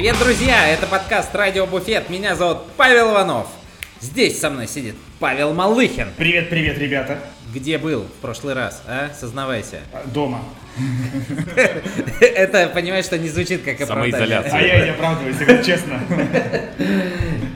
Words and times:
Привет, 0.00 0.18
друзья! 0.18 0.66
Это 0.66 0.86
подкаст 0.86 1.34
Радио 1.34 1.66
Буфет. 1.66 2.08
Меня 2.08 2.34
зовут 2.34 2.60
Павел 2.78 3.10
Иванов. 3.10 3.48
Здесь 4.00 4.40
со 4.40 4.48
мной 4.48 4.66
сидит 4.66 4.94
Павел 5.18 5.52
Малыхин. 5.52 6.08
Привет, 6.16 6.48
привет, 6.48 6.78
ребята. 6.78 7.18
Где 7.52 7.76
был 7.76 8.04
в 8.04 8.22
прошлый 8.22 8.54
раз, 8.54 8.82
а? 8.86 9.10
Сознавайся. 9.14 9.80
А, 9.92 10.02
Дома. 10.06 10.42
Это, 12.22 12.68
понимаешь, 12.68 13.04
что 13.04 13.18
не 13.18 13.28
звучит 13.28 13.62
как 13.62 13.78
Самоизоляция. 13.86 14.36
А 14.36 14.38
оправдание. 14.56 14.78
я 14.78 14.84
не 14.86 14.90
оправдываюсь, 14.92 15.36
если 15.38 15.62
честно. 15.62 16.00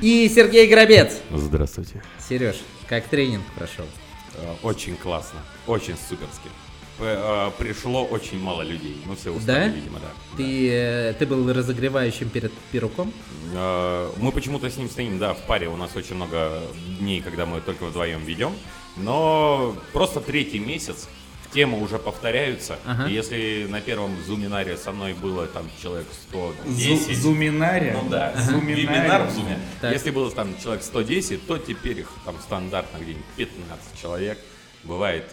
И 0.03 0.29
Сергей 0.29 0.67
Грабец. 0.67 1.15
Здравствуйте. 1.33 2.03
Сереж, 2.29 2.57
как 2.91 3.05
тренинг 3.05 3.45
прошел? 3.57 3.87
Э, 4.35 4.53
Очень 4.63 4.97
классно, 4.97 5.39
очень 5.67 5.97
суперски. 5.97 6.51
Э, 6.99 7.51
Пришло 7.59 8.05
очень 8.05 8.39
мало 8.39 8.63
людей, 8.63 8.97
ну 9.07 9.17
все 9.17 9.31
устали, 9.33 9.69
Да? 9.69 9.75
видимо, 9.75 9.99
да. 9.99 10.09
Ты, 10.37 10.69
э, 10.71 11.13
ты 11.19 11.27
был 11.27 11.53
разогревающим 11.53 12.29
перед 12.29 12.53
пируком? 12.73 13.13
Э, 13.53 14.11
Мы 14.19 14.31
почему-то 14.33 14.71
с 14.71 14.77
ним 14.77 14.89
стоим, 14.89 15.19
да, 15.19 15.35
в 15.35 15.43
паре 15.47 15.69
у 15.69 15.77
нас 15.77 15.97
очень 15.97 16.15
много 16.15 16.63
дней, 17.01 17.21
когда 17.21 17.47
мы 17.47 17.61
только 17.61 17.85
вдвоем 17.87 18.23
ведем, 18.25 18.53
но 18.97 19.75
просто 19.93 20.21
третий 20.21 20.61
месяц 20.61 21.09
темы 21.53 21.81
уже 21.83 21.99
повторяются. 21.99 22.79
Ага. 22.85 23.09
И 23.09 23.13
если 23.13 23.67
на 23.69 23.81
первом 23.81 24.17
зуминаре 24.25 24.77
со 24.77 24.91
мной 24.93 25.15
было 25.15 25.47
там 25.47 25.69
человек 25.81 26.07
110, 26.29 27.09
Зу- 27.11 27.15
Зуминария. 27.15 27.95
Ну 28.01 28.09
да, 28.09 28.35
Зуминария. 28.41 28.77
вебинар 29.03 29.27
в 29.29 29.31
зуме. 29.33 29.59
Так. 29.81 29.93
Если 29.93 30.11
было 30.11 30.31
там 30.33 30.49
человек 30.61 30.83
110, 30.83 31.47
то 31.47 31.59
теперь 31.59 32.01
их 32.01 32.11
там 32.25 32.37
стандартно 32.41 32.99
где-нибудь 32.99 33.25
15 33.37 34.01
человек, 34.01 34.39
бывает 34.83 35.25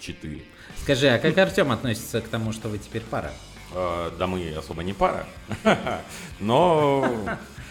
4. 0.00 0.42
Скажи, 0.84 1.08
а 1.08 1.18
как 1.18 1.38
Артем 1.38 1.72
относится 1.72 2.20
к 2.20 2.28
тому, 2.28 2.52
что 2.52 2.68
вы 2.68 2.76
теперь 2.76 3.00
пара? 3.00 3.32
Э, 3.72 4.10
Да 4.18 4.26
мы 4.26 4.54
особо 4.54 4.82
не 4.82 4.92
пара, 4.92 5.24
но 6.40 7.10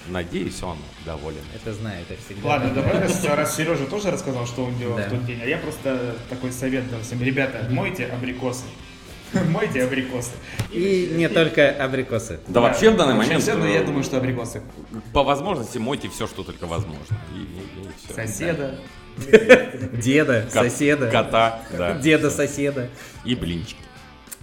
надеюсь, 0.07 0.63
он 0.63 0.79
доволен. 1.05 1.43
Это 1.53 1.73
знаю, 1.75 2.03
это 2.09 2.19
всегда. 2.25 2.49
Ладно, 2.49 2.71
давай, 2.73 3.01
раз, 3.35 3.55
Сережа 3.55 3.85
тоже 3.85 4.09
рассказал, 4.09 4.47
что 4.47 4.65
он 4.65 4.75
делал 4.79 4.97
Да. 4.97 5.03
в 5.03 5.09
тот 5.11 5.25
день, 5.27 5.39
а 5.43 5.45
я 5.45 5.57
просто 5.59 6.15
такой 6.27 6.51
совет 6.51 6.89
дал 6.89 7.01
всем. 7.01 7.21
Ребята, 7.21 7.67
мойте 7.69 8.07
абрикосы. 8.07 8.63
Мойте 9.49 9.83
абрикосы. 9.83 10.31
И 10.71 11.11
не 11.15 11.27
только 11.29 11.69
абрикосы. 11.69 12.39
Да 12.47 12.61
вообще 12.61 12.89
в 12.91 12.97
данный 12.97 13.15
момент 13.15 13.41
всё, 13.43 13.55
но 13.57 13.65
э, 13.67 13.73
я 13.73 13.83
думаю, 13.83 14.03
что 14.03 14.17
абрикосы. 14.17 14.61
по 15.11 15.23
возможности 15.23 15.77
мойте 15.79 16.09
все, 16.09 16.25
что 16.27 16.43
только 16.43 16.65
возможно. 16.67 17.17
И-. 17.35 18.13
Соседа. 18.13 18.79
Деда, 19.93 20.47
соседа. 20.49 21.09
Кота, 21.09 21.61
да. 21.71 21.93
Деда, 21.99 22.29
соседа. 22.29 22.89
И 23.25 23.35
блинчики. 23.35 23.77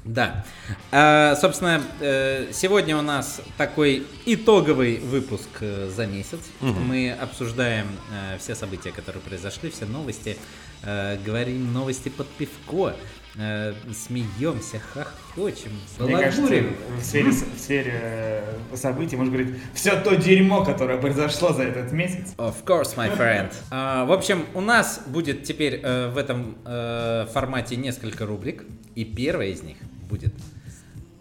Да. 0.04 0.44
А, 0.90 1.36
собственно, 1.36 1.82
э, 2.00 2.48
сегодня 2.52 2.96
у 2.96 3.02
нас 3.02 3.42
такой 3.58 4.06
итоговый 4.24 4.98
выпуск 4.98 5.48
э, 5.60 5.91
за 5.94 6.06
месяц. 6.06 6.41
Мы 6.60 7.12
обсуждаем 7.12 7.86
э, 8.10 8.38
все 8.38 8.54
события, 8.54 8.92
которые 8.92 9.22
произошли, 9.22 9.70
все 9.70 9.84
новости. 9.84 10.36
Говорим 10.82 11.74
новости 11.74 12.08
под 12.08 12.26
пивко. 12.26 12.94
Э, 13.41 13.74
Смеемся, 13.94 14.78
хохочем, 14.78 15.72
балагурим. 15.98 16.77
в 16.98 17.02
сфере, 17.02 17.30
в 17.30 17.58
сфере 17.58 17.92
э, 17.94 18.77
событий 18.77 19.16
можно 19.16 19.32
говорить 19.32 19.56
все 19.74 20.00
то 20.00 20.14
дерьмо, 20.16 20.64
которое 20.64 20.98
произошло 20.98 21.52
за 21.52 21.62
этот 21.64 21.92
месяц. 21.92 22.34
Of 22.36 22.64
course, 22.64 22.97
my 22.97 23.16
friend. 23.16 23.52
А, 23.70 24.05
в 24.05 24.12
общем, 24.12 24.44
у 24.55 24.60
нас 24.60 25.02
будет 25.06 25.44
теперь 25.44 25.80
э, 25.82 26.08
в 26.10 26.19
этом 26.19 26.56
э, 26.64 27.27
формате 27.32 27.77
несколько 27.77 28.26
рубрик. 28.26 28.64
И 28.94 29.04
первая 29.04 29.48
из 29.48 29.62
них 29.62 29.76
будет 30.09 30.34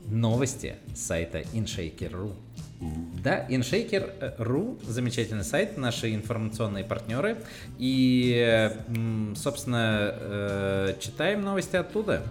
новости 0.07 0.75
сайта 0.95 1.41
InShaker.ru. 1.53 2.33
Да, 2.81 3.45
InShaker.ru 3.49 4.79
замечательный 4.87 5.43
сайт, 5.43 5.77
наши 5.77 6.13
информационные 6.15 6.85
партнеры. 6.85 7.43
И, 7.77 8.33
э, 8.37 9.33
собственно, 9.35 10.13
э, 10.13 10.95
читаем 10.99 11.41
новости 11.41 11.75
оттуда. 11.75 12.23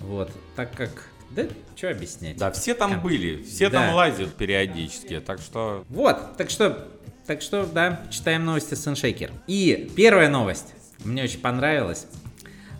Вот, 0.00 0.30
так 0.54 0.72
как... 0.72 0.90
Да, 1.30 1.42
что 1.74 1.90
объяснять? 1.90 2.36
Да, 2.38 2.50
все 2.52 2.74
там 2.74 3.00
были, 3.02 3.42
все 3.42 3.68
Да. 3.68 3.82
там 3.82 3.94
лазят 3.94 4.34
периодически, 4.34 5.20
так 5.20 5.40
что 5.40 5.84
Вот, 5.90 6.36
так 6.38 6.48
что, 6.48 6.88
так 7.26 7.42
что, 7.42 7.66
да, 7.66 8.00
читаем 8.10 8.44
новости 8.46 8.74
с 8.74 8.86
InShaker. 8.86 9.30
И 9.46 9.90
первая 9.94 10.30
новость, 10.30 10.72
мне 11.04 11.22
очень 11.24 11.40
понравилась. 11.40 12.06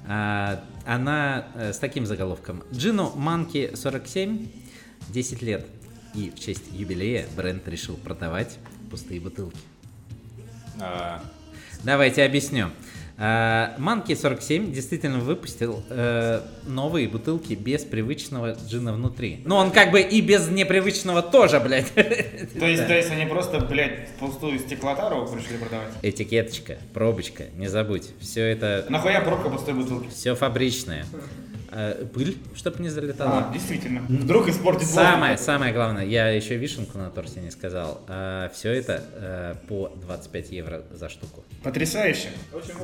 А, 0.09 0.63
Она 0.87 1.49
э, 1.57 1.73
с 1.73 1.79
таким 1.79 2.07
заголовком. 2.07 2.63
Джину 2.73 3.13
Манки 3.17 3.73
47, 3.75 4.47
10 5.09 5.43
лет. 5.43 5.67
И 6.17 6.31
в 6.35 6.41
честь 6.41 6.65
юбилея 6.73 7.27
бренд 7.37 7.69
решил 7.69 7.97
продавать 7.97 8.59
пустые 8.91 9.21
бутылки. 9.21 9.59
э, 10.81 11.19
Давайте 11.85 12.25
объясню. 12.25 12.71
Манки 13.19 14.15
47 14.15 14.73
действительно 14.75 15.21
выпустил 15.21 15.83
э, 15.89 16.43
новые 16.67 17.09
бутылки 17.09 17.55
без 17.55 17.83
привычного 17.83 18.59
джина 18.69 18.93
внутри. 18.93 19.41
Ну, 19.47 19.57
он 19.57 19.71
как 19.71 19.91
бы 19.91 20.03
и 20.03 20.21
без 20.21 20.49
непривычного 20.49 21.23
тоже, 21.23 21.59
блядь. 21.61 21.95
То 21.95 22.67
есть, 22.67 22.87
то 22.87 22.95
есть 22.95 23.11
они 23.11 23.25
просто, 23.25 23.61
блядь, 23.61 24.11
пустую 24.19 24.59
стеклотару 24.59 25.27
пришли 25.29 25.57
продавать? 25.57 25.89
Этикеточка, 26.03 26.77
пробочка, 26.93 27.45
не 27.57 27.69
забудь. 27.69 28.11
Все 28.21 28.43
это, 28.43 28.85
Нахуя 28.91 29.23
пробка 29.23 29.49
пустой 29.49 29.73
бутылки? 29.73 30.09
все 30.11 30.35
фабричное. 30.35 31.07
А, 31.71 32.05
пыль, 32.07 32.37
чтоб 32.55 32.79
не 32.79 32.89
залетала. 32.89 33.49
А, 33.49 33.53
действительно. 33.53 34.03
Вдруг 34.09 34.49
испортит 34.49 34.89
Самое, 34.89 35.37
самое 35.37 35.73
главное, 35.73 36.05
я 36.05 36.29
еще 36.29 36.57
вишенку 36.57 36.99
на 36.99 37.11
торте 37.11 37.41
не 37.41 37.51
сказал. 37.51 38.01
все 38.53 38.73
это 38.73 39.03
э, 39.15 39.55
по 39.69 39.91
25 40.03 40.51
евро 40.53 40.83
за 40.93 41.09
штуку. 41.09 41.45
Потрясающе. 41.63 42.29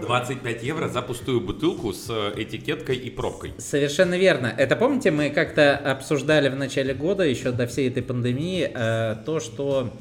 25 0.00 0.62
евро 0.62 0.88
за 0.88 1.02
пустую 1.02 1.40
бутылку 1.40 1.92
с 1.92 2.08
э, 2.10 2.42
этикеткой 2.42 2.96
и 2.96 3.10
пробкой. 3.10 3.54
Совершенно 3.58 4.18
верно. 4.18 4.52
Это 4.56 4.76
помните, 4.76 5.10
мы 5.10 5.30
как-то 5.30 5.76
обсуждали 5.76 6.48
в 6.48 6.56
начале 6.56 6.94
года, 6.94 7.24
еще 7.24 7.52
до 7.52 7.66
всей 7.66 7.88
этой 7.88 8.02
пандемии, 8.02 8.70
э, 8.74 9.16
то, 9.24 9.40
что... 9.40 9.92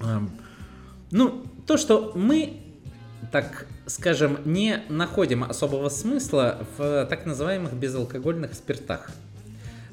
эм, 0.00 0.30
ну, 1.10 1.44
то, 1.66 1.76
что 1.76 2.12
мы, 2.14 2.54
так 3.30 3.66
скажем, 3.86 4.38
не 4.44 4.82
находим 4.88 5.44
особого 5.44 5.88
смысла 5.88 6.66
в 6.76 7.06
так 7.06 7.26
называемых 7.26 7.72
безалкогольных 7.72 8.54
спиртах. 8.54 9.10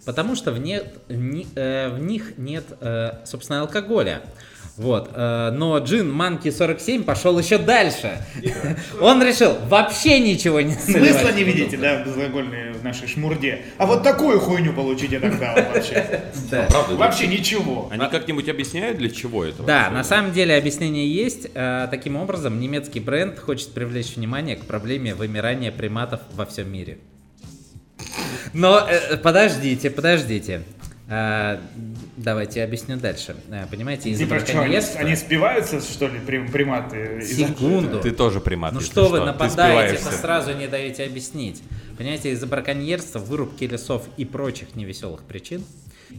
Потому 0.06 0.36
что 0.36 0.52
в, 0.52 0.60
нет, 0.60 0.98
ни- 1.10 1.48
э, 1.56 1.90
в 1.90 2.00
них 2.00 2.38
нет, 2.38 2.66
э, 2.82 3.12
собственно, 3.26 3.62
алкоголя. 3.62 4.22
Вот. 4.80 5.12
э, 5.14 5.52
но 5.52 5.78
джин 5.80 6.10
Манки 6.10 6.50
47 6.50 7.04
пошел 7.04 7.38
еще 7.38 7.58
дальше. 7.58 8.18
Он 9.02 9.22
решил 9.22 9.58
вообще 9.68 10.22
ничего 10.22 10.62
не 10.62 10.74
Смысла 10.74 11.34
не 11.34 11.44
видите, 11.44 11.76
да, 11.76 12.02
в 12.02 12.08
безалкогольной 12.08 12.72
в 12.72 12.84
нашей 12.84 13.10
шмурде. 13.10 13.62
А 13.78 13.86
вот 13.86 14.04
такую 14.04 14.40
хуйню 14.40 14.72
получите 14.72 15.20
тогда 15.20 15.54
вообще. 15.74 16.22
Правда? 16.70 16.96
Вообще 16.96 17.28
ничего. 17.28 17.90
Они 17.92 18.08
как-нибудь 18.08 18.48
объясняют, 18.48 18.98
для 18.98 19.10
чего 19.10 19.44
это? 19.44 19.64
Да, 19.64 19.90
на 19.90 20.06
самом 20.06 20.32
деле 20.32 20.56
объяснение 20.56 21.14
есть. 21.14 21.50
Э, 21.54 21.88
Таким 21.92 22.16
образом, 22.16 22.60
немецкий 22.60 23.02
бренд 23.02 23.38
хочет 23.38 23.74
привлечь 23.74 24.16
внимание 24.16 24.56
к 24.56 24.64
проблеме 24.64 25.14
вымирания 25.14 25.74
приматов 25.74 26.22
во 26.32 26.46
всем 26.46 26.72
мире. 26.72 27.00
Но 28.54 28.88
э, 28.90 29.18
подождите, 29.18 29.90
подождите. 29.90 30.64
Э, 31.10 31.58
Давайте 32.18 32.60
я 32.60 32.66
объясню 32.66 32.98
дальше. 32.98 33.36
Э, 33.50 33.66
Понимаете, 33.70 34.10
из-за 34.12 34.26
Типа 34.26 34.36
что, 34.40 34.46
они, 34.52 34.54
браконьерства... 34.60 35.00
они 35.02 35.16
спиваются, 35.16 35.82
что 35.82 36.08
ли, 36.08 36.20
прим- 36.20 36.52
приматы? 36.52 37.22
Секунду. 37.26 38.00
Ты 38.00 38.12
тоже 38.12 38.40
примат. 38.40 38.74
Ну 38.74 38.80
что 38.82 39.10
вы 39.10 39.20
Ты 39.20 39.26
нападаете, 39.26 40.04
но 40.06 40.12
сразу 40.12 40.54
не 40.54 40.68
даете 40.68 41.04
объяснить. 41.06 41.64
Понимаете, 41.98 42.32
из-за 42.32 42.46
браконьерства, 42.48 43.20
вырубки 43.20 43.64
лесов 43.66 44.04
и 44.18 44.24
прочих 44.26 44.76
невеселых 44.76 45.24
причин 45.24 45.64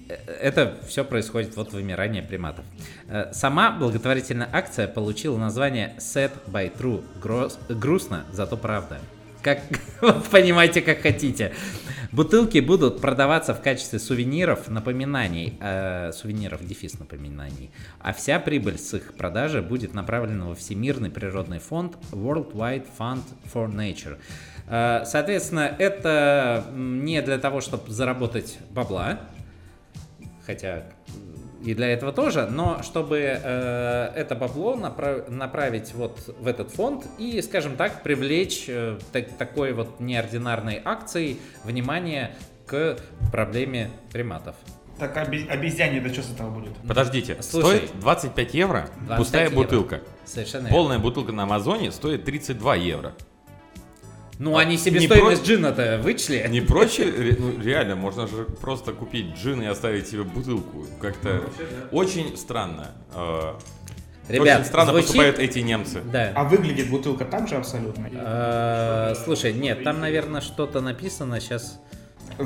э, 0.09 0.15
это 0.43 0.77
все 0.89 1.05
происходит 1.05 1.57
вот 1.57 1.73
вымирание 1.73 2.23
приматов. 2.23 2.65
Э, 3.09 3.33
Сама 3.33 3.71
благотворительная 3.71 4.49
акция 4.53 4.89
получила 4.89 5.39
название 5.39 5.95
Sad 5.99 6.33
by 6.49 6.73
True. 6.77 7.05
Гроз- 7.23 7.59
грустно, 7.69 8.25
зато 8.33 8.57
правда. 8.57 8.99
Как 9.43 9.61
понимаете, 10.31 10.83
как 10.83 11.01
хотите. 11.01 11.53
Бутылки 12.13 12.59
будут 12.59 13.01
продаваться 13.01 13.55
в 13.55 13.63
качестве 13.63 14.01
сувениров, 14.01 14.69
напоминаний, 14.69 15.57
э, 15.61 16.11
сувениров 16.13 16.67
дефис 16.67 16.99
напоминаний, 16.99 17.71
а 18.01 18.13
вся 18.13 18.41
прибыль 18.41 18.79
с 18.79 18.95
их 18.95 19.15
продажи 19.15 19.63
будет 19.63 19.95
направлена 19.95 20.47
во 20.47 20.57
Всемирный 20.57 21.09
природный 21.09 21.61
фонд 21.61 21.97
World 22.11 22.53
Wide 22.53 22.89
Fund 22.99 23.23
for 23.55 23.73
Nature. 23.73 24.19
Э, 24.67 25.05
соответственно, 25.05 25.73
это 25.79 26.65
не 26.75 27.23
для 27.23 27.39
того, 27.39 27.61
чтобы 27.61 27.93
заработать 27.93 28.59
бабла, 28.71 29.21
хотя 30.45 30.83
и 31.63 31.75
для 31.75 31.89
этого 31.89 32.13
тоже, 32.13 32.47
но 32.51 32.83
чтобы 32.83 33.19
э, 33.19 34.13
это 34.17 34.35
бабло 34.35 34.75
направ- 34.77 35.31
направить 35.31 35.93
вот 35.95 36.19
в 36.39 36.47
этот 36.47 36.71
фонд 36.71 37.05
и, 37.19 37.43
скажем 37.43 37.77
так, 37.77 38.03
привлечь 38.03 38.65
э, 38.69 38.99
так- 39.13 39.37
такой 39.37 39.73
вот 39.73 40.01
неординарной 40.01 40.81
акцией 40.85 41.39
внимание 41.65 42.35
к 42.67 42.97
проблеме 43.31 43.91
приматов. 44.13 44.55
Так 44.99 45.17
оби- 45.17 45.47
обезьяне 45.49 45.99
это 45.99 46.13
что 46.13 46.23
с 46.23 46.31
этого 46.33 46.51
будет? 46.51 46.73
Подождите, 46.87 47.37
Слушай. 47.43 47.79
стоит 47.89 48.01
25 48.01 48.55
евро 48.55 48.89
25 49.07 49.17
пустая 49.19 49.45
евро. 49.45 49.57
бутылка. 49.57 50.01
Совершенно 50.25 50.63
верно. 50.65 50.77
Полная 50.77 50.99
бутылка 50.99 51.33
на 51.33 51.43
Амазоне 51.45 51.91
стоит 51.93 52.25
32 52.25 52.75
евро. 52.77 53.15
Ну, 54.41 54.57
они 54.57 54.79
себе 54.79 55.01
Не 55.01 55.07
стоимость 55.07 55.43
про- 55.43 55.47
джина-то 55.49 56.01
вычли. 56.03 56.47
Не 56.49 56.63
проще, 56.63 57.37
ну, 57.39 57.61
реально, 57.63 57.95
можно 57.95 58.27
же 58.27 58.45
просто 58.45 58.93
купить 58.93 59.37
джин 59.37 59.61
и 59.61 59.67
оставить 59.67 60.09
себе 60.09 60.23
бутылку. 60.23 60.87
Как-то 60.99 61.43
очень 61.93 62.35
странно. 62.39 62.93
э, 63.15 63.53
Ребят, 64.29 64.61
очень 64.61 64.65
странно 64.69 64.93
звучит- 64.93 65.09
поступают 65.09 65.39
эти 65.39 65.59
немцы. 65.59 66.01
Да. 66.11 66.33
А 66.35 66.45
выглядит 66.45 66.89
бутылка 66.89 67.27
так 67.27 67.49
же 67.49 67.57
абсолютно? 67.57 68.09
Э, 68.15 69.15
Слушай, 69.25 69.53
нет, 69.53 69.85
там, 69.85 70.01
наверное, 70.01 70.41
что-то 70.41 70.81
написано 70.81 71.39
сейчас. 71.39 71.79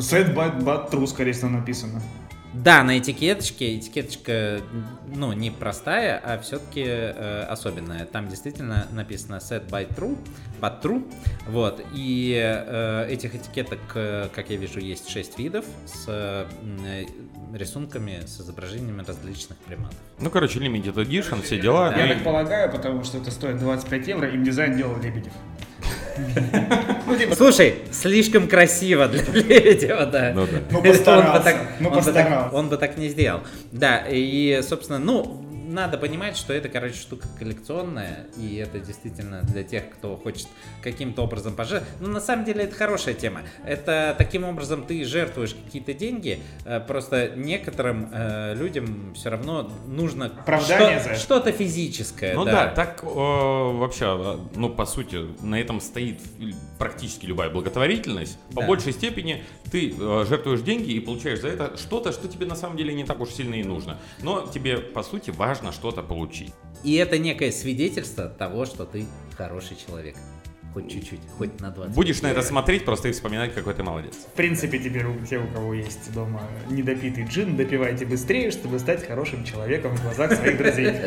Сет 0.00 0.34
бат 0.34 0.64
бат 0.64 0.92
true, 0.92 1.06
скорее 1.06 1.32
всего, 1.32 1.50
написано. 1.50 2.02
Да, 2.54 2.82
на 2.84 2.98
этикеточке. 2.98 3.76
Этикеточка, 3.76 4.60
ну, 5.14 5.32
не 5.32 5.50
простая, 5.50 6.18
а 6.24 6.38
все-таки 6.38 6.84
особенная. 7.48 8.06
Там 8.06 8.28
действительно 8.28 8.86
написано 8.92 9.36
set 9.36 9.68
by 9.68 9.92
true, 9.94 10.16
but 10.60 10.80
true. 10.80 11.04
Вот. 11.48 11.84
И 11.92 12.32
э, 12.34 13.08
этих 13.10 13.34
этикеток, 13.34 13.80
э, 13.96 14.28
как 14.34 14.50
я 14.50 14.56
вижу, 14.56 14.78
есть 14.80 15.08
6 15.08 15.38
видов 15.38 15.64
с 15.84 16.04
э, 16.06 16.46
рисунками, 17.52 18.20
с 18.24 18.40
изображениями 18.40 19.02
различных 19.06 19.58
приматов. 19.58 19.98
Ну, 20.20 20.30
короче, 20.30 20.58
limited 20.60 20.94
edition, 20.94 21.42
все 21.42 21.58
дела. 21.60 21.92
Я 21.96 22.02
Ну, 22.04 22.08
так 22.12 22.20
и- 22.20 22.24
полагаю, 22.24 22.70
потому 22.70 23.02
что 23.04 23.18
это 23.18 23.30
стоит 23.30 23.58
25 23.58 24.06
евро, 24.08 24.28
им 24.28 24.44
дизайн 24.44 24.76
делал 24.76 24.96
Лебедев. 25.00 25.32
Типа, 27.24 27.36
Слушай, 27.36 27.74
слишком 27.92 28.48
красиво 28.48 29.06
для 29.08 29.22
Лебедева, 29.32 30.06
да. 30.06 30.32
Ну 30.34 30.46
да. 30.46 30.58
Ну, 30.70 30.78
Он 30.78 30.82
бы 30.84 30.88
постарался, 30.90 31.42
так- 31.44 31.56
ну, 31.80 31.88
он 31.88 31.94
бы 31.94 32.02
так- 32.04 32.14
постарался. 32.14 32.56
Он 32.56 32.68
бы 32.68 32.76
так 32.76 32.96
не 32.98 33.08
сделал. 33.08 33.40
Да, 33.72 34.02
и, 34.08 34.60
собственно, 34.62 34.98
ну, 34.98 35.43
надо 35.74 35.98
понимать, 35.98 36.36
что 36.36 36.52
это, 36.52 36.68
короче, 36.68 36.94
штука 36.94 37.26
коллекционная, 37.38 38.26
и 38.38 38.56
это 38.56 38.78
действительно 38.78 39.42
для 39.42 39.62
тех, 39.64 39.90
кто 39.90 40.16
хочет 40.16 40.46
каким-то 40.82 41.22
образом 41.22 41.54
пожертвовать. 41.54 42.00
Ну, 42.00 42.08
на 42.08 42.20
самом 42.20 42.44
деле, 42.44 42.64
это 42.64 42.74
хорошая 42.74 43.14
тема. 43.14 43.42
Это 43.66 44.14
таким 44.16 44.44
образом 44.44 44.84
ты 44.86 45.04
жертвуешь 45.04 45.54
какие-то 45.64 45.92
деньги, 45.92 46.40
э, 46.64 46.80
просто 46.80 47.30
некоторым 47.36 48.08
э, 48.12 48.54
людям 48.54 49.12
все 49.14 49.30
равно 49.30 49.70
нужно 49.86 50.26
Оправдание 50.26 51.00
что- 51.00 51.08
за 51.10 51.14
что-то 51.16 51.52
физическое. 51.52 52.34
Ну 52.34 52.44
да, 52.44 52.68
так 52.68 53.02
э, 53.02 53.06
вообще, 53.06 54.04
э, 54.06 54.38
ну 54.56 54.70
по 54.70 54.86
сути, 54.86 55.18
на 55.42 55.60
этом 55.60 55.80
стоит 55.80 56.20
практически 56.78 57.26
любая 57.26 57.50
благотворительность. 57.50 58.38
По 58.54 58.60
Да. 58.60 58.66
большей 58.68 58.92
степени 58.92 59.42
ты 59.74 59.90
э, 59.90 60.24
жертвуешь 60.28 60.60
деньги 60.60 60.92
и 60.92 61.00
получаешь 61.00 61.40
за 61.40 61.48
это 61.48 61.76
что-то, 61.76 62.12
что 62.12 62.28
тебе 62.28 62.46
на 62.46 62.54
самом 62.54 62.76
деле 62.76 62.94
не 62.94 63.02
так 63.02 63.20
уж 63.20 63.30
сильно 63.30 63.56
и 63.56 63.64
нужно. 63.64 63.98
Но 64.22 64.46
тебе, 64.46 64.78
по 64.78 65.02
сути, 65.02 65.30
важно 65.30 65.72
что-то 65.72 66.00
получить. 66.00 66.52
И 66.84 66.94
это 66.94 67.18
некое 67.18 67.50
свидетельство 67.50 68.28
того, 68.28 68.66
что 68.66 68.84
ты 68.84 69.04
хороший 69.36 69.76
человек. 69.76 70.16
Хоть 70.74 70.90
чуть-чуть, 70.90 71.20
хоть 71.38 71.60
на 71.60 71.70
20. 71.70 71.94
Будешь 71.94 72.20
на 72.22 72.26
это 72.26 72.42
смотреть 72.42 72.84
просто 72.84 73.08
и 73.08 73.12
вспоминать, 73.12 73.54
какой 73.54 73.74
ты 73.74 73.84
молодец. 73.84 74.14
В 74.14 74.36
принципе, 74.36 74.80
теперь 74.80 75.04
у 75.06 75.14
те, 75.24 75.38
у 75.38 75.46
кого 75.46 75.72
есть 75.72 76.12
дома 76.12 76.42
недопитый 76.68 77.24
джин, 77.26 77.56
допивайте 77.56 78.04
быстрее, 78.04 78.50
чтобы 78.50 78.80
стать 78.80 79.06
хорошим 79.06 79.44
человеком 79.44 79.96
в 79.96 80.02
глазах 80.02 80.32
своих 80.32 80.58
друзей. 80.58 80.92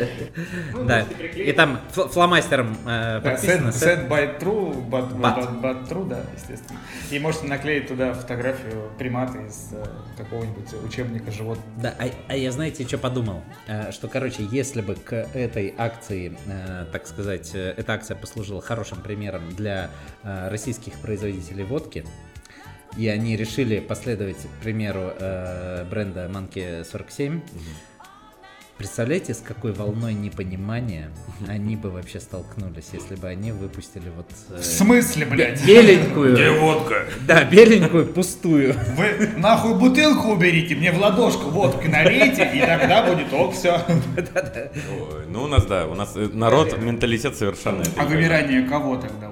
Да. 0.86 1.04
И 1.34 1.52
там 1.52 1.80
фл- 1.94 2.08
фломастером 2.08 2.76
э, 2.86 3.20
Да, 3.22 3.30
подписано. 3.30 3.68
Set, 3.68 4.08
by 4.08 4.38
true, 4.40 4.88
but, 4.88 5.88
true, 5.88 6.08
да, 6.08 6.22
естественно. 6.34 6.78
И 7.10 7.18
можете 7.18 7.46
наклеить 7.46 7.88
туда 7.88 8.14
фотографию 8.14 8.90
примата 8.98 9.38
из 9.38 9.68
э, 9.72 9.84
какого-нибудь 10.16 10.72
учебника 10.86 11.30
животных. 11.30 11.64
Да, 11.76 11.94
а, 11.98 12.08
а 12.28 12.36
я 12.36 12.52
знаете, 12.52 12.86
что 12.86 12.96
подумал? 12.96 13.42
Э, 13.66 13.92
Что, 13.92 14.08
короче, 14.08 14.46
если 14.50 14.80
бы 14.80 14.94
к 14.94 15.12
этой 15.34 15.74
акции, 15.76 16.36
так 16.92 17.06
сказать, 17.06 17.54
эта 17.54 17.92
акция 17.92 18.16
послужила 18.16 18.62
хорошим 18.62 19.02
примером 19.02 19.42
для 19.58 19.90
э, 20.22 20.48
российских 20.48 20.94
производителей 20.94 21.64
водки, 21.64 22.04
и 22.96 23.06
они 23.08 23.36
решили 23.36 23.80
последовать 23.80 24.38
примеру 24.62 25.12
э, 25.18 25.84
бренда 25.90 26.30
Monkey 26.32 26.84
47, 26.90 27.40
представляете, 28.78 29.34
с 29.34 29.38
какой 29.38 29.72
волной 29.72 30.14
непонимания 30.14 31.10
они 31.48 31.74
бы 31.76 31.90
вообще 31.90 32.20
столкнулись, 32.20 32.86
если 32.92 33.16
бы 33.16 33.26
они 33.28 33.50
выпустили 33.50 34.08
вот 34.16 34.30
э, 34.50 34.60
В 34.60 34.64
смысле, 34.64 35.26
блядь? 35.26 35.66
беленькую, 35.66 36.60
водка? 36.60 37.04
да, 37.26 37.44
беленькую 37.44 38.06
пустую. 38.06 38.74
Вы 38.96 39.30
нахуй 39.36 39.74
бутылку 39.74 40.28
уберите, 40.28 40.76
мне 40.76 40.92
в 40.92 40.98
ладошку 40.98 41.50
водки 41.50 41.88
налейте, 41.88 42.50
и 42.54 42.60
тогда 42.60 43.02
будет 43.02 43.32
ок, 43.32 43.52
все. 43.54 43.82
Ой, 43.86 45.26
ну 45.28 45.42
у 45.42 45.46
нас, 45.48 45.66
да, 45.66 45.86
у 45.86 45.94
нас 45.94 46.12
э, 46.16 46.28
народ, 46.32 46.78
менталитет 46.78 47.36
совершенно... 47.36 47.82
А 47.96 48.04
вымирание 48.04 48.62
кого 48.62 48.96
тогда? 48.96 49.27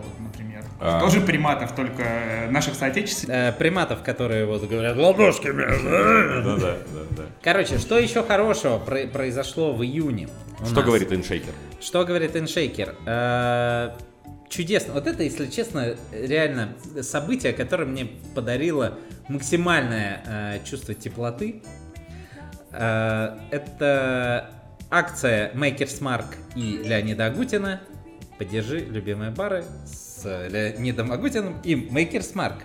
А. 0.78 1.00
Тоже 1.00 1.20
приматов, 1.20 1.75
только 1.75 2.02
э, 2.02 2.50
наших 2.50 2.75
соотечественников? 2.75 3.34
Э, 3.34 3.52
приматов, 3.58 4.02
которые 4.02 4.44
вот 4.46 4.69
говорят, 4.69 4.96
ладошки 4.96 5.46
понимает. 5.46 6.44
Ну 6.44 6.56
да, 6.58 6.76
да, 6.93 7.00
да. 7.17 7.23
Короче, 7.43 7.78
что 7.78 7.99
еще 7.99 8.23
хорошего 8.23 8.78
про- 8.78 9.06
произошло 9.06 9.73
в 9.73 9.82
июне? 9.82 10.28
Что 10.64 10.75
нас? 10.76 10.84
говорит 10.84 11.12
иншейкер? 11.12 11.52
Что 11.81 12.05
говорит 12.05 12.37
Иншейкер? 12.37 12.94
Э, 13.06 13.90
Чудесно. 14.49 14.94
Вот 14.94 15.06
это, 15.06 15.23
если 15.25 15.46
честно, 15.46 15.96
реально 16.12 16.75
событие, 17.02 17.52
которое 17.52 17.84
мне 17.84 18.06
подарило 18.34 18.96
максимальное 19.29 20.22
э, 20.25 20.58
чувство 20.64 20.94
теплоты. 20.94 21.62
Э, 22.72 23.37
это 23.50 24.50
акция 24.90 25.52
Makers 25.52 26.00
Mark 26.00 26.26
и 26.55 26.81
Леонида 26.84 27.26
Агутина. 27.26 27.81
Поддержи 28.38 28.81
любимые 28.81 29.31
бары 29.31 29.64
с 29.84 30.06
Леонидом 30.25 31.13
Агутиным 31.13 31.61
и 31.63 31.75
Makers 31.75 32.35
Mark. 32.35 32.63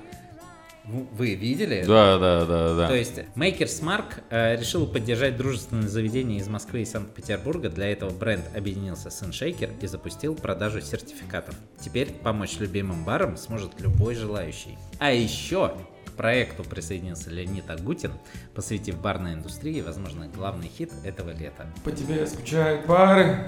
Вы- 0.83 1.07
Вы 1.11 1.35
видели? 1.35 1.83
Да, 1.85 2.17
да, 2.17 2.45
да, 2.45 2.75
да. 2.75 2.87
То 2.87 2.95
есть 2.95 3.15
Makers 3.35 3.81
Mark 3.83 4.23
э, 4.31 4.55
решил 4.59 4.87
поддержать 4.87 5.37
дружественное 5.37 5.87
заведение 5.87 6.39
из 6.39 6.47
Москвы 6.47 6.81
и 6.81 6.85
Санкт-Петербурга. 6.85 7.69
Для 7.69 7.87
этого 7.91 8.09
бренд 8.09 8.43
объединился 8.55 9.11
с 9.11 9.21
InShaker 9.21 9.69
и 9.79 9.85
запустил 9.87 10.33
продажу 10.35 10.81
сертификатов. 10.81 11.53
Теперь 11.79 12.11
помочь 12.11 12.57
любимым 12.59 13.05
барам 13.05 13.37
сможет 13.37 13.79
любой 13.79 14.15
желающий. 14.15 14.75
А 14.97 15.11
еще 15.11 15.75
к 16.07 16.13
проекту 16.13 16.63
присоединился 16.63 17.29
Леонид 17.29 17.69
Агутин, 17.69 18.13
посвятив 18.55 18.99
барной 18.99 19.33
индустрии, 19.33 19.81
возможно, 19.81 20.27
главный 20.35 20.67
хит 20.67 20.91
этого 21.03 21.29
лета. 21.29 21.67
По 21.83 21.91
тебе 21.91 22.25
скучают 22.25 22.85
пары. 22.87 23.47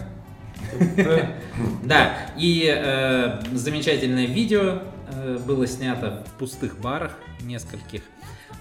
Да, 1.83 2.17
и 2.37 2.73
э, 2.73 3.41
замечательное 3.53 4.25
видео 4.25 4.79
э, 5.11 5.37
было 5.45 5.67
снято 5.67 6.23
в 6.25 6.39
пустых 6.39 6.79
барах 6.79 7.17
нескольких, 7.41 8.01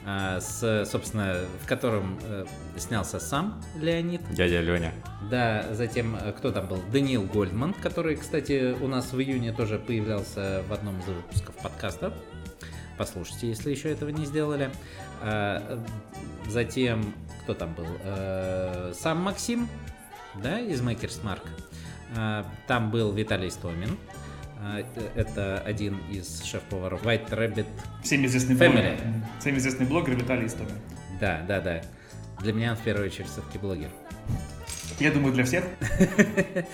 э, 0.05 0.41
с, 0.41 0.85
собственно, 0.91 1.37
в 1.63 1.67
котором 1.67 2.19
снялся 2.77 3.21
сам 3.21 3.63
Леонид. 3.81 4.21
Дядя 4.31 4.61
Леня. 4.61 4.93
Да, 5.31 5.67
затем, 5.73 6.17
кто 6.37 6.51
там 6.51 6.67
был? 6.67 6.83
Даниил 6.93 7.23
Гольдман, 7.23 7.75
который, 7.75 8.17
кстати, 8.17 8.75
у 8.81 8.89
нас 8.89 9.13
в 9.13 9.21
июне 9.21 9.53
тоже 9.53 9.79
появлялся 9.79 10.63
в 10.69 10.73
одном 10.73 10.99
из 11.01 11.07
выпусков 11.07 11.55
подкаста. 11.57 12.13
Послушайте, 12.99 13.49
если 13.49 13.71
еще 13.71 13.91
этого 13.91 14.11
не 14.11 14.27
сделали. 14.27 14.71
Затем, 16.49 17.15
кто 17.43 17.55
там 17.55 17.75
был? 17.75 17.87
Сам 18.95 19.19
Максим, 19.21 19.69
да, 20.35 20.61
из 20.61 20.83
Makers 20.83 21.23
Mark. 21.23 21.41
А, 22.17 22.45
Там 22.67 22.91
был 22.91 23.13
Виталий 23.13 23.51
Стомин. 23.51 23.97
Э, 24.61 24.85
Это 25.15 25.59
один 25.61 25.99
из 26.11 26.43
шеф-поваров 26.45 27.03
White 27.05 27.31
Rabbit. 27.31 27.67
Всем 28.03 28.25
известный 28.27 28.57
Family. 28.57 28.97
блогер. 28.97 28.99
Всем 29.41 29.57
известный 29.59 29.87
блогер 29.87 30.15
Виталий 30.17 30.47
Истомин. 30.47 30.77
Да, 31.21 31.43
да, 31.47 31.61
да. 31.61 31.83
Для 32.41 32.53
меня 32.53 32.71
он 32.73 32.77
в 32.77 32.81
первую 32.83 33.07
очередь 33.07 33.29
все-таки 33.29 33.59
блогер. 33.59 33.91
Я 34.99 35.11
думаю, 35.13 35.33
для 35.33 35.45
всех. 35.45 35.65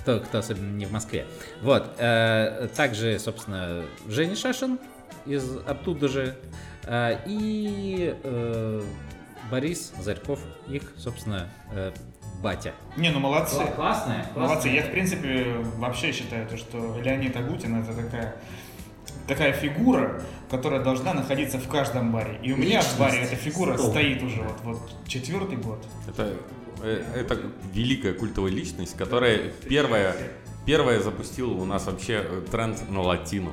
кто, 0.00 0.20
кто 0.20 0.38
особенно 0.38 0.76
не 0.76 0.86
в 0.86 0.92
Москве. 0.92 1.26
Вот. 1.60 1.94
э, 1.98 2.68
также, 2.74 3.18
собственно, 3.18 3.84
Женя 4.08 4.36
Шашин 4.36 4.78
из 5.26 5.44
оттуда 5.66 6.08
же. 6.08 6.36
э, 6.84 7.18
и 7.26 8.14
э, 8.22 8.82
Борис 9.50 9.92
Зарьков, 10.00 10.40
их, 10.68 10.82
собственно, 10.96 11.48
э, 11.72 11.92
батя. 12.42 12.74
Не, 12.96 13.10
ну 13.10 13.20
молодцы. 13.20 13.64
Классная, 13.76 14.26
Молодцы. 14.34 14.68
Я, 14.68 14.82
в 14.82 14.90
принципе, 14.90 15.56
вообще 15.76 16.12
считаю, 16.12 16.46
то, 16.46 16.56
что 16.56 16.98
Леонид 17.02 17.36
Агутин 17.36 17.80
это 17.80 17.94
такая 17.94 18.34
такая 19.26 19.52
фигура, 19.52 20.20
которая 20.50 20.82
должна 20.82 21.14
находиться 21.14 21.58
в 21.58 21.68
каждом 21.68 22.12
баре. 22.12 22.38
И 22.42 22.52
у 22.52 22.56
меня 22.56 22.82
в 22.82 22.98
баре 22.98 23.20
эта 23.20 23.36
фигура 23.36 23.76
Стол. 23.76 23.90
стоит 23.90 24.22
уже 24.22 24.42
вот, 24.42 24.56
вот 24.64 24.90
четвертый 25.06 25.58
год. 25.58 25.84
Это, 26.08 26.34
э, 26.82 27.04
это 27.16 27.38
великая 27.72 28.14
культовая 28.14 28.50
личность, 28.50 28.96
которая 28.96 29.52
первая, 29.68 30.14
первая 30.66 31.00
запустила 31.00 31.52
у 31.52 31.64
нас 31.64 31.86
вообще 31.86 32.24
тренд 32.50 32.90
на 32.90 33.02
латину, 33.02 33.52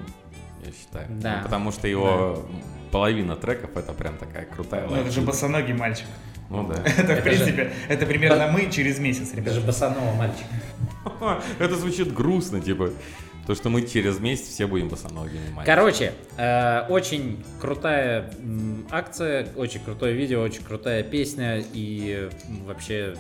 я 0.66 0.72
считаю. 0.72 1.08
Да. 1.10 1.38
Ну, 1.38 1.44
потому 1.44 1.72
что 1.72 1.88
его 1.88 2.44
половина 2.92 3.36
треков 3.36 3.78
это 3.78 3.94
прям 3.94 4.18
такая 4.18 4.46
крутая 4.46 4.88
Ну, 4.88 4.96
это 4.96 5.12
же 5.12 5.22
босоногий 5.22 5.74
мальчик. 5.74 6.08
Ну 6.50 6.68
да. 6.68 6.76
Это, 6.86 7.02
в 7.04 7.10
Это 7.10 7.22
принципе, 7.22 7.72
это 7.88 8.06
примерно 8.06 8.48
мы 8.52 8.72
через 8.72 9.00
месяц, 9.00 9.28
Это 9.30 9.38
ребята. 9.38 9.60
же 9.60 9.62
босанова 9.66 10.14
мальчик. 10.16 10.46
Это 11.60 11.76
звучит 11.76 12.14
грустно, 12.14 12.60
типа. 12.62 12.92
То, 13.48 13.56
что 13.56 13.70
мы 13.70 13.82
через 13.82 14.20
месяц 14.20 14.48
все 14.48 14.68
будем 14.68 14.90
босоногими. 14.90 15.50
мальчики. 15.52 15.66
Короче, 15.66 16.14
э, 16.38 16.82
очень 16.90 17.44
крутая 17.60 18.32
м, 18.40 18.86
акция, 18.92 19.48
очень 19.56 19.80
крутое 19.80 20.14
видео, 20.14 20.42
очень 20.42 20.64
крутая 20.64 21.02
песня 21.02 21.64
и 21.74 22.30
м, 22.48 22.66
вообще 22.66 23.16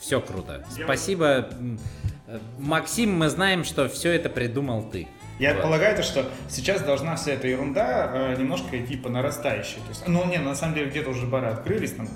все 0.00 0.20
круто. 0.22 0.64
Спасибо. 0.70 1.48
э, 2.28 2.38
Максим, 2.58 3.12
мы 3.18 3.28
знаем, 3.28 3.64
что 3.64 3.88
все 3.90 4.12
это 4.12 4.30
придумал 4.30 4.82
ты. 4.90 5.06
Я 5.38 5.52
Вот. 5.52 5.64
полагаю, 5.64 5.96
то, 5.96 6.02
что 6.02 6.30
сейчас 6.48 6.80
должна 6.82 7.16
вся 7.16 7.32
эта 7.32 7.46
ерунда 7.48 8.10
э, 8.14 8.36
немножко 8.38 8.80
идти 8.80 8.96
по 8.96 9.10
нарастающей. 9.10 9.76
То 9.82 9.88
есть, 9.90 10.08
ну, 10.08 10.24
не, 10.26 10.38
на 10.38 10.54
самом 10.54 10.74
деле 10.76 10.88
где-то 10.88 11.10
уже 11.10 11.26
бары 11.26 11.48
открылись 11.48 11.92
там. 11.92 12.08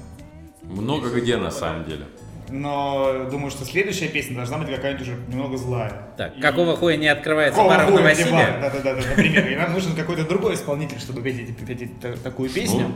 Много 0.68 1.10
где 1.10 1.37
на 1.37 1.50
самом 1.50 1.84
деле. 1.84 2.04
Но 2.50 3.26
думаю, 3.30 3.50
что 3.50 3.64
следующая 3.66 4.08
песня 4.08 4.37
должна 4.37 4.56
быть 4.58 4.75
какая-нибудь 4.75 5.06
уже 5.06 5.16
немного 5.28 5.56
злая. 5.58 6.08
Так, 6.16 6.37
И- 6.37 6.40
какого 6.40 6.76
хуя 6.76 6.96
не 6.96 7.08
открывается 7.08 7.56
Какого 7.60 7.76
бар 7.76 7.87
в 7.87 7.90
Новосибе? 7.90 8.22
эти 8.25 8.30
бары? 8.32 8.60
Да-да-да, 8.60 8.94
например. 8.94 9.48
И 9.48 9.56
нам 9.56 9.72
нужен 9.75 9.94
какой-то 9.94 10.25
другой 10.25 10.54
исполнитель, 10.54 10.98
чтобы 10.98 11.20
петь, 11.20 11.54
петь 11.58 12.00
та- 12.00 12.16
такую 12.16 12.48
песню. 12.48 12.94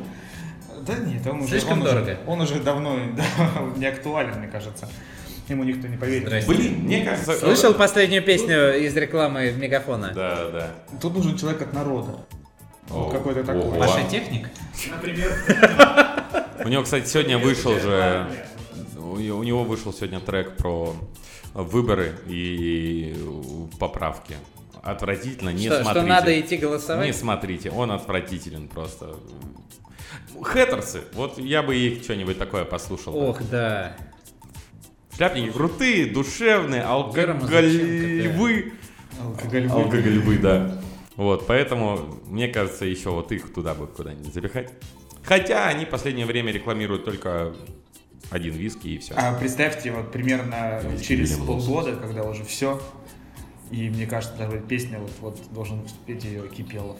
Да 0.87 0.95
нет, 0.97 1.27
он 1.27 1.41
уже, 1.41 1.51
Слишком 1.51 1.73
он 1.75 1.83
уже- 1.83 1.93
дорого. 1.93 2.17
он 2.27 2.41
уже 2.41 2.61
давно 2.61 2.97
да, 3.17 3.25
не 3.77 3.87
актуален, 3.87 4.39
мне 4.39 4.49
кажется. 4.49 4.89
Ему 5.49 5.65
никто 5.65 5.87
не 5.87 5.97
поверит. 5.99 6.27
Здрасте. 6.29 6.49
Блин, 6.51 6.75
мне 6.85 7.05
кажется... 7.05 7.33
Слышал 7.35 7.75
последнюю 7.75 8.23
песню 8.23 8.79
из 8.81 8.97
рекламы 8.97 9.51
в 9.51 9.59
Мегафона? 9.59 10.13
Да, 10.15 10.49
да. 10.51 10.71
Тут 11.01 11.15
нужен 11.15 11.37
человек 11.37 11.61
от 11.63 11.73
народа. 11.75 12.17
Вот 12.89 13.09
О, 13.09 13.11
какой-то 13.11 13.45
такой. 13.45 13.79
Паша 13.79 14.03
Техник? 14.11 14.49
У 16.65 16.69
него, 16.69 16.83
кстати, 16.83 17.07
сегодня 17.09 17.39
вышел 17.39 17.79
же... 17.79 18.27
У 18.97 19.43
него 19.43 19.65
вышел 19.65 19.93
сегодня 19.93 20.21
трек 20.21 20.57
про 20.57 20.95
выборы 21.55 22.15
и 22.27 23.15
поправки. 23.79 24.37
Отвратительно, 24.83 25.51
не 25.51 25.67
Что, 25.67 25.83
смотрите. 25.83 26.01
что 26.01 26.09
надо 26.09 26.41
идти 26.41 26.57
голосовать? 26.57 27.07
Не 27.07 27.13
смотрите, 27.13 27.71
он 27.71 27.93
отвратителен 27.93 28.69
просто. 28.69 29.17
Хэттерсы, 30.41 31.03
вот 31.13 31.39
я 31.39 31.63
бы 31.63 31.77
их 31.77 32.03
что-нибудь 32.03 32.39
такое 32.39 32.65
послушал. 32.65 33.17
Ох, 33.17 33.43
да. 33.51 33.97
Шляпники 35.15 35.51
крутые, 35.51 36.07
душевные, 36.07 36.83
алкогольвы. 36.83 38.73
Алкоголь. 39.21 39.69
Алкогольвы, 39.69 40.39
да. 40.39 40.81
Вот, 41.17 41.47
поэтому, 41.47 42.19
мне 42.27 42.49
кажется, 42.49 42.87
еще 42.87 43.11
вот 43.11 43.31
их 43.31 43.53
туда 43.53 43.75
бы 43.75 43.87
куда-нибудь 43.87 44.33
запихать. 44.33 44.73
Хотя 45.25 45.69
они 45.69 45.85
в 45.85 45.89
последнее 45.91 46.27
время 46.27 46.53
рекламируют 46.53 47.05
только 47.05 47.55
один 48.31 48.55
виски 48.55 48.89
и 48.89 48.99
все. 48.99 49.15
А 49.17 49.35
представьте, 49.35 49.93
вот 49.93 50.11
примерно 50.13 50.81
Давайте 50.83 51.05
через 51.05 51.33
полгода, 51.37 51.97
когда 51.97 52.23
уже 52.25 52.45
все, 52.45 52.81
и 53.71 53.89
мне 53.89 54.07
кажется, 54.07 54.37
даже 54.37 54.59
песня 54.61 54.99
вот, 54.99 55.13
вот 55.21 55.53
должен 55.53 55.81
выступить 55.83 56.25
ее 56.25 56.49
Кипелов. 56.49 56.99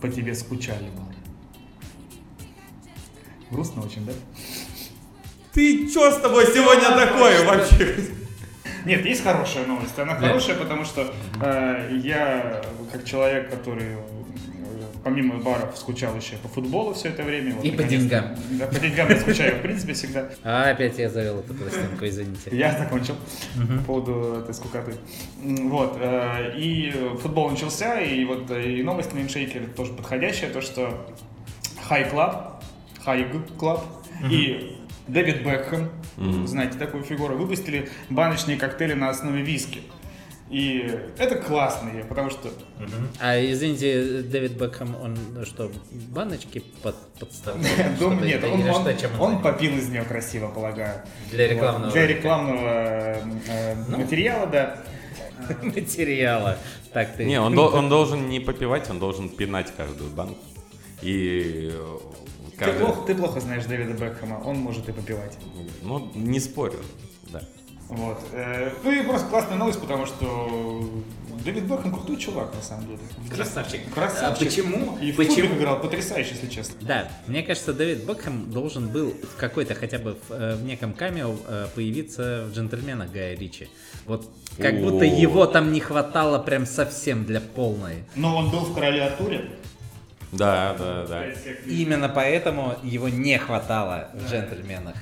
По 0.00 0.08
тебе 0.08 0.34
скучали, 0.34 0.84
Бар. 0.96 1.14
Грустно 3.50 3.82
очень, 3.82 4.04
да? 4.06 4.12
Ты 5.52 5.88
чё 5.92 6.10
с 6.10 6.20
тобой 6.20 6.46
сегодня 6.46 6.90
такое 6.94 7.44
вообще? 7.44 7.96
Нет, 8.86 9.04
есть 9.04 9.22
хорошая 9.22 9.66
новость. 9.66 9.98
Она 9.98 10.14
Да. 10.14 10.28
хорошая, 10.28 10.56
потому 10.56 10.84
что 10.84 11.12
э, 11.42 12.00
я, 12.02 12.62
как 12.92 13.04
человек, 13.04 13.50
который 13.50 13.96
помимо 15.02 15.38
баров 15.38 15.76
скучал 15.76 16.14
еще 16.16 16.36
по 16.36 16.48
футболу 16.48 16.92
все 16.94 17.08
это 17.08 17.22
время. 17.22 17.54
вот 17.54 17.64
И 17.64 17.70
по 17.70 17.82
деньгам. 17.82 18.36
Да, 18.52 18.66
по 18.66 18.78
деньгам 18.78 19.08
я 19.08 19.18
скучаю, 19.20 19.58
в 19.58 19.62
принципе, 19.62 19.92
всегда. 19.94 20.28
А, 20.44 20.70
опять 20.70 20.98
я 20.98 21.08
завел 21.08 21.40
эту 21.40 21.54
пластинку, 21.54 22.06
извините. 22.06 22.50
Я 22.52 22.76
закончил 22.78 23.16
по 23.78 23.84
поводу 23.84 24.40
этой 24.40 24.54
скукоты. 24.54 24.94
Вот. 25.42 25.96
э, 26.00 26.52
И 26.56 26.92
футбол 27.20 27.50
начался, 27.50 28.00
и 28.00 28.24
вот 28.24 28.50
э, 28.50 28.78
и 28.78 28.82
новость 28.82 29.12
на 29.14 29.20
Иншейкере 29.20 29.66
тоже 29.66 29.92
подходящая, 29.92 30.50
то 30.50 30.60
что 30.60 31.06
High 31.88 32.12
Club, 32.12 32.52
High 33.06 33.46
Club 33.58 33.80
и 34.30 34.76
Дэвид 35.08 35.42
Бекхэм, 35.44 35.88
знаете 36.46 36.78
такую 36.78 37.02
фигуру, 37.02 37.36
выпустили 37.36 37.88
баночные 38.10 38.56
коктейли 38.56 38.92
на 38.94 39.08
основе 39.10 39.42
виски. 39.42 39.80
И 40.50 40.98
это 41.16 41.36
классные, 41.36 42.04
потому 42.04 42.28
что 42.28 42.50
А, 43.20 43.38
извините, 43.40 44.22
Дэвид 44.22 44.52
Бекхэм, 44.52 44.96
он 45.00 45.16
ну, 45.32 45.44
что, 45.44 45.70
баночки 45.92 46.64
под, 46.82 46.96
подставлял? 47.20 47.62
Дом 48.00 48.14
Что-то 48.14 48.26
нет, 48.26 48.44
он, 48.44 48.68
он- 48.68 48.82
что, 48.82 48.94
чем 48.94 49.20
он 49.20 49.42
попил 49.42 49.76
из 49.76 49.88
нее 49.88 50.02
красиво, 50.02 50.48
полагаю. 50.48 51.02
Для 51.30 51.46
Вот. 51.46 51.52
рекламного 51.54 51.92
Для 51.92 52.06
рекламного 52.08 52.68
э, 52.68 53.22
э, 53.48 53.74
Ну. 53.88 53.98
материала, 53.98 54.46
да. 54.48 54.76
материала. 55.62 56.58
Так 56.92 57.16
ты. 57.16 57.24
Не, 57.26 57.40
он, 57.40 57.56
он 57.56 57.88
должен 57.96 58.28
не 58.28 58.40
попивать, 58.40 58.90
он 58.90 58.98
должен 58.98 59.28
пинать 59.28 59.72
каждую 59.76 60.10
банку. 60.10 60.40
И 61.00 61.70
э, 61.72 61.98
Ты 62.58 62.72
плохо, 62.72 63.06
ты 63.06 63.14
плохо 63.14 63.40
знаешь 63.40 63.64
Дэвида 63.66 63.92
Бекхэма, 63.92 64.42
он 64.44 64.56
может 64.58 64.88
и 64.88 64.92
попивать. 64.92 65.38
Ну, 65.82 66.10
не 66.16 66.40
спорю, 66.40 66.80
да. 67.32 67.40
Вот. 67.90 68.18
Э, 68.32 68.70
Ну 68.84 68.90
и 68.92 69.02
просто 69.02 69.28
классная 69.28 69.56
новость, 69.56 69.80
потому 69.80 70.06
что 70.06 70.88
Дэвид 71.44 71.64
Бекхэм 71.64 71.92
крутой 71.92 72.16
чувак, 72.18 72.54
на 72.54 72.62
самом 72.62 72.86
деле. 72.86 72.98
Красавчик. 73.34 73.80
Красавчик. 73.94 74.42
А 74.42 74.44
почему? 74.44 74.98
И 74.98 75.10
в 75.12 75.16
Почему? 75.16 75.34
футбол 75.48 75.56
играл 75.58 75.80
потрясающе, 75.80 76.32
если 76.34 76.48
честно. 76.48 76.74
Да, 76.82 77.08
мне 77.26 77.42
кажется, 77.42 77.72
Дэвид 77.72 78.04
Бекхэм 78.04 78.50
должен 78.50 78.88
был 78.88 79.10
в 79.10 79.36
какой-то 79.36 79.74
хотя 79.74 79.98
бы 79.98 80.16
в, 80.28 80.32
э, 80.32 80.54
в 80.56 80.64
неком 80.64 80.92
камео 80.92 81.34
э, 81.48 81.66
появиться 81.74 82.44
в 82.46 82.54
«Джентльменах» 82.54 83.10
Гая 83.10 83.36
Ричи. 83.36 83.68
Вот 84.06 84.28
как 84.58 84.74
О. 84.74 84.76
будто 84.80 85.04
его 85.06 85.46
там 85.46 85.72
не 85.72 85.80
хватало 85.80 86.38
прям 86.38 86.66
совсем 86.66 87.24
для 87.24 87.40
полной. 87.40 88.04
Но 88.16 88.36
он 88.36 88.50
был 88.50 88.60
в 88.60 88.74
короле 88.74 89.02
Артуре. 89.02 89.50
Да, 90.32 90.76
да, 90.78 91.06
да. 91.08 91.24
Именно 91.66 92.08
поэтому 92.08 92.76
его 92.84 93.08
не 93.08 93.36
хватало 93.38 94.10
в 94.14 94.30
«Джентльменах». 94.30 94.94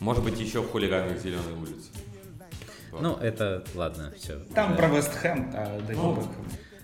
Может 0.00 0.24
быть, 0.24 0.38
еще 0.38 0.62
в 0.62 0.70
хулиганах 0.70 1.18
зеленой 1.18 1.52
улицы. 1.60 1.90
Ну, 3.00 3.14
это 3.16 3.64
ладно, 3.74 4.12
все. 4.16 4.38
Там 4.54 4.76
про 4.76 4.88
Вест 4.88 5.12
Хэм, 5.14 5.50
а 5.54 5.80
Дэвид 5.80 5.96
Ну. 6.02 6.22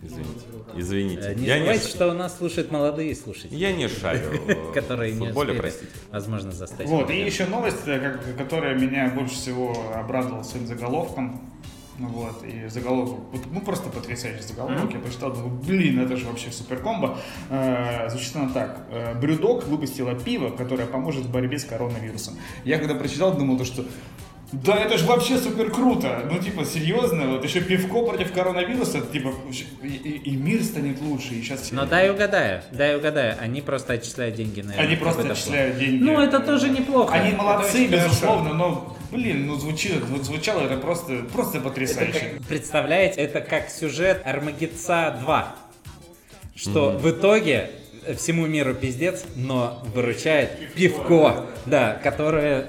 Извините. 0.04 0.40
Извините. 0.76 1.22
Э, 1.28 1.34
Не 1.36 1.46
я, 1.46 1.54
забывайте, 1.58 1.84
не, 1.84 1.90
что 1.90 2.08
у 2.08 2.12
нас 2.12 2.36
слушают 2.36 2.72
молодые 2.72 3.14
слушатели, 3.14 3.54
я 3.54 3.72
не 3.72 3.86
шарю 3.86 4.30
в 4.32 4.72
которые 4.74 5.12
не 5.12 5.26
футболе, 5.26 5.52
успели, 5.52 5.60
простите. 5.60 5.92
возможно, 6.10 6.50
застать. 6.50 6.88
Вот, 6.88 7.08
и 7.08 7.20
еще 7.20 7.46
новость, 7.46 7.86
э, 7.86 8.18
которая 8.36 8.74
меня 8.76 9.10
больше 9.14 9.34
всего 9.36 9.72
обрадовала 9.94 10.42
своим 10.42 10.66
заголовком. 10.66 11.52
Ну 12.02 12.08
Вот, 12.08 12.42
и 12.42 12.66
заголовок, 12.66 13.20
вот, 13.30 13.42
ну 13.52 13.60
просто 13.60 13.88
потрясающий 13.88 14.42
заголовок, 14.42 14.92
я 14.92 14.98
прочитал, 14.98 15.32
думаю, 15.32 15.50
блин, 15.50 16.00
это 16.00 16.16
же 16.16 16.26
вообще 16.26 16.50
супер 16.50 16.78
комбо. 16.78 17.16
Э, 17.48 18.08
звучит 18.10 18.34
она 18.34 18.48
так, 18.48 18.86
э, 18.90 19.14
Брюдок 19.20 19.68
выпустила 19.68 20.16
пиво, 20.16 20.50
которое 20.50 20.86
поможет 20.86 21.26
в 21.26 21.30
борьбе 21.30 21.60
с 21.60 21.64
коронавирусом. 21.64 22.34
Я 22.64 22.78
когда 22.78 22.96
прочитал, 22.96 23.36
думал, 23.38 23.56
то, 23.56 23.64
что 23.64 23.84
да, 24.52 24.76
это 24.76 24.98
же 24.98 25.06
вообще 25.06 25.38
супер 25.38 25.70
круто. 25.70 26.28
Ну, 26.30 26.38
типа, 26.38 26.64
серьезно, 26.64 27.26
вот 27.32 27.44
еще 27.44 27.60
пивко 27.60 28.02
против 28.04 28.32
коронавируса, 28.32 29.00
типа, 29.00 29.32
и, 29.82 29.86
и- 29.88 30.30
и 30.30 30.36
мир 30.36 30.62
станет 30.62 31.00
лучше, 31.00 31.34
и 31.34 31.42
сейчас... 31.42 31.72
Но 31.72 31.86
дай 31.86 32.10
угадаю, 32.10 32.62
дай 32.70 32.96
угадаю, 32.96 33.36
они 33.40 33.62
просто 33.62 33.94
отчисляют 33.94 34.34
деньги 34.36 34.60
на 34.60 34.74
Они 34.74 34.96
просто 34.96 35.30
отчисляют 35.30 35.78
деньги. 35.78 36.02
Ну, 36.02 36.20
это 36.20 36.38
тоже 36.40 36.68
неплохо. 36.68 37.14
Они 37.14 37.32
молодцы, 37.34 37.86
Это 37.86 37.96
безусловно, 37.96 38.52
но, 38.54 38.96
блин, 39.10 39.46
ну 39.46 39.54
звучит, 39.56 40.02
вот 40.08 40.24
звучало 40.24 40.60
это 40.62 40.76
просто, 40.76 41.22
просто 41.32 41.58
Это 41.58 41.68
потрясающе. 41.68 42.12
как- 42.38 42.46
представляете, 42.46 43.20
это 43.22 43.40
как 43.40 43.70
сюжет 43.70 44.20
Армагедца 44.24 45.16
2. 45.22 45.56
Что 46.54 46.90
в 46.90 47.10
итоге 47.10 47.70
всему 48.16 48.46
миру 48.46 48.74
пиздец, 48.74 49.24
но 49.36 49.82
выручает 49.94 50.74
пивко, 50.74 51.46
да, 51.66 51.98
которое, 52.02 52.66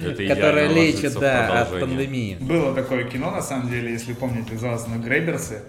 которое 0.00 0.68
лечит, 0.68 1.14
да, 1.14 1.62
от 1.62 1.80
пандемии. 1.80 2.36
Было 2.40 2.74
такое 2.74 3.04
кино, 3.04 3.30
на 3.30 3.42
самом 3.42 3.70
деле, 3.70 3.92
если 3.92 4.12
помните, 4.12 4.52
называлось 4.52 4.86
оно 4.86 5.02
«Грейберсы», 5.02 5.62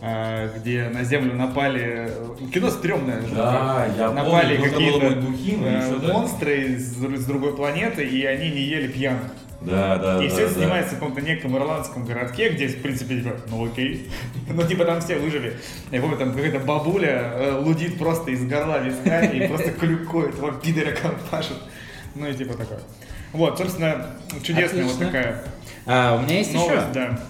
э, 0.00 0.50
где 0.56 0.88
на 0.88 1.04
землю 1.04 1.34
напали... 1.34 2.10
Кино 2.52 2.70
стрёмное. 2.70 3.20
же. 3.22 3.34
Да, 3.34 3.86
я 3.96 4.10
Напали 4.12 4.56
какие-то 4.56 5.06
э, 5.06 5.98
да. 6.00 6.12
монстры 6.12 6.62
из, 6.74 6.94
с 6.94 7.24
другой 7.26 7.56
планеты, 7.56 8.06
и 8.06 8.24
они 8.24 8.50
не 8.50 8.60
ели 8.62 8.88
пьяных. 8.88 9.32
Да, 9.60 9.96
да, 9.96 10.24
И 10.24 10.28
да, 10.28 10.34
все 10.34 10.44
это 10.44 10.54
да. 10.54 10.60
снимается 10.60 10.94
в 10.94 10.98
каком-то 11.00 11.20
неком 11.20 11.56
ирландском 11.56 12.04
городке, 12.04 12.50
где, 12.50 12.68
в 12.68 12.80
принципе, 12.80 13.16
типа, 13.20 13.36
ну 13.48 13.66
окей. 13.66 14.08
Ну, 14.48 14.66
типа, 14.66 14.84
там 14.84 15.00
все 15.00 15.18
выжили. 15.18 15.56
Я 15.90 16.00
помню, 16.00 16.16
там 16.16 16.32
какая-то 16.32 16.60
бабуля 16.60 17.32
э, 17.34 17.58
лудит 17.58 17.98
просто 17.98 18.30
из 18.30 18.46
горла 18.48 18.78
висками 18.80 19.36
и 19.44 19.48
просто 19.48 19.72
клюкой 19.72 20.28
этого 20.30 20.52
пидора 20.52 20.92
компашет. 20.92 21.56
Ну, 22.14 22.26
и 22.28 22.34
типа 22.34 22.56
такое. 22.56 22.80
Вот, 23.32 23.58
собственно, 23.58 24.06
чудесная 24.42 24.84
вот 24.84 24.94
Отлично. 24.94 25.06
такая 25.06 25.44
А, 25.84 26.16
у 26.16 26.22
меня 26.22 26.38
есть 26.38 26.54
новость, 26.54 26.88
еще. 26.90 26.94
да. 26.94 27.20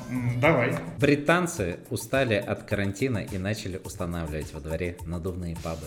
Давай. 0.40 0.74
Британцы 0.98 1.80
устали 1.90 2.34
от 2.34 2.62
карантина 2.62 3.18
и 3.18 3.36
начали 3.38 3.80
устанавливать 3.82 4.52
во 4.52 4.60
дворе 4.60 4.96
надувные 5.06 5.56
пабы. 5.62 5.86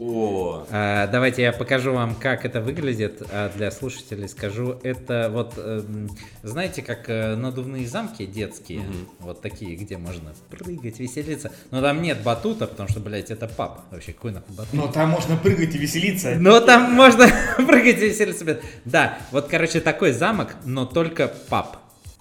О, 0.00 0.64
А, 0.70 1.06
Давайте 1.08 1.42
я 1.42 1.52
покажу 1.52 1.92
вам, 1.92 2.14
как 2.14 2.46
это 2.46 2.62
выглядит, 2.62 3.22
а 3.30 3.52
для 3.54 3.70
слушателей 3.70 4.28
скажу. 4.28 4.78
Это 4.82 5.28
вот, 5.30 5.52
эм, 5.58 6.08
знаете, 6.42 6.80
как 6.80 7.10
э, 7.10 7.36
надувные 7.36 7.86
замки 7.86 8.24
детские, 8.24 8.80
вот 9.18 9.42
такие, 9.42 9.76
где 9.76 9.98
можно 9.98 10.32
прыгать, 10.48 10.98
веселиться. 10.98 11.52
Но 11.70 11.82
там 11.82 12.00
нет 12.00 12.22
батута, 12.22 12.66
потому 12.66 12.88
что, 12.88 13.00
блядь, 13.00 13.30
это 13.30 13.46
пап. 13.46 13.82
Вообще, 13.90 14.14
какой 14.14 14.32
нахуй 14.32 14.56
батут? 14.56 14.72
Но 14.72 14.88
там 14.88 15.10
можно 15.10 15.36
прыгать 15.36 15.74
и 15.74 15.78
веселиться. 15.78 16.34
Но 16.38 16.60
там 16.60 16.94
можно 16.94 17.26
прыгать 17.58 17.98
и 17.98 18.08
веселиться. 18.08 18.58
Да, 18.86 19.18
вот, 19.32 19.48
короче, 19.48 19.80
такой 19.80 20.12
замок, 20.12 20.54
но 20.64 20.86
только 20.86 21.28
пап. 21.50 21.76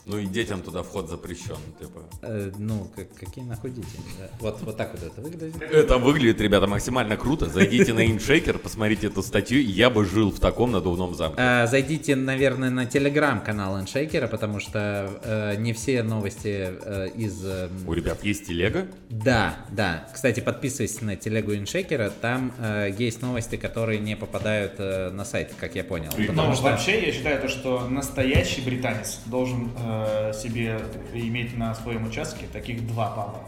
Ну 0.09 0.17
и 0.17 0.25
детям 0.25 0.61
туда 0.61 0.81
вход 0.83 1.07
запрещен, 1.09 1.55
типа. 1.79 1.99
Э, 2.23 2.51
ну, 2.57 2.87
как- 2.95 3.13
какие 3.13 3.45
нахуй 3.45 3.69
дети? 3.71 3.87
Да. 4.19 4.29
Вот, 4.39 4.59
вот 4.61 4.75
так 4.77 4.91
вот 4.93 5.03
это 5.03 5.21
выглядит. 5.21 5.61
Это 5.61 5.97
выглядит, 5.97 6.41
ребята, 6.41 6.65
максимально 6.67 7.15
круто. 7.15 7.45
Зайдите 7.47 7.93
на 7.93 8.05
InShaker, 8.05 8.57
посмотрите 8.57 9.07
эту 9.07 9.21
статью. 9.21 9.61
Я 9.61 9.89
бы 9.89 10.05
жил 10.05 10.31
в 10.31 10.39
таком 10.39 10.71
надувном 10.71 11.13
замке. 11.15 11.35
А, 11.39 11.67
Зайдите, 11.67 12.15
наверное, 12.15 12.69
на 12.71 12.85
телеграм-канал 12.85 13.79
Эншейкера, 13.79 14.27
потому 14.27 14.59
что 14.59 15.09
э, 15.23 15.55
не 15.57 15.73
все 15.73 16.01
новости 16.03 16.69
э, 16.71 17.09
из... 17.15 17.45
э, 17.45 17.69
У 17.85 17.93
ребят 17.93 18.23
есть 18.23 18.47
телега. 18.47 18.87
Да, 19.09 19.57
да. 19.71 20.07
Кстати, 20.13 20.39
подписывайтесь 20.39 21.01
на 21.01 21.15
телегу 21.15 21.53
Иншейкера, 21.53 22.09
там 22.09 22.51
э, 22.59 22.91
есть 22.97 23.21
новости, 23.21 23.57
которые 23.57 23.99
не 23.99 24.15
попадают 24.15 24.73
э, 24.79 25.11
на 25.11 25.23
сайт, 25.25 25.53
как 25.59 25.75
я 25.75 25.83
понял. 25.83 26.09
И- 26.17 26.23
Потому 26.23 26.49
Но 26.49 26.53
что... 26.55 26.63
вообще 26.63 27.05
я 27.05 27.11
считаю, 27.11 27.41
то, 27.41 27.47
что 27.47 27.87
настоящий 27.87 28.61
британец 28.61 29.19
должен 29.27 29.69
э, 29.77 29.98
себе 30.33 30.79
иметь 31.13 31.57
на 31.57 31.73
своем 31.75 32.07
участке 32.07 32.45
таких 32.51 32.85
два 32.87 33.07
папа. 33.09 33.39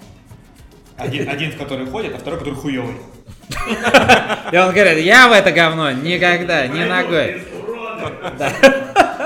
Один, 0.97 1.27
один, 1.29 1.51
в 1.51 1.57
который 1.57 1.85
ходит, 1.87 2.13
а 2.15 2.19
второй, 2.19 2.39
который 2.39 2.55
хуёвый. 2.55 2.95
И 4.51 4.57
он 4.57 4.73
говорит, 4.73 5.03
я 5.03 5.27
в 5.27 5.31
это 5.31 5.51
говно 5.51 5.91
никогда, 5.91 6.67
ни 6.67 6.83
ногой. 6.83 7.41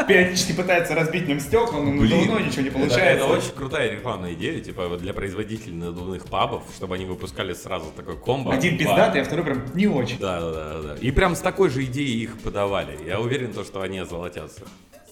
Периодически 0.08 0.54
пытается 0.54 0.94
разбить 0.94 1.24
в 1.24 1.28
нем 1.28 1.40
стекла, 1.40 1.80
но 1.80 2.08
давно 2.08 2.40
ничего 2.40 2.62
не 2.62 2.70
получается. 2.70 3.00
это 3.00 3.26
очень 3.26 3.52
крутая 3.56 3.92
рекламная 3.92 4.34
идея, 4.34 4.60
типа 4.62 4.88
вот 4.88 5.02
для 5.02 5.14
производителей 5.14 5.76
надувных 5.76 6.26
пабов, 6.26 6.64
чтобы 6.76 6.96
они 6.96 7.06
выпускали 7.06 7.54
сразу 7.54 7.92
такой 7.96 8.18
комбо. 8.18 8.54
Один 8.54 8.78
пиздатый, 8.78 9.22
а 9.22 9.24
второй 9.24 9.46
прям 9.46 9.64
не 9.74 9.88
очень. 9.88 10.20
Да, 10.20 10.40
да, 10.42 10.52
да, 10.52 10.82
да. 10.82 10.96
И 11.02 11.12
прям 11.12 11.36
с 11.36 11.40
такой 11.40 11.70
же 11.70 11.84
идеей 11.86 12.24
их 12.24 12.38
подавали. 12.40 12.98
Я 13.06 13.20
уверен, 13.20 13.54
то, 13.54 13.64
что 13.64 13.82
они 13.82 14.00
озолотятся. 14.00 14.64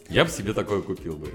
Я 0.09 0.25
бы 0.25 0.31
себе 0.31 0.53
такое 0.53 0.81
купил 0.81 1.15
бы. 1.15 1.29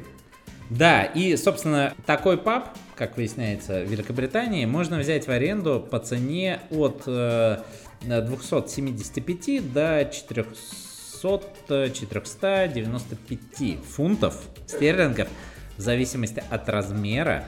Да, 0.70 1.04
и, 1.04 1.36
собственно, 1.36 1.94
такой 2.04 2.36
паб, 2.36 2.68
как 2.94 3.16
выясняется, 3.16 3.82
в 3.84 3.88
Великобритании 3.88 4.66
можно 4.66 4.98
взять 4.98 5.26
в 5.26 5.30
аренду 5.30 5.80
по 5.80 5.98
цене 5.98 6.60
от 6.70 7.04
э, 7.06 7.62
275 8.02 9.72
до 9.72 10.10
400, 10.12 11.90
495 11.90 13.84
фунтов 13.84 14.42
стерлингов 14.66 15.28
в 15.76 15.80
зависимости 15.80 16.42
от 16.50 16.68
размера. 16.68 17.44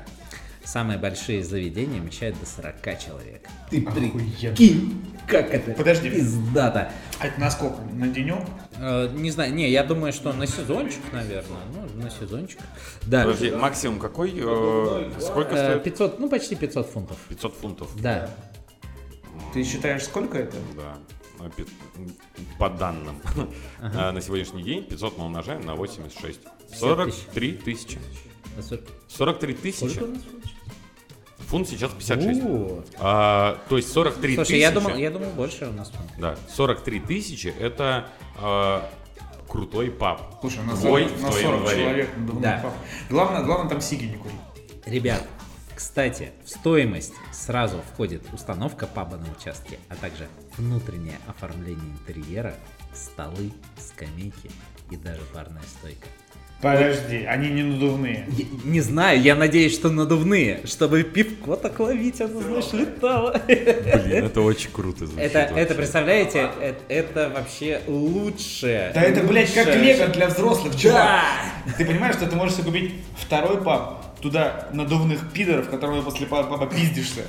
Самые 0.64 0.98
большие 0.98 1.42
заведения 1.42 2.00
вмещают 2.00 2.38
до 2.38 2.46
40 2.46 2.98
человек. 2.98 3.48
Ты 3.70 3.82
прикинь, 3.82 5.04
как 5.26 5.52
это 5.52 5.72
Подожди. 5.72 6.10
пиздато. 6.10 6.90
А 7.18 7.26
это 7.26 7.40
на 7.40 7.50
сколько? 7.50 7.80
На 7.92 8.08
денек? 8.08 8.38
Э, 8.82 9.08
не 9.12 9.30
знаю, 9.30 9.52
не, 9.54 9.68
я 9.70 9.84
думаю, 9.84 10.10
что 10.12 10.32
на 10.32 10.46
сезончик, 10.46 11.00
наверное. 11.12 11.60
Ну, 11.74 12.02
на 12.02 12.08
сезончик. 12.10 12.58
Да. 13.02 13.24
Подожди, 13.24 13.50
максимум 13.50 13.98
какой? 13.98 14.32
э, 14.34 15.10
сколько 15.20 15.54
Э, 15.54 15.68
стоит? 15.80 15.84
500, 15.84 16.18
ну 16.18 16.30
почти 16.30 16.56
500 16.56 16.86
фунтов. 16.88 17.18
500 17.28 17.54
фунтов. 17.56 18.00
Да. 18.00 18.30
Ты 19.52 19.64
считаешь, 19.64 20.04
сколько 20.04 20.38
это? 20.38 20.56
Да. 20.76 20.96
Пи- 21.56 21.66
По 22.58 22.68
данным. 22.70 23.16
А, 23.80 24.12
На 24.12 24.20
сегодняшний 24.20 24.62
день 24.62 24.84
500 24.84 25.18
мы 25.18 25.24
умножаем 25.26 25.60
на 25.62 25.74
86. 25.74 26.40
43 26.74 27.52
тысячи. 27.52 27.98
А 28.58 28.62
сор- 28.62 28.80
43 29.08 29.54
тысячи. 29.54 30.00
Фунт 31.50 31.68
сейчас 31.68 31.90
56. 31.92 32.40
О. 32.44 32.82
А, 32.98 33.58
то 33.68 33.76
есть 33.76 33.92
43 33.92 34.34
Слушай, 34.36 34.46
тысячи. 34.48 34.60
я 34.60 34.70
думал, 34.70 34.94
я 34.96 35.10
думал 35.10 35.30
больше 35.30 35.66
у 35.66 35.72
нас. 35.72 35.90
Да, 36.18 36.36
43 36.54 37.00
тысячи 37.00 37.48
это 37.48 38.06
а, 38.38 38.88
крутой 39.48 39.90
паб. 39.90 40.38
Слушай, 40.40 40.62
на 40.62 40.76
Твой 40.76 41.02
40, 41.08 41.18
в 41.18 41.22
на 41.22 41.28
твоем 41.30 41.46
40 41.46 41.60
дворе. 41.62 41.82
человек 41.82 42.16
надувной 42.16 42.42
Да. 42.42 42.60
пап. 42.62 42.72
Главное, 43.10 43.42
главное 43.42 43.68
там 43.68 43.80
сиги 43.80 44.04
не 44.04 44.16
курить. 44.16 44.36
Ребят, 44.86 45.24
кстати, 45.74 46.30
в 46.44 46.50
стоимость 46.50 47.14
сразу 47.32 47.80
входит 47.92 48.22
установка 48.32 48.86
паба 48.86 49.16
на 49.16 49.26
участке, 49.32 49.80
а 49.88 49.96
также 49.96 50.28
внутреннее 50.56 51.18
оформление 51.26 51.90
интерьера, 52.06 52.54
столы, 52.94 53.50
скамейки 53.76 54.50
и 54.90 54.96
даже 54.96 55.22
барная 55.34 55.62
стойка. 55.78 56.06
Подожди, 56.60 57.24
они 57.24 57.48
не 57.48 57.62
надувные. 57.62 58.26
Я 58.36 58.44
не 58.64 58.80
знаю, 58.80 59.20
я 59.22 59.34
надеюсь, 59.34 59.72
что 59.74 59.88
надувные, 59.88 60.60
чтобы 60.66 61.02
пивко 61.04 61.56
так 61.56 61.80
ловить, 61.80 62.20
оно, 62.20 62.40
знаешь, 62.40 62.72
летало. 62.72 63.40
Блин, 63.46 64.24
это 64.26 64.42
очень 64.42 64.70
круто 64.70 65.06
звучит. 65.06 65.24
Это, 65.24 65.38
это, 65.38 65.54
вообще. 65.54 65.74
представляете, 65.74 66.50
это, 66.60 66.78
это 66.88 67.32
вообще 67.34 67.80
лучшее. 67.86 68.92
Да 68.94 69.00
это, 69.02 69.22
блядь, 69.22 69.54
как 69.54 69.74
лего 69.74 70.06
для 70.08 70.28
взрослых, 70.28 70.76
чувак. 70.76 70.96
Да! 71.66 71.72
Ты 71.78 71.84
понимаешь, 71.86 72.16
что 72.16 72.26
ты 72.26 72.36
можешь 72.36 72.56
себе 72.56 72.64
купить 72.66 72.94
второй 73.16 73.62
паб, 73.62 74.04
туда 74.20 74.68
надувных 74.72 75.32
пидоров, 75.32 75.70
которого 75.70 76.02
после 76.02 76.26
па- 76.26 76.42
паба 76.42 76.66
пиздишься. 76.66 77.22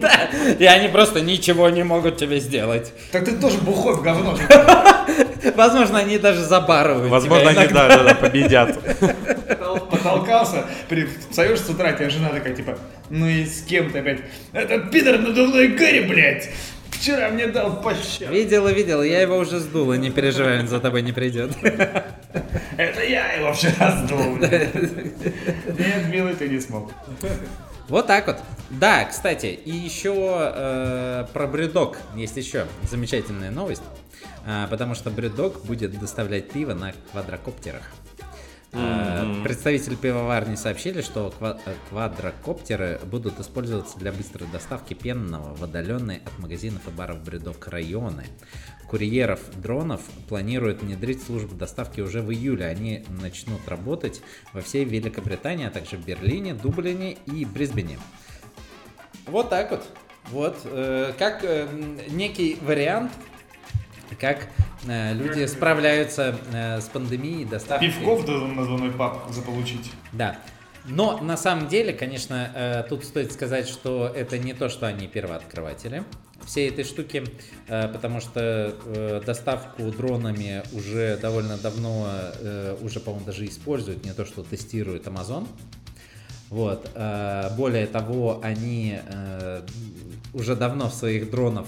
Да. 0.00 0.30
И 0.58 0.64
они 0.64 0.88
просто 0.88 1.20
ничего 1.20 1.68
не 1.68 1.84
могут 1.84 2.16
тебе 2.16 2.40
сделать. 2.40 2.92
Так 3.12 3.24
ты 3.24 3.36
тоже 3.36 3.58
бухой 3.58 3.94
в 3.96 4.02
говно. 4.02 4.36
Возможно, 5.56 5.98
они 5.98 6.18
даже 6.18 6.42
забарывают 6.42 7.10
Возможно, 7.10 7.50
они 7.50 7.58
иногда. 7.60 7.88
да, 7.88 7.96
да, 7.98 8.04
да, 8.04 8.14
победят. 8.14 8.78
Потолкался, 9.90 10.64
при- 10.88 11.08
встаешь 11.30 11.60
с 11.60 11.68
утра, 11.68 11.92
тебя 11.92 12.10
жена 12.10 12.28
такая, 12.30 12.54
типа, 12.54 12.78
ну 13.10 13.26
и 13.28 13.44
с 13.44 13.62
кем 13.62 13.90
ты 13.90 13.98
опять? 13.98 14.20
Это 14.52 14.78
пидор 14.80 15.18
надувной 15.18 15.68
Гэри, 15.68 16.00
блядь! 16.06 16.50
Вчера 16.90 17.28
мне 17.28 17.48
дал 17.48 17.82
пощад. 17.82 18.30
Видела, 18.30 18.68
видела, 18.72 19.02
я 19.02 19.20
его 19.20 19.36
уже 19.36 19.58
сдула, 19.58 19.94
не 19.94 20.10
переживай, 20.10 20.60
он 20.60 20.68
за 20.68 20.80
тобой 20.80 21.02
не 21.02 21.12
придет. 21.12 21.52
Это 22.76 23.04
я 23.04 23.32
его 23.34 23.52
вчера 23.52 23.92
сдул. 24.04 24.36
блядь. 24.36 24.74
Нет, 24.74 26.08
милый, 26.08 26.34
ты 26.34 26.48
не 26.48 26.60
смог. 26.60 26.92
Вот 27.88 28.06
так 28.06 28.26
вот. 28.26 28.36
Да, 28.70 29.04
кстати, 29.04 29.46
и 29.46 29.70
еще 29.70 30.14
э, 30.54 31.26
про 31.34 31.46
бредок 31.46 31.98
есть 32.16 32.36
еще 32.36 32.64
замечательная 32.90 33.50
новость, 33.50 33.82
потому 34.70 34.94
что 34.94 35.10
бредок 35.10 35.64
будет 35.64 35.98
доставлять 35.98 36.50
пиво 36.50 36.74
на 36.74 36.92
квадрокоптерах. 37.12 37.82
Э, 38.74 39.42
Представители 39.44 39.94
пивоварни 39.94 40.56
сообщили, 40.56 41.00
что 41.00 41.32
э, 41.40 41.54
квадрокоптеры 41.88 43.00
будут 43.04 43.38
использоваться 43.38 43.98
для 43.98 44.12
быстрой 44.12 44.48
доставки 44.50 44.94
пенного 44.94 45.54
в 45.54 45.62
отдаленные 45.62 46.22
от 46.24 46.38
магазинов 46.38 46.86
и 46.88 46.90
баров 46.90 47.22
бредок 47.22 47.68
районы. 47.68 48.24
Курьеров 48.88 49.40
дронов 49.60 50.02
планируют 50.28 50.82
внедрить 50.82 51.22
службу 51.22 51.54
доставки 51.54 52.00
уже 52.00 52.20
в 52.20 52.32
июле. 52.32 52.66
Они 52.66 53.04
начнут 53.08 53.66
работать 53.68 54.20
во 54.52 54.60
всей 54.60 54.84
Великобритании, 54.84 55.66
а 55.66 55.70
также 55.70 55.96
в 55.96 56.04
Берлине, 56.04 56.54
Дублине 56.54 57.12
и 57.26 57.44
Брисбене. 57.44 57.98
Вот 59.26 59.50
так 59.50 59.70
вот. 59.70 59.86
Вот. 60.30 60.58
э, 60.64 61.12
как 61.18 61.44
э, 61.44 61.68
некий 62.08 62.58
вариант, 62.62 63.12
как 64.20 64.48
э, 64.86 65.14
люди 65.14 65.46
справляются 65.46 66.38
э, 66.52 66.80
с 66.80 66.84
пандемией, 66.84 67.44
доставкой. 67.44 67.88
Пивков 67.88 68.26
надувной 68.28 68.90
паб 68.90 69.30
заполучить. 69.30 69.90
Да. 70.12 70.38
Но 70.86 71.18
на 71.18 71.36
самом 71.38 71.68
деле, 71.68 71.92
конечно, 71.94 72.50
э, 72.54 72.84
тут 72.88 73.04
стоит 73.04 73.32
сказать, 73.32 73.68
что 73.68 74.06
это 74.14 74.38
не 74.38 74.52
то, 74.52 74.68
что 74.68 74.86
они 74.86 75.06
первооткрыватели 75.08 76.04
всей 76.44 76.68
этой 76.68 76.84
штуки, 76.84 77.24
э, 77.68 77.88
потому 77.88 78.20
что 78.20 78.74
э, 78.84 79.22
доставку 79.24 79.84
дронами 79.90 80.62
уже 80.72 81.16
довольно 81.16 81.56
давно, 81.56 82.06
э, 82.38 82.76
уже, 82.82 83.00
по-моему, 83.00 83.24
даже 83.24 83.46
используют, 83.46 84.04
не 84.04 84.12
то, 84.12 84.26
что 84.26 84.42
тестирует 84.42 85.06
Amazon. 85.06 85.48
Вот. 86.50 86.90
э, 86.94 87.50
Более 87.56 87.86
того, 87.86 88.40
они 88.42 88.98
э, 89.02 89.62
уже 90.34 90.54
давно 90.54 90.90
в 90.90 90.94
своих 90.94 91.30
дронов, 91.30 91.66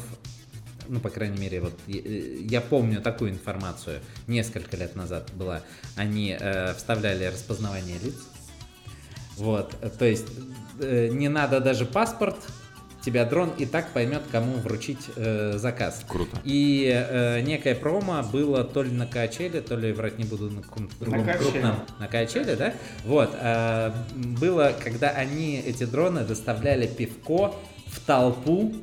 ну, 0.88 1.00
по 1.00 1.10
крайней 1.10 1.38
мере, 1.38 1.60
вот 1.60 1.74
я- 1.86 2.00
э, 2.00 2.36
я 2.40 2.60
помню 2.60 3.00
такую 3.00 3.30
информацию, 3.30 4.00
несколько 4.26 4.76
лет 4.76 4.96
назад 4.96 5.30
была, 5.34 5.62
они 5.96 6.36
э, 6.38 6.74
вставляли 6.74 7.24
распознавание 7.26 7.98
лиц. 7.98 8.14
Вот, 9.36 9.74
то 9.98 10.04
есть 10.06 10.26
э, 10.80 11.08
не 11.12 11.28
надо 11.28 11.60
даже 11.60 11.84
паспорт, 11.84 12.36
тебя 13.04 13.24
дрон 13.24 13.50
и 13.58 13.66
так 13.66 13.92
поймет, 13.92 14.22
кому 14.32 14.54
вручить 14.56 15.10
э, 15.14 15.58
заказ. 15.58 16.02
Круто. 16.08 16.40
И 16.42 16.90
э, 16.92 17.40
некое 17.42 17.74
промо 17.76 18.22
было 18.24 18.64
то 18.64 18.82
ли 18.82 18.90
на 18.90 19.06
Качеле, 19.06 19.60
то 19.60 19.76
ли 19.76 19.92
врать 19.92 20.18
не 20.18 20.24
буду 20.24 20.50
на 20.50 20.62
каком-то 20.62 20.96
другом 20.98 21.24
Качеле. 21.26 21.50
крупном 21.50 21.76
на 22.00 22.08
Качеле, 22.08 22.56
да? 22.56 22.74
Вот. 23.04 23.30
э, 23.38 23.92
было, 24.40 24.74
когда 24.82 25.10
они, 25.10 25.56
эти 25.64 25.84
дроны, 25.84 26.24
доставляли 26.24 26.86
пивко 26.88 27.54
в 27.86 28.00
толпу 28.06 28.74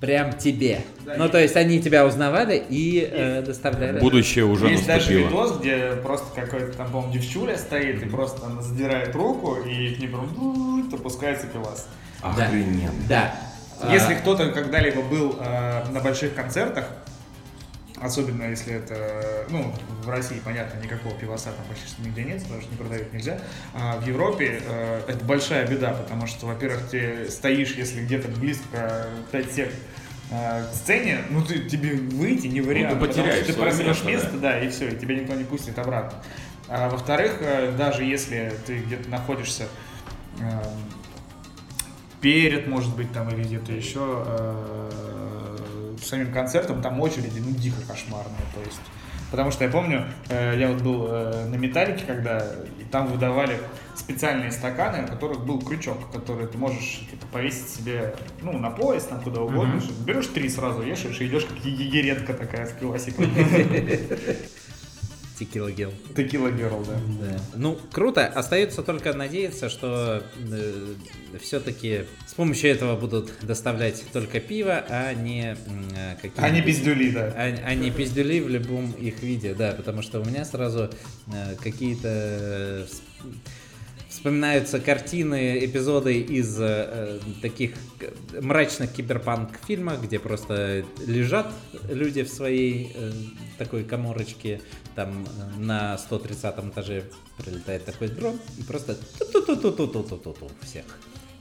Прям 0.00 0.32
тебе. 0.34 0.82
Ну, 1.16 1.28
то 1.28 1.40
есть 1.40 1.56
они 1.56 1.80
тебя 1.82 2.06
узнавали 2.06 2.62
и 2.68 3.00
э, 3.10 3.42
доставляли. 3.42 3.98
Будущее 3.98 4.44
уже 4.44 4.68
Есть 4.68 4.86
даже 4.86 5.00
наступило. 5.12 5.26
видос, 5.28 5.58
где 5.58 5.92
просто 6.02 6.26
какой-то 6.40 6.72
там, 6.76 6.86
по-моему, 6.92 7.12
девчуля 7.12 7.58
стоит 7.58 8.00
и 8.02 8.06
просто 8.06 8.40
там 8.42 8.62
задирает 8.62 9.12
руку, 9.16 9.56
и 9.56 9.94
к 9.94 9.98
ней 9.98 10.06
прям 10.06 10.28
ду- 10.34 10.96
опускается 10.96 11.48
пивас. 11.48 11.88
Да. 12.22 12.44
Охрененно. 12.46 12.92
Да. 13.08 13.34
Если 13.92 14.14
А, 14.14 14.16
кто-то 14.16 14.50
когда-либо 14.50 15.02
был 15.02 15.36
э, 15.40 15.84
на 15.90 16.00
больших 16.00 16.34
концертах, 16.34 16.84
особенно 18.00 18.44
если 18.44 18.74
это, 18.74 19.46
ну, 19.50 19.74
в 20.02 20.08
России, 20.08 20.40
понятно, 20.44 20.78
никакого 20.80 21.14
пивоса 21.14 21.50
там 21.56 21.64
практически 21.66 22.00
нигде 22.00 22.24
нет, 22.24 22.42
потому 22.42 22.60
что 22.60 22.70
не 22.70 22.76
продают 22.76 23.12
нельзя. 23.12 23.40
А 23.74 23.98
в 23.98 24.06
Европе 24.06 24.60
э, 24.64 25.02
это 25.08 25.24
большая 25.24 25.66
беда, 25.66 25.92
потому 25.92 26.26
что, 26.26 26.46
во-первых, 26.46 26.88
ты 26.90 27.28
стоишь, 27.30 27.74
если 27.74 28.02
где-то 28.04 28.28
близко 28.28 29.06
5 29.32 29.52
сек 29.52 29.72
э, 30.30 30.64
к 30.64 30.74
сцене, 30.74 31.18
ну 31.30 31.42
ты, 31.42 31.68
тебе 31.68 31.94
выйти 31.94 32.46
не 32.46 32.60
вариант. 32.60 32.94
ты 32.94 33.06
потому 33.06 33.22
потеряешь 33.22 33.44
что 33.44 33.52
ты 33.52 33.60
просрешь 33.60 34.04
место, 34.04 34.06
место, 34.06 34.38
да, 34.38 34.60
и 34.60 34.68
все, 34.68 34.88
и 34.88 34.96
тебя 34.96 35.16
никто 35.16 35.34
не 35.34 35.44
пустит 35.44 35.78
обратно. 35.78 36.22
А 36.68 36.88
во-вторых, 36.90 37.38
э, 37.40 37.72
даже 37.76 38.04
если 38.04 38.52
ты 38.66 38.78
где-то 38.78 39.08
находишься 39.08 39.68
э, 40.40 40.62
перед, 42.20 42.66
может 42.66 42.94
быть, 42.96 43.12
там 43.12 43.30
или 43.30 43.42
где-то 43.42 43.72
еще 43.72 44.24
э, 44.26 45.17
самим 46.04 46.32
концертом, 46.32 46.82
там 46.82 47.00
очереди, 47.00 47.40
ну, 47.40 47.52
дико 47.52 47.80
кошмарные, 47.86 48.44
то 48.54 48.60
есть. 48.60 48.80
Потому 49.30 49.50
что 49.50 49.64
я 49.64 49.70
помню, 49.70 50.06
э, 50.30 50.58
я 50.58 50.68
вот 50.68 50.82
был 50.82 51.06
э, 51.08 51.46
на 51.48 51.56
металлике, 51.56 52.04
когда 52.06 52.46
и 52.80 52.84
там 52.90 53.08
выдавали 53.08 53.58
специальные 53.94 54.52
стаканы, 54.52 55.04
у 55.04 55.06
которых 55.06 55.44
был 55.44 55.60
крючок, 55.60 56.10
который 56.10 56.46
ты 56.46 56.56
можешь 56.56 57.02
типа, 57.10 57.26
повесить 57.32 57.68
себе, 57.68 58.14
ну, 58.40 58.52
на 58.58 58.70
пояс, 58.70 59.04
там 59.04 59.20
куда 59.20 59.42
угодно. 59.42 59.82
Берешь 60.06 60.28
три 60.28 60.48
сразу, 60.48 60.80
вешаешь 60.80 61.20
и 61.20 61.26
идешь 61.26 61.44
как 61.44 61.58
егеренка 61.64 62.32
такая 62.32 62.66
с 62.66 62.72
пивасиком. 62.72 63.26
Текила 65.38 65.70
гел. 65.70 65.92
Текила 66.16 66.50
Герл, 66.50 66.84
да. 66.84 67.00
Да. 67.20 67.40
Ну, 67.54 67.78
круто. 67.92 68.26
Остается 68.26 68.82
только 68.82 69.12
надеяться, 69.12 69.68
что 69.68 70.22
все-таки 71.40 72.06
с 72.26 72.34
помощью 72.34 72.70
этого 72.70 72.96
будут 72.98 73.30
доставлять 73.42 74.02
только 74.12 74.40
пиво, 74.40 74.84
а 74.88 75.14
не 75.14 75.52
э, 75.54 76.14
какие-то... 76.16 76.42
Они 76.42 76.60
пиздюли, 76.60 77.10
да. 77.10 77.32
А, 77.36 77.54
а 77.66 77.74
не 77.74 77.90
пиздюли 77.92 78.40
в 78.40 78.48
любом 78.48 78.90
их 78.92 79.22
виде, 79.22 79.54
да, 79.54 79.72
потому 79.72 80.02
что 80.02 80.20
у 80.20 80.24
меня 80.24 80.44
сразу 80.44 80.90
э, 81.32 81.54
какие-то 81.62 82.08
э, 82.08 82.86
вс- 82.88 83.02
вспоминаются 84.08 84.80
картины, 84.80 85.64
эпизоды 85.64 86.20
из 86.20 86.56
э, 86.60 87.20
таких 87.42 87.72
к- 87.98 88.40
мрачных 88.40 88.92
киберпанк 88.92 89.50
фильмах, 89.66 90.02
где 90.02 90.18
просто 90.18 90.84
лежат 91.06 91.52
люди 91.88 92.22
в 92.24 92.28
своей 92.28 92.90
э, 92.94 93.12
такой 93.58 93.84
коморочке, 93.84 94.60
там 94.98 95.24
э, 95.24 95.60
на 95.60 95.96
130 95.96 96.44
этаже 96.72 97.04
прилетает 97.36 97.84
такой 97.84 98.08
дрон 98.08 98.36
и 98.58 98.62
просто 98.64 98.96
ту-ту-ту-ту-ту-ту-ту-ту 99.20 100.50
всех. 100.64 100.84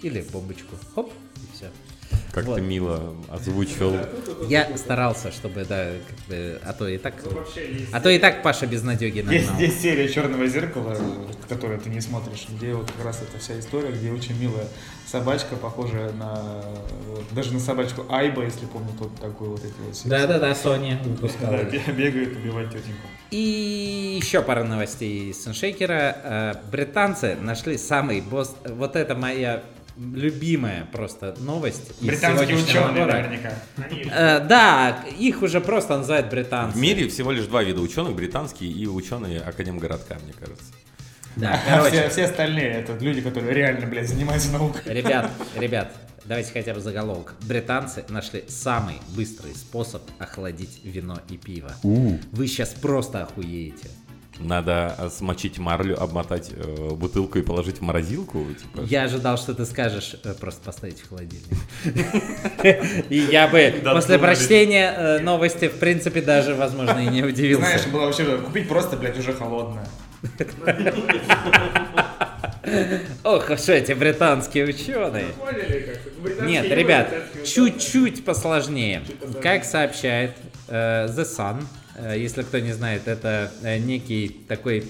Или 0.04 0.22
бомбочку. 0.32 0.76
Хоп, 0.94 1.12
и 1.38 1.56
все. 1.56 1.66
Как 2.32 2.46
Вот. 2.46 2.58
ты 2.58 2.62
мило 2.62 3.16
озвучил. 3.30 3.96
Я 4.48 4.78
старался, 4.78 5.32
чтобы, 5.32 5.66
да, 5.66 5.90
как 6.08 6.28
бы, 6.28 6.62
а 6.64 6.74
то 6.74 6.88
и 6.88 7.00
так, 7.00 7.16
а 7.92 8.00
то 8.00 8.10
и 8.10 8.20
так 8.20 8.44
Паша 8.44 8.68
безнадеги 8.68 9.26
Есть, 9.28 9.48
нагнал. 9.48 9.60
есть 9.60 9.82
серия 9.82 10.08
Черного 10.08 10.46
зеркала, 10.46 10.96
которую 11.50 11.80
ты 11.80 11.90
не 11.90 12.00
смотришь, 12.00 12.46
где 12.48 12.74
вот 12.76 12.92
как 12.92 13.06
раз 13.06 13.24
эта 13.24 13.40
вся 13.40 13.60
история, 13.60 13.92
где 13.92 14.12
очень 14.12 14.40
милая 14.40 14.68
собачка, 15.08 15.56
похожая 15.56 16.12
на 16.14 16.64
даже 17.32 17.54
на 17.54 17.60
собачку 17.60 18.06
Айба, 18.10 18.44
если 18.44 18.68
помню, 18.68 18.90
тот 19.00 19.16
такой 19.20 19.48
вот 19.48 19.64
эти 19.66 19.74
вот. 19.84 20.00
Да-да-да, 20.06 20.52
Sony 20.52 21.02
выпускала. 21.04 21.58
Да, 21.58 21.64
бе- 21.64 21.92
бегает 21.92 22.38
убивать 22.38 22.70
тетеньку. 22.70 23.08
И 23.32 24.20
еще 24.22 24.42
пара 24.42 24.64
новостей 24.64 25.32
из 25.32 25.44
Сеншейкера. 25.44 26.18
Э, 26.24 26.54
Британцы 26.72 27.36
нашли 27.36 27.78
самый 27.78 28.22
босс... 28.22 28.56
Вот 28.66 28.96
это 28.96 29.16
моя 29.16 29.64
любимая 29.98 30.88
просто 30.92 31.36
новость. 31.40 32.02
Британские 32.02 32.58
ученые 32.58 32.86
набора. 32.86 33.14
наверняка. 33.14 33.52
Э, 34.14 34.40
да, 34.40 35.00
их 35.18 35.42
уже 35.42 35.60
просто 35.60 35.98
называют 35.98 36.30
британцы. 36.30 36.78
В 36.78 36.82
мире 36.82 37.08
всего 37.10 37.32
лишь 37.32 37.46
два 37.46 37.64
вида 37.64 37.82
ученых, 37.82 38.16
британские 38.16 38.72
и 38.72 38.86
ученые 38.88 39.42
Академгородка, 39.42 40.18
мне 40.24 40.34
кажется. 40.34 40.66
Да, 41.36 41.60
А 41.70 41.84
все, 41.90 42.10
все 42.10 42.26
остальные 42.26 42.68
это 42.80 42.94
люди, 43.04 43.22
которые 43.22 43.54
реально, 43.54 43.86
блядь, 43.88 44.08
занимаются 44.10 44.52
наукой. 44.52 44.82
ребят, 44.86 45.30
ребят, 45.56 45.92
давайте 46.28 46.52
хотя 46.52 46.74
бы 46.74 46.80
заголовок. 46.80 47.36
Британцы 47.42 48.04
нашли 48.10 48.44
самый 48.48 48.96
быстрый 49.16 49.56
способ 49.56 50.02
охладить 50.20 50.82
вино 50.84 51.20
и 51.30 51.38
пиво. 51.38 51.72
Вы 51.84 52.48
сейчас 52.48 52.70
просто 52.70 53.24
охуеете. 53.24 53.90
Надо 54.40 54.96
э, 54.98 55.10
смочить 55.10 55.58
марлю, 55.58 56.00
обмотать 56.00 56.52
э, 56.52 56.92
бутылку 56.92 57.40
и 57.40 57.42
положить 57.42 57.80
в 57.80 57.82
морозилку. 57.82 58.46
Типа. 58.54 58.86
Я 58.86 59.04
ожидал, 59.04 59.38
что 59.38 59.56
ты 59.56 59.66
скажешь 59.66 60.16
э, 60.24 60.34
просто 60.36 60.62
поставить 60.64 61.00
в 61.00 61.10
холодильник. 61.10 61.58
И 63.10 63.18
я 63.18 63.48
бы 63.48 63.74
после 63.84 64.20
прочтения 64.20 64.94
э, 64.96 65.20
новости, 65.20 65.70
в 65.70 65.80
принципе, 65.80 66.22
даже, 66.22 66.54
возможно, 66.54 67.00
и 67.00 67.08
не 67.08 67.24
удивился. 67.24 67.66
Знаешь, 67.66 67.88
было 67.88 68.06
вообще 68.06 68.38
купить 68.38 68.68
просто, 68.68 68.96
блядь, 68.96 69.18
уже 69.18 69.34
холодное. 69.34 69.88
Ох, 73.24 73.50
а 73.50 73.58
что 73.58 73.74
эти 73.74 73.94
британские 73.94 74.66
ученые. 74.66 75.28
Нет, 76.42 76.66
ребят, 76.70 77.14
чуть-чуть 77.46 78.26
посложнее. 78.26 79.04
Как 79.42 79.64
сообщает 79.64 80.36
э, 80.68 81.08
The 81.08 81.24
Sun, 81.24 81.64
э, 81.96 82.16
если 82.18 82.44
кто 82.44 82.60
не 82.60 82.74
знает, 82.74 83.08
это 83.08 83.52
э, 83.64 83.78
некий 83.78 84.30
такой 84.48 84.86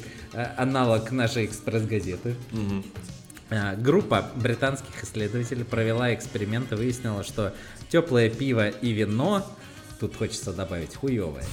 аналог 0.55 1.11
нашей 1.11 1.45
экспресс-газеты. 1.45 2.35
Группа 3.77 4.29
британских 4.35 5.03
исследователей 5.03 5.63
провела 5.63 6.13
эксперимент 6.13 6.71
и 6.73 6.75
выяснила, 6.75 7.23
что 7.23 7.53
теплое 7.89 8.29
пиво 8.29 8.67
и 8.67 8.91
вино, 8.91 9.45
тут 9.99 10.15
хочется 10.15 10.53
добавить 10.53 10.95
хуевое, 10.95 11.43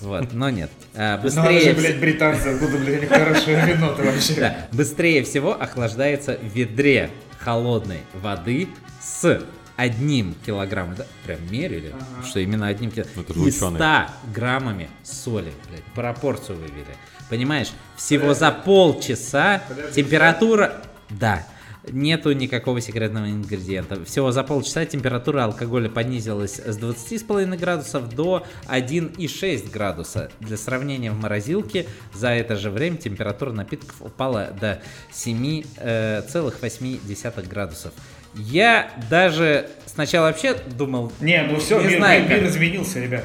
вот, 0.00 0.32
но 0.32 0.50
нет, 0.50 0.70
э, 0.94 1.16
Ну, 1.16 1.22
быстрее, 1.22 1.42
она 1.42 1.60
же, 1.60 1.74
блядь, 1.74 2.00
британцы, 2.00 2.46
откуда, 2.48 2.78
блядь, 2.78 3.08
хорошее 3.08 3.64
вино-то 3.66 4.02
вообще. 4.02 4.34
да, 4.34 4.66
быстрее 4.72 5.22
всего 5.24 5.52
охлаждается 5.60 6.36
в 6.36 6.44
ведре 6.54 7.10
холодной 7.38 8.00
воды 8.14 8.68
с 9.00 9.42
одним 9.76 10.34
килограммом, 10.46 10.94
да, 10.96 11.06
прям 11.24 11.38
мерили, 11.50 11.94
что 12.26 12.40
именно 12.40 12.68
одним 12.68 12.90
килограммом, 12.90 13.26
Ну, 13.34 13.46
и 13.46 13.50
100 13.50 13.66
ученые. 13.68 14.08
граммами 14.34 14.90
соли, 15.02 15.52
блядь, 15.70 15.84
пропорцию 15.94 16.58
вывели. 16.58 16.94
Понимаешь, 17.30 17.68
всего 17.96 18.34
за 18.34 18.50
полчаса 18.50 19.62
температура, 19.94 20.82
да, 21.08 21.46
нету 21.90 22.32
никакого 22.32 22.80
секретного 22.80 23.26
ингредиента. 23.26 24.02
Всего 24.04 24.30
за 24.32 24.42
полчаса 24.44 24.84
температура 24.84 25.44
алкоголя 25.44 25.88
понизилась 25.88 26.58
с 26.58 26.78
20,5 26.78 27.56
градусов 27.56 28.14
до 28.14 28.46
1,6 28.68 29.70
градуса. 29.70 30.30
Для 30.40 30.56
сравнения, 30.56 31.10
в 31.10 31.20
морозилке 31.20 31.86
за 32.14 32.28
это 32.28 32.56
же 32.56 32.70
время 32.70 32.96
температура 32.96 33.52
напитков 33.52 34.00
упала 34.00 34.48
до 34.60 34.80
7,8 35.12 37.48
градусов. 37.48 37.92
Я 38.34 38.90
даже 39.10 39.68
сначала 39.86 40.26
вообще 40.26 40.54
думал... 40.54 41.12
Не, 41.20 41.42
ну 41.42 41.58
все, 41.58 41.80
Не 41.80 41.88
мир, 41.88 41.98
знаю, 41.98 42.28
мир 42.28 42.40
как. 42.40 42.48
изменился, 42.48 43.00
ребят. 43.00 43.24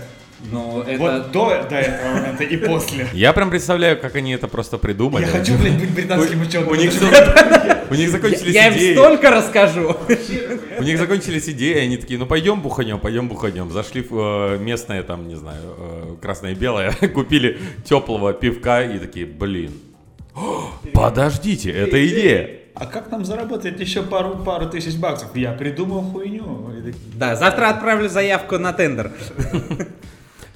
Ну, 0.51 0.81
это... 0.81 0.99
Вот 0.99 1.31
до, 1.31 1.67
до 1.69 1.75
этого 1.75 2.13
момента 2.13 2.43
и 2.43 2.57
после. 2.57 3.07
Я 3.13 3.33
прям 3.33 3.49
представляю, 3.49 3.99
как 3.99 4.15
они 4.15 4.33
это 4.33 4.47
просто 4.47 4.77
придумали. 4.77 5.25
Я 5.25 5.31
хочу, 5.31 5.57
блядь, 5.57 5.79
быть 5.79 5.93
британским 5.93 6.41
ученым. 6.41 6.69
У 6.69 6.75
них, 6.75 6.93
потому 6.93 7.11
у 7.89 7.95
них 7.95 8.09
закончились 8.09 8.53
Я 8.53 8.67
им 8.67 8.75
идеи. 8.75 8.93
столько 8.93 9.31
расскажу. 9.31 9.97
У 10.77 10.83
них 10.83 10.99
закончились 10.99 11.49
идеи, 11.49 11.79
они 11.79 11.97
такие, 11.97 12.19
ну 12.19 12.25
пойдем 12.25 12.61
буханем, 12.61 12.99
пойдем 12.99 13.27
буханем. 13.27 13.71
Зашли 13.71 14.01
в 14.01 14.55
э, 14.55 14.57
местное 14.59 15.01
там, 15.03 15.27
не 15.27 15.35
знаю, 15.35 15.61
э, 15.77 16.15
красное 16.21 16.51
и 16.51 16.55
белое, 16.55 16.91
купили 17.13 17.59
теплого 17.83 18.33
пивка 18.33 18.83
и 18.83 18.99
такие, 18.99 19.25
блин, 19.25 19.71
подождите, 20.93 21.71
это 21.71 22.05
идея. 22.07 22.49
А 22.75 22.85
как 22.85 23.09
нам 23.09 23.25
заработать 23.25 23.79
еще 23.79 24.03
пару, 24.03 24.35
пару 24.35 24.69
тысяч 24.69 24.95
баксов? 24.97 25.35
Я 25.35 25.53
придумал 25.53 26.03
хуйню. 26.03 26.71
Да, 27.15 27.35
завтра 27.35 27.69
отправлю 27.69 28.07
заявку 28.07 28.59
на 28.59 28.71
тендер. 28.71 29.11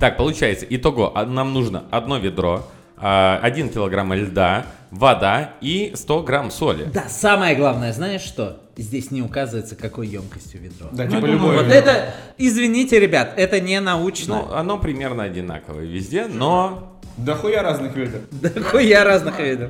Так, 0.02 0.18
получается, 0.18 0.66
итого, 0.68 1.16
а, 1.16 1.28
нам 1.28 1.54
нужно 1.54 1.84
одно 1.92 2.18
ведро, 2.18 2.64
а, 2.98 3.40
один 3.44 3.70
килограмм 3.70 4.12
льда, 4.14 4.66
вода 4.90 5.54
и 5.62 5.92
100 5.94 6.24
грамм 6.24 6.50
соли. 6.50 6.86
Да, 6.92 7.04
самое 7.08 7.56
главное, 7.56 7.94
знаешь 7.94 8.22
что? 8.22 8.64
Здесь 8.76 9.12
не 9.12 9.22
указывается, 9.22 9.76
какой 9.76 10.08
емкостью 10.08 10.60
ведро. 10.60 10.88
Да, 10.92 11.04
Ну, 11.04 11.12
типа 11.12 11.26
я 11.28 11.32
любое. 11.34 11.58
Вот 11.58 11.66
вино. 11.66 11.76
это, 11.76 12.16
извините, 12.40 13.00
ребят, 13.00 13.34
это 13.38 13.60
не 13.60 13.80
научно. 13.80 14.48
Ну, 14.48 14.56
оно 14.56 14.80
примерно 14.80 15.22
одинаковое 15.22 15.86
везде, 15.86 16.26
но 16.26 16.98
Да 17.18 17.36
хуя 17.36 17.62
разных 17.62 17.96
видов. 17.96 18.22
Да 18.32 18.50
хуя 18.60 19.04
разных 19.04 19.40
видов. 19.40 19.70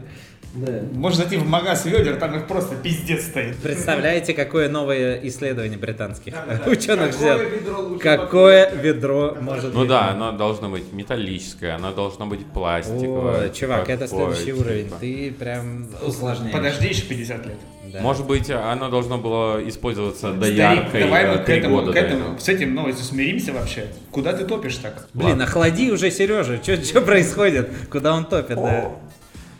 Можно 0.93 1.23
зайти 1.23 1.37
в 1.37 1.47
магаз 1.47 1.85
ведер, 1.85 2.17
там 2.17 2.35
их 2.37 2.47
просто 2.47 2.75
пиздец 2.75 3.23
стоит. 3.25 3.57
Представляете, 3.57 4.33
какое 4.33 4.67
новое 4.69 5.19
исследование 5.23 5.77
британских 5.77 6.33
ученых 6.65 7.11
Какое 7.17 7.37
ждет? 7.37 7.61
ведро 7.61 7.79
лучше 7.79 8.03
Какое 8.03 8.71
ведро 8.75 9.37
может 9.39 9.73
Ну 9.73 9.81
быть? 9.81 9.89
да, 9.89 10.09
оно 10.09 10.31
должно 10.33 10.69
быть 10.69 10.91
металлическое, 10.91 11.75
оно 11.75 11.93
должно 11.93 12.25
быть 12.25 12.45
пластиковое. 12.47 13.45
О, 13.45 13.49
чувак, 13.49 13.89
это 13.89 14.07
следующий 14.07 14.53
уровень. 14.53 14.85
типа. 14.85 14.97
Ты 14.99 15.31
прям 15.39 15.87
усложняешь. 16.05 16.51
Подожди 16.53 16.87
еще 16.89 17.03
50 17.03 17.45
лет. 17.45 17.55
Да. 17.93 18.01
Может 18.01 18.25
быть, 18.25 18.49
оно 18.49 18.89
должно 18.89 19.17
было 19.17 19.67
использоваться 19.67 20.31
до 20.31 20.45
Старик, 20.45 20.57
яркой 20.57 21.01
давай 21.03 21.23
э, 21.25 21.31
мы 21.37 21.43
к 21.43 21.49
этому, 21.49 21.75
года 21.75 21.91
к 21.91 21.95
до 21.95 21.99
этому, 21.99 22.39
с 22.39 22.47
этим 22.47 22.73
новостью 22.73 23.05
смиримся 23.05 23.51
вообще. 23.51 23.87
Куда 24.11 24.31
ты 24.31 24.45
топишь 24.45 24.77
так? 24.77 25.07
Блин, 25.13 25.41
охлади 25.41 25.91
уже 25.91 26.09
Сережа. 26.11 26.59
Что 26.63 27.01
происходит? 27.01 27.69
Куда 27.89 28.13
он 28.13 28.25
топит? 28.25 28.55
да? 28.55 28.91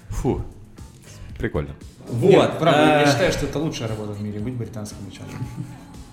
Фу, 0.09 0.43
прикольно. 1.41 1.75
Вот. 2.07 2.31
Нет, 2.31 2.59
правда, 2.59 2.99
а, 2.99 3.01
я 3.01 3.07
считаю, 3.07 3.31
что 3.31 3.45
это 3.45 3.59
лучшая 3.59 3.89
работа 3.89 4.13
в 4.13 4.21
мире, 4.21 4.39
быть 4.39 4.53
британским 4.53 5.07
ученым. 5.07 5.29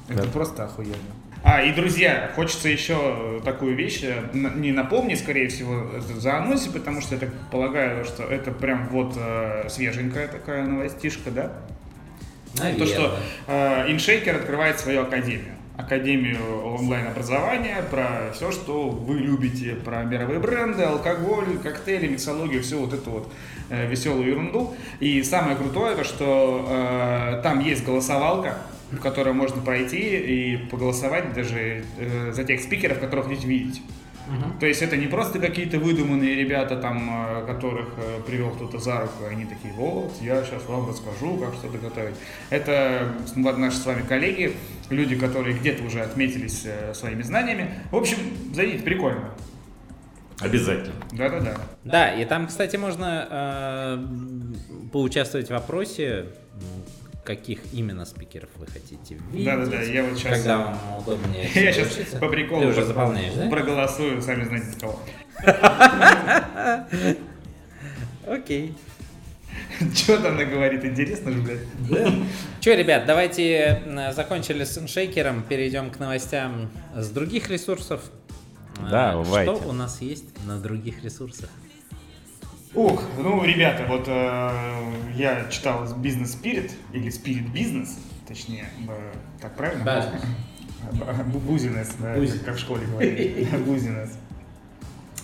Это 0.09 0.27
просто 0.29 0.65
охуенно. 0.65 0.97
А, 1.45 1.63
и, 1.63 1.73
друзья, 1.73 2.33
хочется 2.35 2.69
еще 2.69 3.41
такую 3.45 3.77
вещь, 3.77 4.01
э, 4.03 4.23
не 4.33 4.73
напомнить, 4.73 5.21
скорее 5.21 5.49
всего, 5.49 5.87
это 5.97 6.19
заанонсить, 6.21 6.73
потому 6.73 7.01
что 7.01 7.15
я 7.15 7.21
так 7.21 7.31
полагаю, 7.53 8.05
что 8.05 8.25
это 8.25 8.51
прям 8.51 8.89
вот 8.89 9.15
э, 9.17 9.69
свеженькая 9.69 10.29
такая 10.29 10.65
новостишка, 10.67 11.31
да? 11.31 11.53
То, 12.57 12.87
что 12.87 13.19
э, 13.47 13.89
InShaker 13.91 14.37
открывает 14.37 14.81
свою 14.81 15.03
академию. 15.03 15.55
Академию 15.79 16.65
онлайн-образования 16.65 17.85
про 17.89 18.33
все, 18.35 18.51
что 18.51 18.89
вы 18.89 19.19
любите, 19.19 19.77
про 19.77 20.03
мировые 20.03 20.41
бренды, 20.41 20.83
алкоголь, 20.83 21.57
коктейли, 21.63 22.09
миксологию, 22.09 22.65
всю 22.65 22.81
вот 22.81 22.93
эту 22.93 23.11
вот 23.11 23.33
э, 23.71 23.89
веселую 23.89 24.27
ерунду. 24.27 24.75
И 24.99 25.23
самое 25.23 25.57
крутое, 25.57 25.95
то, 25.95 26.03
что 26.03 26.67
э, 26.69 27.41
там 27.45 27.61
есть 27.61 27.85
голосовалка, 27.85 28.59
в 28.91 28.99
которой 28.99 29.33
можно 29.35 29.63
пройти 29.63 29.99
и 30.01 30.57
поголосовать 30.69 31.33
даже 31.33 31.85
э, 31.97 32.33
за 32.33 32.43
тех 32.43 32.61
спикеров, 32.61 32.99
которых 32.99 33.29
хотите 33.29 33.47
видеть. 33.47 33.81
То 34.61 34.67
есть 34.67 34.83
это 34.83 34.97
не 34.97 35.07
просто 35.07 35.39
какие-то 35.39 35.79
выдуманные 35.79 36.35
ребята, 36.35 36.77
там, 36.77 37.09
э, 37.11 37.47
которых 37.47 37.89
э, 37.97 38.21
привел 38.27 38.51
кто-то 38.51 38.79
за 38.79 39.01
руку, 39.01 39.25
и 39.25 39.33
они 39.33 39.45
такие, 39.45 39.73
вот, 39.75 40.13
я 40.21 40.43
сейчас 40.45 40.65
вам 40.67 40.89
расскажу, 40.89 41.37
как 41.39 41.55
что-то 41.55 41.79
готовить. 41.79 42.17
Это 42.51 43.09
наши 43.37 43.77
с 43.77 43.87
вами 43.87 44.03
коллеги, 44.03 44.55
люди, 44.91 45.17
которые 45.17 45.57
где-то 45.57 45.85
уже 45.85 46.01
отметились 46.01 46.65
э, 46.67 46.93
своими 46.95 47.23
знаниями. 47.23 47.71
В 47.91 47.97
общем, 47.97 48.19
зайдите, 48.53 48.83
прикольно. 48.83 49.31
Обязательно. 50.41 50.95
Да-да-да. 51.13 51.57
Да, 51.85 52.13
и 52.15 52.25
там, 52.25 52.47
кстати, 52.47 52.77
можно 52.77 53.27
э, 53.29 54.07
поучаствовать 54.93 55.49
в 55.49 55.51
вопросе, 55.51 56.07
м, 56.07 56.27
каких 57.29 57.59
именно 57.75 58.07
спикеров 58.07 58.49
вы 58.57 58.67
хотите 58.67 59.19
видеть. 59.31 59.45
Да-да-да, 59.45 59.83
я 59.83 60.03
вот 60.03 60.17
сейчас... 60.17 60.39
Когда 60.39 60.59
вам 60.59 60.79
удобнее. 60.99 61.51
Я 61.55 61.73
сейчас 61.75 61.93
учиться. 61.95 62.17
по 62.17 62.29
приколу 62.31 62.63
Ты 62.63 62.69
уже 62.69 62.87
заполняешь, 62.87 63.35
да? 63.35 63.51
проголосую, 63.51 64.23
сами 64.23 64.45
знаете 64.45 64.69
за 64.69 64.81
кого. 64.81 64.99
Окей. 68.27 68.75
Что 69.95 70.17
там 70.17 70.37
она 70.37 70.45
говорит, 70.45 70.83
интересно 70.87 71.33
же, 71.33 71.43
блядь. 71.43 72.15
Че, 72.61 72.77
ребят, 72.77 73.05
давайте 73.05 73.83
э, 73.85 74.13
закончили 74.15 74.65
с 74.65 74.79
иншейкером, 74.79 75.43
перейдем 75.43 75.91
к 75.91 75.99
новостям 75.99 76.71
с 76.97 77.11
других 77.11 77.51
ресурсов. 77.51 78.01
Э, 78.79 78.91
Давайте. 78.91 79.55
Что 79.55 79.69
у 79.69 79.73
нас 79.73 80.01
есть 80.01 80.25
на 80.47 80.59
других 80.59 81.05
ресурсах? 81.05 81.51
Ух, 82.75 83.03
ну, 83.17 83.43
ребята, 83.45 83.85
вот 83.89 84.05
э, 84.09 84.93
я 85.17 85.49
читал 85.51 85.87
бизнес 85.97 86.37
Spirit 86.37 86.73
или 86.93 87.09
Spirit 87.11 87.51
Business, 87.53 87.89
точнее, 88.27 88.69
э, 88.89 89.13
так 89.41 89.57
правильно? 89.57 89.85
Да. 89.85 90.13
Бу- 90.93 91.39
Бузинес, 91.41 91.91
да, 91.99 92.15
как 92.45 92.57
в 92.57 92.59
школе 92.59 92.87
говорили. 92.87 93.47
Бузинес. 93.67 94.11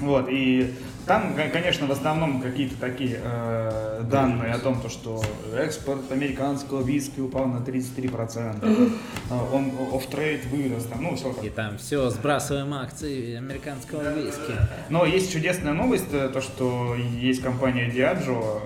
Вот, 0.00 0.26
и 0.28 0.74
там, 1.06 1.34
ко- 1.34 1.48
конечно, 1.50 1.86
в 1.86 1.92
основном 1.92 2.40
какие-то 2.40 2.76
такие 2.80 3.20
э, 3.22 4.02
данные 4.10 4.52
о 4.54 4.58
том, 4.58 4.80
то, 4.80 4.88
что 4.88 5.22
экспорт 5.56 6.10
американского 6.10 6.82
виски 6.82 7.20
упал 7.20 7.46
на 7.46 7.58
33%, 7.58 8.90
э, 9.30 9.34
он 9.52 9.70
off-trade 9.92 10.46
вырос, 10.46 10.84
там, 10.86 11.02
ну, 11.02 11.14
все 11.16 11.32
И 11.42 11.48
там 11.50 11.78
все, 11.78 12.10
сбрасываем 12.10 12.74
акции 12.74 13.36
американского 13.36 14.12
виски. 14.14 14.52
но 14.88 15.04
есть 15.04 15.32
чудесная 15.32 15.74
новость, 15.74 16.12
э, 16.12 16.28
то 16.28 16.40
что 16.40 16.96
есть 16.96 17.42
компания 17.42 17.88
Diageo, 17.88 18.60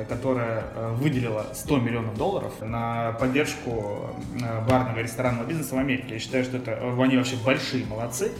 э, 0.00 0.04
которая 0.08 0.64
выделила 1.00 1.46
100 1.54 1.78
миллионов 1.78 2.18
долларов 2.18 2.52
на 2.60 3.12
поддержку 3.12 4.10
барного 4.68 4.98
и 4.98 5.02
ресторанного 5.04 5.46
бизнеса 5.46 5.76
в 5.76 5.78
Америке. 5.78 6.14
Я 6.14 6.18
считаю, 6.18 6.44
что 6.44 6.58
это 6.58 6.78
они 6.98 7.16
вообще 7.16 7.36
большие 7.42 7.86
молодцы. 7.86 8.32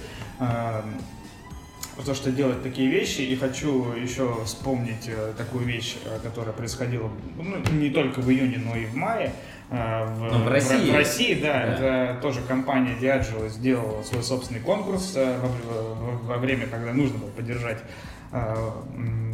За 1.97 2.05
то, 2.05 2.15
что 2.15 2.31
делают 2.33 2.63
такие 2.63 2.89
вещи, 2.91 3.21
и 3.21 3.37
хочу 3.37 3.93
еще 3.93 4.37
вспомнить 4.45 5.07
э, 5.09 5.33
такую 5.37 5.65
вещь, 5.65 5.97
э, 6.05 6.19
которая 6.23 6.53
происходила 6.53 7.09
ну, 7.37 7.57
не 7.73 7.91
только 7.91 8.21
в 8.21 8.31
июне, 8.31 8.59
но 8.65 8.77
и 8.77 8.85
в 8.87 8.95
мае. 8.97 9.33
э, 9.71 10.05
В, 10.17 10.33
Ну, 10.33 10.45
в 10.45 10.49
России. 10.49 10.91
в 10.91 10.95
России, 10.95 11.35
да, 11.41 11.53
Да. 11.53 11.73
это 12.13 12.19
тоже 12.21 12.41
компания 12.43 12.97
Diageo 13.01 13.49
сделала 13.49 14.03
свой 14.03 14.23
собственный 14.23 14.61
конкурс 14.61 15.15
во, 15.17 16.35
во- 16.35 16.39
время, 16.39 16.67
когда 16.67 16.93
нужно 16.93 17.19
было 17.19 17.31
поддержать 17.31 17.79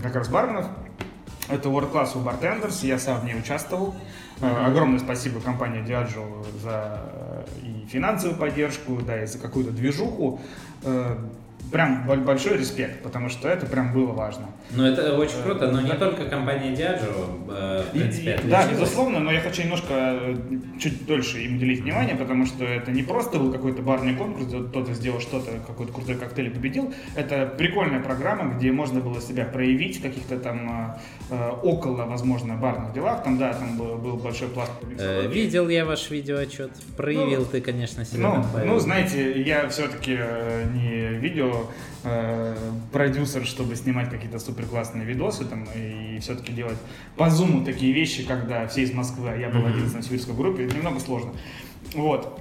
как 0.03 0.15
раз 0.15 0.29
барменов. 0.29 0.67
Это 1.49 1.69
World 1.71 1.91
Class 1.93 2.11
у 2.17 2.21
Bartenders, 2.23 2.87
я 2.87 2.99
сам 2.99 3.21
в 3.21 3.25
ней 3.25 3.35
участвовал. 3.37 3.95
Огромное 4.41 4.99
спасибо 5.01 5.41
компании 5.41 5.83
Diageo 5.83 6.47
за 6.61 7.01
и 7.63 7.87
финансовую 7.91 8.39
поддержку, 8.39 9.01
да, 9.01 9.23
и 9.23 9.27
за 9.27 9.39
какую-то 9.39 9.71
движуху. 9.73 10.41
Э, 11.71 11.73
Прям 11.73 12.05
бо- 12.07 12.17
большой 12.17 12.59
респект, 12.59 13.03
потому 13.03 13.29
что 13.29 13.49
это 13.49 13.65
прям 13.67 13.93
было 13.93 14.13
важно. 14.13 14.47
Ну, 14.73 14.85
это 14.85 15.17
очень 15.17 15.41
круто, 15.45 15.71
но 15.71 15.81
не 15.81 15.93
только 15.93 16.25
компания 16.25 16.73
Diageo, 16.75 17.49
э, 17.49 17.83
в 17.89 17.93
принципе, 17.93 18.41
и- 18.45 18.49
да, 18.49 18.59
отличилась. 18.61 18.81
безусловно, 18.81 19.21
но 19.21 19.31
я 19.33 19.41
хочу 19.41 19.63
немножко 19.63 19.87
э, 19.95 20.37
чуть 20.81 21.07
дольше 21.07 21.41
им 21.45 21.57
уделить 21.57 21.81
внимание, 21.83 22.17
потому 22.17 22.47
что 22.47 22.65
это 22.65 22.91
не 22.91 23.03
просто 23.03 23.39
был 23.39 23.53
какой-то 23.53 23.83
барный 23.83 24.15
конкурс, 24.17 24.47
где 24.47 24.59
кто-то 24.59 24.93
сделал 24.95 25.21
что-то, 25.21 25.53
какой-то 25.67 25.93
крутой 25.93 26.17
коктейль 26.17 26.49
и 26.49 26.51
победил. 26.51 26.93
Это 27.15 27.47
прикольная 27.57 28.01
программа, 28.01 28.55
где 28.55 28.73
можно 28.73 29.01
было 29.01 29.21
себя 29.21 29.45
проявить 29.45 29.99
в 30.01 30.03
каких-то 30.03 30.39
там 30.39 30.97
э, 31.31 31.35
э, 31.35 31.51
около, 31.63 32.05
возможно, 32.05 32.55
барных 32.57 32.93
делах. 32.93 33.23
Там, 33.23 33.39
да, 33.39 33.53
там 33.53 33.77
был, 33.79 33.97
был 33.97 34.17
большой 34.17 34.49
пласт. 34.49 34.73
Э, 34.99 35.29
видел 35.29 35.69
я 35.69 35.85
ваш 35.85 36.11
видеоотчет, 36.11 36.73
проявил 36.97 37.45
ты, 37.47 37.61
конечно, 37.61 38.05
себя. 38.05 38.45
Ну, 38.55 38.65
ну, 38.65 38.79
знаете, 38.81 39.41
я 39.43 39.69
все-таки 39.69 40.19
не 40.75 41.19
видео 41.19 41.60
э, 42.05 42.57
продюсер, 42.93 43.45
чтобы 43.45 43.77
снимать 43.77 44.11
какие-то 44.11 44.39
супер 44.39 44.67
классные 44.67 45.05
видосы 45.05 45.45
там 45.45 45.67
и 45.75 46.19
все-таки 46.21 46.53
делать 46.53 46.79
по 47.17 47.31
зуму 47.31 47.65
такие 47.65 47.93
вещи, 47.93 48.25
когда 48.25 48.67
все 48.67 48.83
из 48.83 48.93
Москвы, 48.93 49.31
а 49.31 49.37
я 49.37 49.49
был 49.49 49.67
один 49.67 49.91
на 49.93 50.03
сибирской 50.03 50.35
группе, 50.35 50.65
это 50.65 50.77
немного 50.77 51.01
сложно. 51.01 51.33
Вот. 51.95 52.41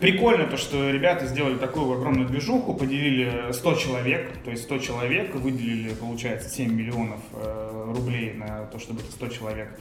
Прикольно 0.00 0.46
то, 0.46 0.56
что 0.56 0.90
ребята 0.90 1.26
сделали 1.26 1.58
такую 1.58 1.92
огромную 1.92 2.26
движуху, 2.26 2.72
поделили 2.72 3.52
100 3.52 3.74
человек, 3.74 4.32
то 4.42 4.50
есть 4.50 4.62
100 4.62 4.78
человек, 4.78 5.34
выделили, 5.34 5.90
получается, 5.90 6.48
7 6.48 6.72
миллионов 6.72 7.20
э, 7.34 7.92
рублей 7.94 8.32
на 8.32 8.64
то, 8.64 8.78
чтобы 8.78 9.02
эти 9.02 9.10
100 9.10 9.28
человек 9.28 9.78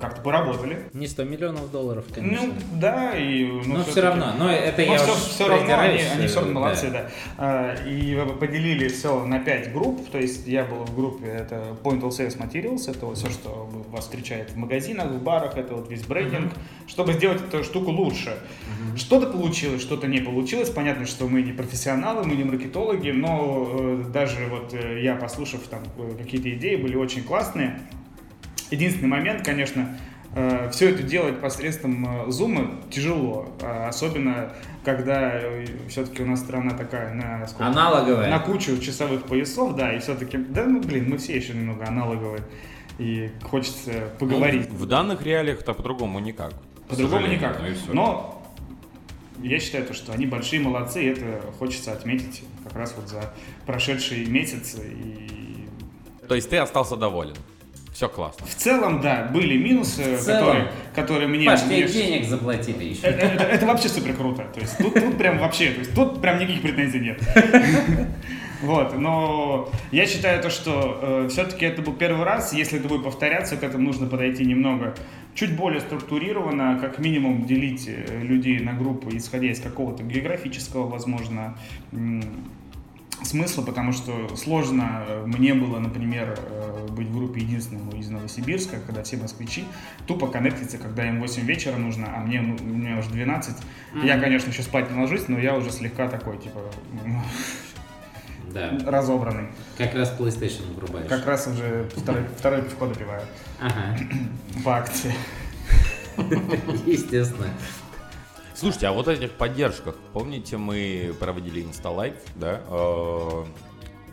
как-то 0.00 0.22
поработали. 0.22 0.88
Не 0.92 1.06
100 1.06 1.24
миллионов 1.24 1.70
долларов, 1.70 2.04
конечно. 2.14 2.46
Ну, 2.46 2.52
да, 2.80 3.16
и... 3.16 3.44
но 3.44 3.60
всё-таки- 3.60 3.90
все 3.90 4.00
равно, 4.00 4.32
но 4.38 4.50
это 4.50 4.82
но 4.82 4.92
я 4.92 4.98
все, 4.98 5.14
все 5.14 5.48
равно 5.48 5.78
они, 5.78 6.00
они 6.00 6.26
все 6.26 6.36
равно 6.40 6.50
э, 6.50 6.54
молодцы, 6.54 6.90
да. 6.90 7.02
да. 7.02 7.10
А, 7.36 7.74
И 7.86 8.16
поделили 8.38 8.88
все 8.88 9.24
на 9.24 9.38
5 9.40 9.72
групп, 9.72 10.10
то 10.10 10.18
есть 10.18 10.46
я 10.46 10.64
был 10.64 10.84
в 10.84 10.94
группе, 10.94 11.26
это 11.26 11.76
Point 11.82 12.00
of 12.00 12.10
Sales 12.10 12.38
Materials, 12.38 12.90
это 12.90 13.06
вот 13.06 13.18
все, 13.18 13.28
что 13.30 13.68
вас 13.90 14.04
встречает 14.04 14.50
в 14.50 14.56
магазинах, 14.56 15.08
в 15.08 15.22
барах, 15.22 15.56
это 15.56 15.74
вот 15.74 15.90
весь 15.90 16.02
брендинг, 16.02 16.52
чтобы 16.86 17.12
сделать 17.12 17.40
эту 17.42 17.64
штуку 17.64 17.90
лучше. 17.90 18.38
Что-то 18.96 19.26
получилось, 19.26 19.82
что-то 19.82 20.06
не 20.06 20.20
получилось. 20.20 20.70
Понятно, 20.70 21.06
что 21.06 21.26
мы 21.28 21.42
не 21.42 21.52
профессионалы, 21.52 22.24
мы 22.24 22.36
не 22.36 22.44
маркетологи, 22.44 23.10
но 23.10 23.68
э, 23.70 24.04
даже 24.12 24.46
вот 24.46 24.72
э, 24.74 25.02
я, 25.02 25.14
послушав 25.14 25.60
там 25.68 25.82
э, 25.98 26.14
какие-то 26.18 26.50
идеи, 26.50 26.76
были 26.76 26.96
очень 26.96 27.22
классные. 27.22 27.80
Единственный 28.70 29.08
момент, 29.08 29.44
конечно, 29.44 29.98
все 30.70 30.90
это 30.90 31.02
делать 31.02 31.40
посредством 31.40 32.30
зума 32.30 32.70
тяжело, 32.90 33.50
а 33.62 33.88
особенно 33.88 34.52
когда 34.84 35.40
все-таки 35.88 36.22
у 36.22 36.26
нас 36.26 36.40
страна 36.40 36.72
такая 36.72 37.14
на, 37.14 37.46
сколько? 37.46 37.66
Аналоговая. 37.66 38.30
на 38.30 38.38
кучу 38.38 38.78
часовых 38.78 39.24
поясов, 39.24 39.74
да, 39.74 39.94
и 39.94 39.98
все-таки, 39.98 40.36
да, 40.36 40.64
ну 40.64 40.80
блин, 40.80 41.10
мы 41.10 41.18
все 41.18 41.36
еще 41.36 41.54
немного 41.54 41.86
аналоговые, 41.86 42.42
и 42.98 43.30
хочется 43.42 44.10
поговорить. 44.18 44.68
В 44.68 44.86
данных 44.86 45.22
реалиях-то 45.22 45.72
по-другому 45.72 46.18
никак. 46.20 46.52
По-другому 46.88 47.26
никак. 47.26 47.60
ну. 47.88 47.94
Но 47.94 48.34
я 49.42 49.60
считаю, 49.60 49.86
то, 49.86 49.94
что 49.94 50.12
они 50.12 50.26
большие 50.26 50.60
молодцы, 50.60 51.04
и 51.04 51.06
это 51.06 51.40
хочется 51.58 51.92
отметить 51.92 52.42
как 52.64 52.76
раз 52.76 52.94
вот 52.96 53.08
за 53.08 53.32
прошедший 53.66 54.26
месяц. 54.26 54.76
И... 54.82 55.68
То 56.28 56.34
есть 56.34 56.50
ты 56.50 56.56
остался 56.58 56.96
доволен? 56.96 57.36
Все 57.98 58.08
классно. 58.08 58.46
В 58.46 58.54
целом, 58.54 59.00
да, 59.00 59.28
были 59.34 59.58
минусы, 59.58 60.14
В 60.18 60.20
целом. 60.20 60.38
которые, 60.46 60.72
которые 60.94 61.26
мне... 61.26 61.46
Паш, 61.46 61.64
мне 61.66 61.82
денег 61.82 62.28
заплатили 62.28 62.84
еще. 62.84 63.00
Это, 63.02 63.26
это- 63.26 63.42
это 63.42 63.66
вообще 63.66 63.88
супер 63.88 64.14
круто. 64.14 64.46
То 64.54 64.60
есть 64.60 64.78
тут, 64.78 64.94
тут 64.94 65.18
прям 65.18 65.38
вообще, 65.38 65.72
то 65.72 65.80
есть 65.80 65.94
тут 65.96 66.20
прям 66.20 66.38
никаких 66.38 66.62
претензий 66.62 67.00
нет. 67.00 67.20
Вот, 68.62 68.96
но 68.98 69.70
я 69.92 70.04
считаю 70.06 70.42
то, 70.42 70.50
что 70.50 71.26
все-таки 71.30 71.64
это 71.64 71.80
был 71.80 71.92
первый 71.92 72.24
раз, 72.24 72.52
если 72.52 72.80
это 72.80 72.88
будет 72.88 73.04
повторяться, 73.04 73.56
к 73.56 73.62
этому 73.62 73.84
нужно 73.84 74.08
подойти 74.08 74.44
немного 74.44 74.96
чуть 75.34 75.54
более 75.56 75.80
структурированно, 75.80 76.76
как 76.80 76.98
минимум 76.98 77.46
делить 77.46 77.84
э, 77.88 78.20
людей 78.22 78.58
на 78.58 78.72
группы, 78.72 79.16
исходя 79.16 79.46
из 79.48 79.60
какого-то 79.60 80.02
географического, 80.02 80.88
возможно, 80.88 81.56
смысла, 83.22 83.62
потому 83.62 83.92
что 83.92 84.34
сложно 84.36 85.04
э, 85.06 85.24
мне 85.26 85.54
было, 85.54 85.78
например, 85.78 86.38
э, 86.38 86.86
быть 86.90 87.08
в 87.08 87.16
группе 87.16 87.40
единственному 87.40 87.92
из 87.92 88.08
Новосибирска, 88.08 88.78
когда 88.86 89.02
все 89.02 89.16
москвичи 89.16 89.64
тупо 90.06 90.26
коннектятся, 90.28 90.78
когда 90.78 91.06
им 91.08 91.20
8 91.20 91.42
вечера 91.42 91.76
нужно, 91.76 92.06
а 92.16 92.20
мне, 92.20 92.40
ну, 92.40 92.56
у 92.60 92.64
меня 92.64 92.98
уже 92.98 93.10
12. 93.10 93.56
Я, 94.02 94.18
конечно, 94.18 94.50
еще 94.50 94.62
спать 94.62 94.90
не 94.90 95.00
ложусь, 95.00 95.28
но 95.28 95.38
я 95.38 95.56
уже 95.56 95.70
слегка 95.70 96.08
такой, 96.08 96.38
типа, 96.38 96.60
Да. 98.52 98.78
разобранный. 98.86 99.48
Как 99.76 99.94
раз 99.94 100.14
PlayStation 100.18 100.74
врубаешь. 100.74 101.08
Как 101.08 101.26
раз 101.26 101.46
уже 101.48 101.88
второй, 101.94 102.24
второй 102.38 102.62
пивко 102.62 102.86
допиваю 102.86 103.22
Ага. 103.60 103.98
по 104.64 104.76
акции. 104.78 105.12
Естественно. 106.86 107.48
Слушайте, 108.58 108.88
а 108.88 108.92
вот 108.92 109.06
этих 109.06 109.30
поддержках, 109.30 109.94
помните, 110.12 110.56
мы 110.56 111.14
проводили 111.20 111.62
инсталайв, 111.62 112.14
да, 112.34 112.60
э, 112.66 113.44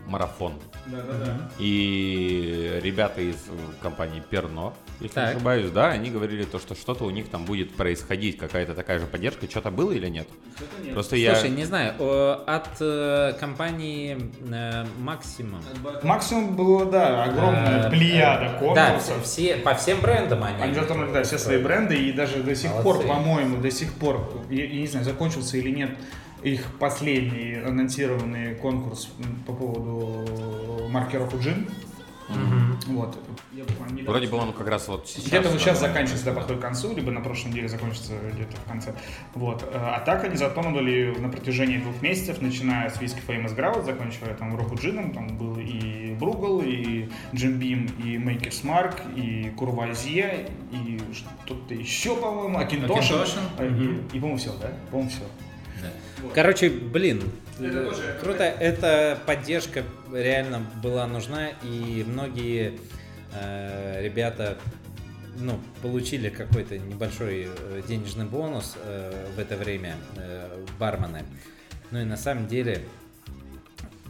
марафон. 0.06 0.54
Да-да-да. 0.86 1.50
И 1.58 2.78
ребята 2.82 3.20
из 3.20 3.36
компании 3.82 4.22
Перно, 4.30 4.72
если 5.00 5.14
Так. 5.14 5.24
не 5.28 5.34
ошибаюсь, 5.36 5.70
да, 5.70 5.88
они 5.90 6.10
говорили 6.10 6.44
то, 6.44 6.58
что 6.58 6.74
что-то 6.74 7.04
у 7.04 7.10
них 7.10 7.28
там 7.28 7.44
будет 7.44 7.74
происходить, 7.74 8.38
какая-то 8.38 8.74
такая 8.74 8.98
же 8.98 9.06
поддержка. 9.06 9.48
Что-то 9.50 9.70
было 9.70 9.92
или 9.92 10.08
нет? 10.08 10.28
Просто 10.92 11.16
я... 11.16 11.34
Слушай, 11.34 11.50
не 11.50 11.64
знаю, 11.64 11.94
от 12.46 12.68
э, 12.80 13.34
компании 13.40 14.16
э, 14.48 14.84
Maximum. 15.00 15.62
Максимум 16.02 16.56
было, 16.56 16.86
да, 16.86 17.24
огромная 17.24 17.86
э, 17.86 17.90
плеяда 17.90 18.44
э, 18.60 18.74
Да, 18.74 18.86
конкурсов. 18.90 19.24
все, 19.24 19.56
по 19.56 19.74
всем 19.74 20.00
брендам 20.00 20.42
они. 20.44 20.62
Они 20.62 20.74
затронули, 20.74 21.12
да, 21.12 21.22
все 21.24 21.38
свои 21.38 21.58
бренды, 21.62 21.96
и 21.96 22.12
даже 22.12 22.42
до 22.42 22.54
сих 22.54 22.70
пор, 22.70 22.96
Молодцы. 22.96 23.08
по-моему, 23.08 23.56
до 23.60 23.70
сих 23.70 23.92
пор, 23.94 24.44
я, 24.50 24.64
я 24.64 24.80
не 24.80 24.86
знаю, 24.86 25.04
закончился 25.04 25.56
или 25.56 25.70
нет 25.70 25.90
их 26.46 26.64
последний 26.78 27.54
анонсированный 27.56 28.54
конкурс 28.54 29.08
по 29.46 29.52
поводу 29.52 30.88
маркеров 30.88 31.34
Ujin. 31.34 31.68
Мгм. 32.28 32.76
Вот. 32.88 33.16
Я 33.52 33.62
недавно- 33.62 34.10
Вроде 34.10 34.26
бы 34.26 34.36
он 34.36 34.52
как 34.52 34.66
раз 34.66 34.88
вот 34.88 35.06
сейчас... 35.08 35.26
Где-то 35.28 35.48
вот 35.50 35.60
сейчас 35.60 35.78
заканчивается, 35.78 36.24
да, 36.26 36.32
подходит 36.32 36.58
к 36.60 36.64
концу, 36.64 36.92
либо 36.92 37.12
на 37.12 37.20
прошлой 37.20 37.50
неделе 37.50 37.68
закончится 37.68 38.14
где-то 38.34 38.56
в 38.56 38.64
конце. 38.68 38.94
Вот. 39.34 39.62
Э, 39.62 39.76
А 39.76 40.00
так 40.00 40.24
они 40.24 40.36
затронули 40.36 41.14
на 41.20 41.28
протяжении 41.28 41.78
двух 41.78 42.02
месяцев, 42.02 42.40
начиная 42.42 42.90
с 42.90 43.00
Whisky 43.00 43.20
Famous 43.24 43.56
Ground, 43.56 43.84
заканчивая 43.84 44.34
там 44.34 44.56
Року 44.56 44.74
Джином, 44.74 45.12
там 45.12 45.38
был 45.38 45.56
и 45.60 46.16
Бругл, 46.18 46.62
и 46.62 47.08
Jim 47.32 47.58
Beam, 47.60 47.90
и 48.04 48.16
Maker's 48.16 48.64
Mark, 48.64 48.96
и 49.14 49.50
Курвазье, 49.50 50.48
и 50.72 50.98
что-то 51.14 51.74
еще, 51.74 52.16
по-моему, 52.16 52.58
Акинтошин. 52.58 52.98
Акинтошин, 53.20 53.40
Э, 53.58 53.68
мгм. 53.68 53.82
И, 54.12 54.16
и, 54.16 54.20
по-моему, 54.20 54.36
все, 54.38 54.50
да? 54.60 54.72
По-моему, 54.90 55.10
все. 55.10 55.22
Да. 55.82 56.28
Короче, 56.34 56.70
блин, 56.70 57.22
Это 57.58 57.94
круто. 58.20 58.44
Эта 58.44 59.18
поддержка 59.26 59.84
реально 60.12 60.64
была 60.82 61.06
нужна, 61.06 61.50
и 61.62 62.04
многие 62.06 62.78
э, 63.32 64.02
ребята 64.02 64.58
ну, 65.38 65.60
получили 65.82 66.28
какой-то 66.28 66.78
небольшой 66.78 67.48
э, 67.48 67.82
денежный 67.86 68.24
бонус 68.24 68.76
э, 68.82 69.26
в 69.36 69.38
это 69.38 69.56
время 69.56 69.96
э, 70.16 70.64
бармены. 70.78 71.24
Ну 71.90 72.00
и 72.00 72.04
на 72.04 72.16
самом 72.16 72.46
деле 72.46 72.82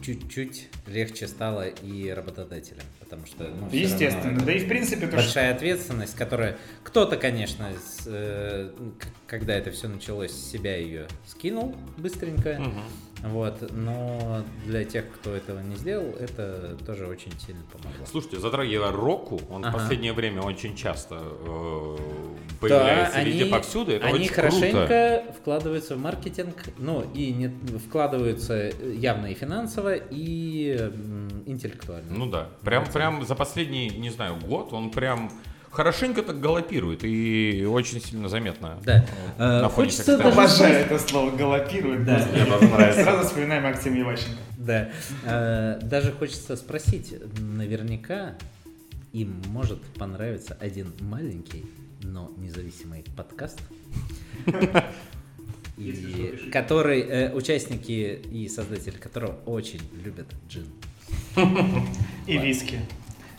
чуть-чуть 0.01 0.69
легче 0.87 1.27
стало 1.27 1.67
и 1.67 2.09
работодателям, 2.09 2.85
потому 2.99 3.25
что 3.25 3.47
ну, 3.47 3.69
Естественно. 3.71 4.39
Да 4.39 4.51
и, 4.51 4.59
в 4.59 4.67
принципе, 4.67 5.01
то, 5.01 5.07
что... 5.07 5.17
большая 5.17 5.53
ответственность, 5.53 6.15
которая 6.15 6.57
кто-то, 6.83 7.17
конечно, 7.17 7.69
с, 7.73 8.03
э, 8.05 8.71
когда 9.27 9.55
это 9.55 9.71
все 9.71 9.87
началось, 9.87 10.31
с 10.31 10.51
себя 10.51 10.77
ее 10.77 11.07
скинул 11.25 11.75
быстренько, 11.97 12.57
Мгм. 12.59 12.83
Вот, 13.23 13.71
но 13.71 14.43
для 14.65 14.83
тех, 14.85 15.05
кто 15.11 15.31
этого 15.35 15.59
не 15.61 15.75
сделал, 15.75 16.13
это 16.19 16.77
тоже 16.85 17.07
очень 17.07 17.31
сильно 17.39 17.63
помогло. 17.71 18.05
Слушайте, 18.05 18.39
затрагивая 18.39 18.91
Року, 18.91 19.39
он 19.49 19.65
Ага. 19.65 19.75
в 19.77 19.81
последнее 19.81 20.13
время 20.13 20.41
очень 20.43 20.75
часто 20.75 21.15
э, 21.21 21.97
Да, 21.97 22.53
появляется 22.61 23.17
они, 23.17 23.31
везде 23.31 23.45
повсюду. 23.47 23.91
Это 23.91 24.05
они 24.07 24.19
очень 24.19 24.33
хорошенько 24.33 24.77
круто. 24.77 25.35
вкладываются 25.39 25.95
в 25.95 25.99
маркетинг, 25.99 26.55
ну 26.77 27.03
и 27.13 27.31
не 27.33 27.47
вкладываются 27.79 28.71
явно 28.93 29.27
и 29.27 29.33
финансово, 29.33 29.95
и 29.95 30.91
интеллектуально. 31.45 32.13
Ну 32.13 32.29
да. 32.29 32.49
Прям, 32.63 32.85
прям 32.85 33.25
за 33.25 33.35
последний, 33.35 33.89
не 33.89 34.09
знаю, 34.09 34.35
год 34.45 34.73
он 34.73 34.91
прям 34.91 35.31
хорошенько 35.71 36.21
так 36.23 36.39
галопирует 36.39 37.03
и 37.03 37.65
очень 37.69 38.01
сильно 38.01 38.29
заметно. 38.29 38.77
Да. 38.83 39.05
э, 39.37 39.43
Э, 39.43 39.61
на 39.61 39.69
фоне 39.69 39.89
хочется 39.89 40.17
даже. 40.17 40.29
Обожаю 40.29 40.73
это 40.85 40.99
слово 40.99 41.31
«галопирует». 41.35 42.05
Да. 42.05 42.25
Мне 42.31 42.45
нравится. 42.45 43.03
Сразу 43.03 43.27
вспоминаем 43.27 43.63
Максима 43.63 43.99
Иващенко. 44.01 44.37
Да. 44.57 44.89
Э, 45.23 45.79
Даже 45.83 46.11
хочется 46.11 46.55
спросить, 46.55 47.13
наверняка 47.39 48.35
им 49.13 49.41
может 49.47 49.81
понравиться 49.93 50.57
один 50.59 50.93
маленький, 50.99 51.65
но 52.03 52.31
независимый 52.37 53.03
подкаст, 53.15 53.59
и 55.77 56.49
который 56.51 57.01
э, 57.01 57.33
участники 57.33 58.19
и 58.31 58.47
создатели 58.49 58.95
которого 58.97 59.37
очень 59.45 59.81
любят 60.03 60.27
джин. 60.49 60.65
И 62.27 62.37
виски. 62.37 62.79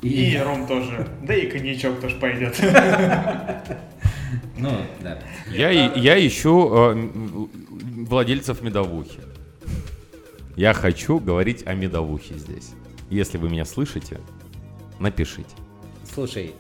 И- 0.03 0.33
И 0.33 0.37
ром 0.39 0.67
тоже. 0.67 1.09
Да 1.23 1.35
и 1.35 1.51
коньячок 1.51 2.01
тоже 2.01 2.17
пойдет. 2.17 2.57
Ну, 4.57 4.71
да. 5.01 5.19
Я, 5.51 5.71
и- 5.71 6.01
я 6.01 6.25
ищу 6.27 6.69
э, 6.75 7.09
владельцев 8.09 8.63
медовухи. 8.63 9.21
Я 10.57 10.75
хочу 10.75 11.19
говорить 11.21 11.65
о 11.67 11.75
медовухе 11.75 12.35
здесь. 12.35 12.71
Если 13.11 13.39
вы 13.39 13.49
меня 13.49 13.65
слышите, 13.65 14.21
напишите. 14.99 15.51
Слушай, 16.13 16.55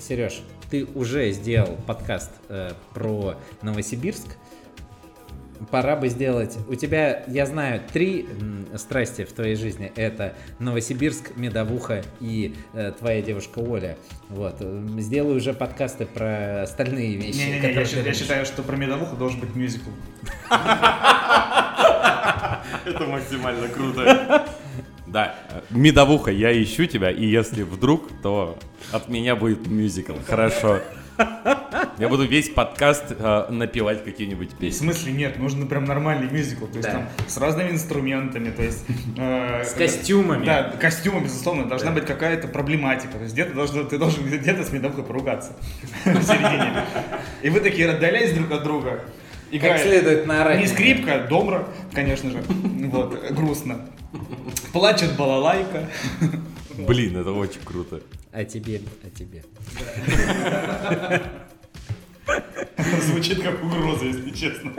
Сереж, 0.00 0.40
ты 0.70 0.86
уже 0.94 1.30
сделал 1.32 1.76
подкаст 1.86 2.30
э, 2.48 2.72
про 2.94 3.36
Новосибирск. 3.62 4.36
Пора 5.70 5.96
бы 5.96 6.08
сделать. 6.08 6.56
У 6.68 6.74
тебя, 6.74 7.22
я 7.28 7.46
знаю, 7.46 7.80
три 7.92 8.26
страсти 8.76 9.24
в 9.24 9.32
твоей 9.32 9.56
жизни. 9.56 9.92
Это 9.96 10.34
Новосибирск, 10.58 11.36
медовуха 11.36 12.02
и 12.20 12.54
э, 12.72 12.92
твоя 12.98 13.22
девушка 13.22 13.60
Оля. 13.60 13.96
Вот. 14.28 14.60
М, 14.60 15.00
Сделай 15.00 15.36
уже 15.36 15.52
подкасты 15.54 16.06
про 16.06 16.62
остальные 16.62 17.16
вещи. 17.16 17.36
Не-не-не, 17.38 17.56
которые 17.60 17.74
я, 17.76 17.82
ты 17.82 17.86
считаю- 17.86 18.02
я 18.04 18.10
любишь. 18.10 18.18
считаю, 18.20 18.46
что 18.46 18.62
про 18.62 18.76
медовуху 18.76 19.16
должен 19.16 19.40
быть 19.40 19.54
мюзикл. 19.54 19.90
Это 22.84 23.04
максимально 23.06 23.68
круто. 23.68 24.46
Да, 25.06 25.34
э, 25.50 25.60
медовуха, 25.70 26.30
я 26.32 26.50
ищу 26.62 26.86
тебя, 26.86 27.10
и 27.10 27.24
если 27.24 27.62
вдруг, 27.62 28.10
то 28.22 28.58
от 28.90 29.08
меня 29.08 29.36
будет 29.36 29.66
мюзикл. 29.66 30.14
Хорошо. 30.26 30.80
Я 31.98 32.08
буду 32.08 32.26
весь 32.26 32.48
подкаст 32.50 33.04
э, 33.16 33.46
напевать 33.50 34.04
какие-нибудь 34.04 34.52
В 34.52 34.56
песни. 34.56 34.78
смысле 34.86 35.12
нет, 35.12 35.38
нужно 35.38 35.66
прям 35.66 35.84
нормальный 35.84 36.28
мюзикл, 36.30 36.66
то 36.66 36.76
есть 36.78 36.88
Да. 36.88 36.92
там 36.92 37.08
с 37.28 37.36
разными 37.36 37.70
инструментами, 37.70 38.50
то 38.50 38.62
есть... 38.62 38.84
э, 39.16 39.62
С 39.64 39.74
костюмами. 39.74 40.44
Да, 40.44 40.72
костюмы, 40.80 41.20
безусловно, 41.22 41.66
должна 41.66 41.92
быть 41.92 42.04
какая-то 42.06 42.48
проблематика, 42.48 43.12
то 43.12 43.22
есть 43.22 43.34
где-то 43.34 43.54
должно, 43.54 43.84
ты 43.84 43.98
должен 43.98 44.24
где-то 44.24 44.64
с 44.64 44.72
медовухой 44.72 45.04
поругаться 45.04 45.52
в 46.04 46.22
середине. 46.22 46.84
И 47.42 47.48
вы 47.50 47.60
такие 47.60 47.88
отдаляясь 47.90 48.32
друг 48.32 48.50
от 48.50 48.64
друга, 48.64 48.90
Как 49.52 49.54
играет 49.60 49.82
следует 49.82 50.26
наорать. 50.26 50.58
не 50.60 50.66
скрипка, 50.66 51.26
домра, 51.28 51.68
конечно 51.92 52.30
же, 52.30 52.42
вот, 52.48 53.30
грустно. 53.30 53.80
Плачет 54.72 55.16
балалайка. 55.16 55.88
Блин, 56.78 57.16
это 57.16 57.32
очень 57.32 57.60
круто. 57.64 58.00
А 58.32 58.44
тебе, 58.44 58.80
а 59.04 59.10
тебе. 59.10 59.42
Звучит 63.02 63.42
как 63.42 63.62
угроза, 63.62 64.06
если 64.06 64.30
честно. 64.30 64.72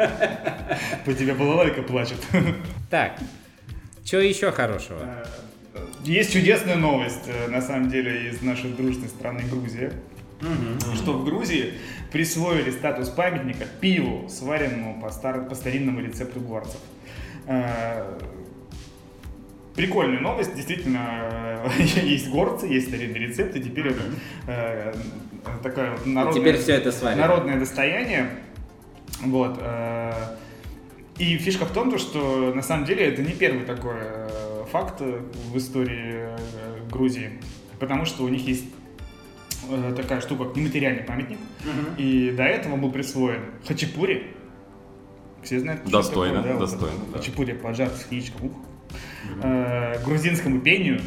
По 1.05 1.13
тебе 1.13 1.33
балалайка 1.33 1.81
плачет. 1.83 2.17
Так, 2.89 3.19
что 4.03 4.19
еще 4.19 4.51
хорошего? 4.51 5.25
Есть 6.03 6.33
чудесная 6.33 6.75
новость, 6.75 7.23
э, 7.27 7.47
на 7.47 7.61
самом 7.61 7.89
деле, 7.89 8.29
из 8.29 8.41
нашей 8.41 8.71
дружной 8.71 9.09
страны 9.09 9.43
Грузия. 9.49 9.91
Что 10.95 11.13
в 11.13 11.25
Грузии 11.25 11.73
присвоили 12.11 12.69
статус 12.71 13.09
памятника 13.09 13.65
пиву, 13.81 14.29
сваренному 14.29 15.01
по, 15.01 15.09
стар- 15.09 15.47
по 15.49 15.55
старинному 15.55 16.01
рецепту 16.01 16.39
гварцев. 16.39 16.79
Прикольная 19.75 20.19
новость, 20.21 20.55
действительно, 20.55 21.61
есть 21.77 22.29
горцы, 22.29 22.65
есть 22.67 22.87
старинные 22.87 23.27
рецепты, 23.27 23.59
теперь 23.59 23.87
это 23.87 24.01
э, 24.47 24.93
такое 25.61 25.91
вот 25.91 26.05
народное, 26.05 26.41
Теперь 26.41 26.57
все 26.57 26.73
это 26.73 26.91
сварено. 26.91 27.21
народное 27.21 27.59
достояние. 27.59 28.29
Вот. 29.21 29.57
э, 29.61 30.11
и 31.17 31.37
фишка 31.37 31.65
в 31.65 31.71
том, 31.71 31.91
то, 31.91 31.97
что 31.97 32.53
на 32.53 32.61
самом 32.61 32.85
деле 32.85 33.05
это 33.05 33.21
не 33.21 33.33
первый 33.33 33.65
такой 33.65 33.95
э, 33.97 34.63
факт 34.71 35.01
в 35.01 35.57
истории 35.57 36.27
Грузии, 36.91 37.31
потому 37.79 38.05
что 38.05 38.23
у 38.23 38.29
них 38.29 38.47
есть 38.47 38.65
такая 39.95 40.21
штука, 40.21 40.45
как 40.45 40.55
нематериальный 40.55 41.03
памятник, 41.03 41.39
и 41.97 42.31
до 42.31 42.43
этого 42.43 42.75
был 42.77 42.91
присвоен 42.91 43.41
Хачапури. 43.67 44.27
Все 45.43 45.59
знают, 45.59 45.81
что 45.81 45.91
Достойно, 45.91 46.37
такое, 46.37 46.53
да, 46.53 46.59
вот 46.59 46.69
достойно, 46.69 46.95
это 46.95 47.11
да. 47.13 47.17
Хачапури, 47.19 47.53
поджар 47.53 47.89
с 47.89 48.11
яичком. 48.11 48.45
Ух. 48.47 48.51
Э, 49.41 50.03
грузинскому 50.03 50.61
пению 50.61 51.01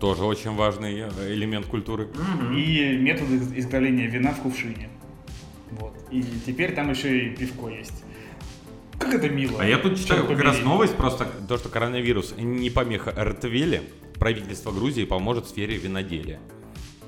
Тоже 0.00 0.24
очень 0.24 0.54
важный 0.54 1.00
э, 1.00 1.32
элемент 1.34 1.66
культуры. 1.66 2.08
и 2.54 2.96
методы 2.98 3.36
из- 3.36 3.52
изготовления 3.52 4.06
вина 4.06 4.32
в 4.32 4.40
кувшине. 4.40 4.88
Вот. 5.72 5.94
И 6.10 6.22
теперь 6.46 6.74
там 6.74 6.90
еще 6.90 7.26
и 7.26 7.36
пивко 7.36 7.68
есть. 7.68 8.04
Как 8.98 9.14
это 9.14 9.28
мило. 9.28 9.60
А 9.62 9.66
я 9.66 9.78
тут 9.78 9.96
читаю 9.98 10.26
как 10.26 10.40
раз 10.40 10.60
новость 10.62 10.96
просто, 10.96 11.26
то, 11.48 11.56
что 11.58 11.68
коронавирус 11.68 12.34
не 12.38 12.70
помеха 12.70 13.10
РТВЛе, 13.12 13.82
правительство 14.18 14.72
Грузии 14.72 15.04
поможет 15.04 15.46
в 15.46 15.48
сфере 15.50 15.76
виноделия. 15.76 16.40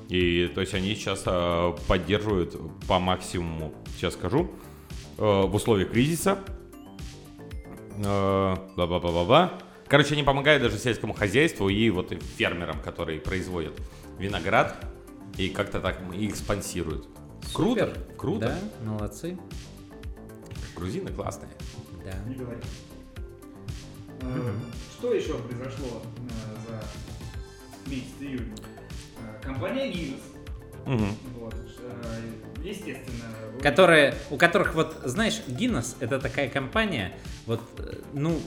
И 0.07 0.49
то 0.53 0.61
есть 0.61 0.73
они 0.73 0.93
сейчас 0.95 1.23
э, 1.25 1.73
поддерживают 1.87 2.55
по 2.87 2.99
максимуму, 2.99 3.73
сейчас 3.97 4.13
скажу, 4.13 4.51
э, 5.17 5.21
в 5.23 5.53
условиях 5.55 5.91
кризиса. 5.91 6.37
Э, 8.03 8.55
Ба-ба-ба-ба-ба. 8.77 9.59
Короче, 9.91 10.13
они 10.13 10.23
помогают 10.23 10.63
даже 10.63 10.77
сельскому 10.77 11.11
хозяйству 11.11 11.67
и 11.67 11.89
вот 11.89 12.13
и 12.13 12.15
фермерам, 12.17 12.79
которые 12.79 13.19
производят 13.19 13.73
виноград 14.17 14.73
и 15.35 15.49
как-то 15.49 15.81
так 15.81 15.99
их 16.13 16.37
спонсируют. 16.37 17.09
Круто, 17.53 17.87
Супер. 17.87 17.99
круто. 18.15 18.45
Да, 18.45 18.89
молодцы. 18.89 19.37
Грузины 20.77 21.11
классные. 21.11 21.51
Да. 22.05 22.13
Не 22.25 22.35
говори. 22.35 22.61
Э, 24.21 24.53
Что 24.97 25.13
еще 25.13 25.37
произошло 25.39 26.01
э, 26.19 26.69
за 26.69 27.89
месяц 27.89 28.13
июнь? 28.21 28.55
Э, 29.19 29.43
Компания 29.43 29.91
Linux. 29.91 30.21
Мгм. 30.85 31.17
Вот. 31.37 31.55
Естественно. 32.63 33.25
Которые, 33.61 34.15
у 34.29 34.37
которых 34.37 34.73
вот, 34.73 35.01
знаешь, 35.03 35.41
Guinness 35.47 35.97
это 35.99 36.17
такая 36.17 36.47
компания, 36.47 37.11
вот, 37.45 37.59
ну, 38.13 38.39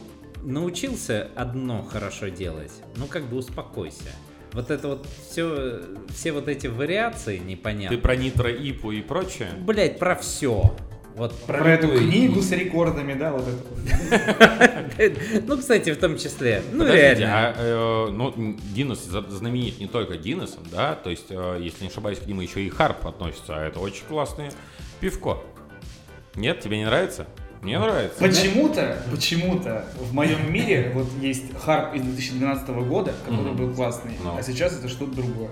научился 0.44 1.28
одно 1.34 1.82
хорошо 1.82 2.28
делать, 2.28 2.72
ну 2.96 3.06
как 3.06 3.24
бы 3.24 3.36
успокойся. 3.36 4.10
Вот 4.52 4.70
это 4.70 4.86
вот 4.86 5.06
все, 5.28 5.80
все 6.10 6.30
вот 6.30 6.46
эти 6.48 6.68
вариации 6.68 7.38
Ты 7.38 7.44
непонятные. 7.44 7.98
про 8.00 8.14
Нитро, 8.14 8.48
Ипу 8.48 8.92
и 8.92 9.02
прочее? 9.02 9.48
Блять, 9.58 9.98
про 9.98 10.14
все. 10.14 10.72
Вот 11.16 11.32
Про 11.44 11.70
эту 11.70 11.86
любую- 11.86 12.08
книгу 12.08 12.40
с 12.42 12.50
рекордами, 12.52 13.14
да, 13.14 13.32
вот 13.32 13.44
это. 13.48 15.14
Ну, 15.46 15.58
кстати, 15.58 15.92
в 15.92 15.98
том 15.98 16.18
числе. 16.18 16.62
Ну, 16.72 16.84
реально. 16.86 17.26
а, 17.32 17.54
э, 17.56 18.10
ну, 18.10 18.32
Гиннес 18.74 18.98
знаменит 19.04 19.78
не 19.78 19.86
только 19.86 20.16
Гиннесом, 20.16 20.64
да, 20.72 20.94
то 20.94 21.10
есть, 21.10 21.26
э, 21.30 21.58
если 21.60 21.82
не 21.84 21.88
ошибаюсь, 21.90 22.18
к 22.18 22.26
нему 22.26 22.40
еще 22.40 22.62
и 22.62 22.68
Харп 22.68 23.06
относится, 23.06 23.56
а 23.56 23.66
это 23.66 23.78
очень 23.80 24.04
классное 24.06 24.52
пивко. 25.00 25.38
Нет, 26.34 26.60
тебе 26.60 26.78
не 26.78 26.84
нравится? 26.84 27.26
Мне 27.64 27.78
нравится. 27.78 28.18
Почему-то, 28.18 29.02
почему-то 29.10 29.86
в 29.98 30.12
моем 30.12 30.52
мире 30.52 30.92
вот 30.94 31.08
есть 31.20 31.44
Харп 31.58 31.94
из 31.94 32.02
2012 32.02 32.68
года, 32.86 33.14
который 33.24 33.52
Мгм. 33.52 33.56
был 33.56 33.74
классный, 33.74 34.12
Ну. 34.22 34.36
а 34.36 34.42
сейчас 34.42 34.78
это 34.78 34.86
что-то 34.88 35.16
другое. 35.16 35.48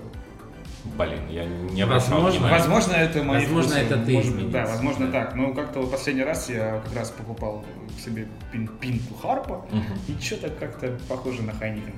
Блин, 0.97 1.21
я 1.29 1.45
не 1.45 1.81
обращал 1.81 2.21
Возможно. 2.21 2.39
внимания. 2.39 2.57
Возможно, 2.59 2.91
это 2.93 3.23
мои 3.23 3.39
Возможно, 3.45 3.71
вкусы. 3.71 3.85
это 3.85 3.97
ты 4.05 4.13
Может. 4.13 4.51
Да, 4.51 4.65
возможно 4.67 5.11
так. 5.11 5.33
Но 5.35 5.53
как-то 5.53 5.79
вот 5.79 5.91
последний 5.91 6.23
раз 6.23 6.49
я 6.49 6.81
как 6.85 6.95
раз 6.95 7.09
покупал 7.09 7.65
себе 8.03 8.27
пин- 8.53 8.69
пинту 8.79 9.13
Харпа, 9.15 9.65
Мгм. 9.71 9.83
и 10.09 10.21
что-то 10.21 10.49
как-то 10.49 10.99
похоже 11.09 11.41
на 11.41 11.53
Хайникен. 11.53 11.93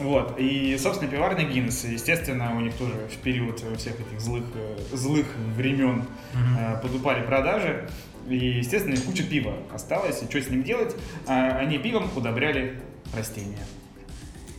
Вот, 0.00 0.34
и, 0.36 0.76
собственно, 0.78 1.08
пиварня 1.08 1.44
Гиннес, 1.44 1.84
естественно, 1.84 2.56
у 2.56 2.60
них 2.60 2.74
тоже 2.74 2.94
в 3.08 3.16
период 3.18 3.60
всех 3.78 3.94
этих 4.00 4.20
злых, 4.20 4.42
э, 4.56 4.76
злых 4.96 5.26
времен 5.56 6.02
э, 6.34 6.76
подупали 6.82 7.22
продажи, 7.24 7.88
и, 8.30 8.58
естественно, 8.58 8.96
куча 8.96 9.22
пива 9.24 9.54
осталось, 9.72 10.22
и 10.22 10.26
что 10.26 10.40
с 10.40 10.48
ним 10.48 10.62
делать? 10.62 10.94
А, 11.26 11.58
Они 11.58 11.78
пивом 11.78 12.10
удобряли 12.16 12.80
растения. 13.16 13.58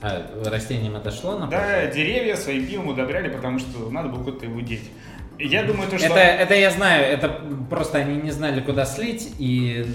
А 0.01 0.25
растениям 0.45 0.95
это 0.95 1.11
шло 1.11 1.37
на 1.37 1.47
Да, 1.47 1.85
деревья 1.87 2.35
своим 2.35 2.65
пивом 2.65 2.87
удобряли, 2.87 3.29
потому 3.29 3.59
что 3.59 3.89
надо 3.89 4.07
было 4.09 4.23
куда-то 4.23 4.45
его 4.45 4.61
деть. 4.61 4.89
Я 5.39 5.63
думаю, 5.63 5.89
то, 5.89 5.97
что... 5.97 6.07
Это, 6.07 6.19
это 6.19 6.53
я 6.53 6.69
знаю, 6.69 7.05
это 7.05 7.29
просто 7.69 7.99
они 7.99 8.21
не 8.21 8.31
знали, 8.31 8.59
куда 8.59 8.85
слить, 8.85 9.35
и 9.39 9.85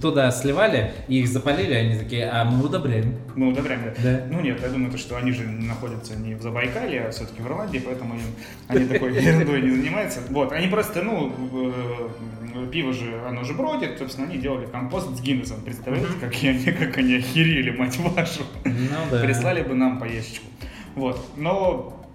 туда 0.00 0.30
сливали, 0.30 0.92
и 1.08 1.20
их 1.20 1.28
запалили, 1.28 1.74
они 1.74 1.98
такие, 1.98 2.26
а 2.30 2.44
мы 2.44 2.64
удобряем. 2.64 3.14
Мы 3.34 3.48
удобряем, 3.48 3.82
да. 3.84 3.92
Да. 4.02 4.26
Ну 4.30 4.40
нет, 4.40 4.60
я 4.62 4.68
думаю, 4.68 4.90
то, 4.90 4.96
что 4.96 5.16
они 5.16 5.32
же 5.32 5.46
находятся 5.46 6.16
не 6.16 6.34
в 6.34 6.40
Забайкале, 6.40 7.02
а 7.02 7.10
все-таки 7.10 7.42
в 7.42 7.46
Ирландии, 7.46 7.82
поэтому 7.84 8.14
им, 8.14 8.20
они 8.68 8.86
такой 8.86 9.14
ерундой 9.22 9.60
не 9.60 9.70
занимаются. 9.70 10.20
Вот, 10.30 10.52
они 10.52 10.68
просто, 10.68 11.02
ну, 11.02 11.30
э, 12.54 12.66
пиво 12.72 12.94
же, 12.94 13.20
оно 13.28 13.44
же 13.44 13.52
бродит, 13.52 13.98
собственно, 13.98 14.28
они 14.28 14.38
делали 14.38 14.64
компост 14.64 15.14
с 15.14 15.20
Гиннесом. 15.20 15.60
Представляете, 15.60 16.08
как 16.18 16.32
они, 16.42 16.72
как 16.72 16.96
они 16.96 17.16
охерели, 17.16 17.70
мать 17.70 17.98
вашу. 17.98 18.44
Ну 18.64 18.72
да. 19.10 19.20
Прислали 19.20 19.62
бы 19.62 19.74
нам 19.74 19.98
по 19.98 20.04
ящичку. 20.04 20.46
Вот, 20.94 21.20
но 21.36 22.06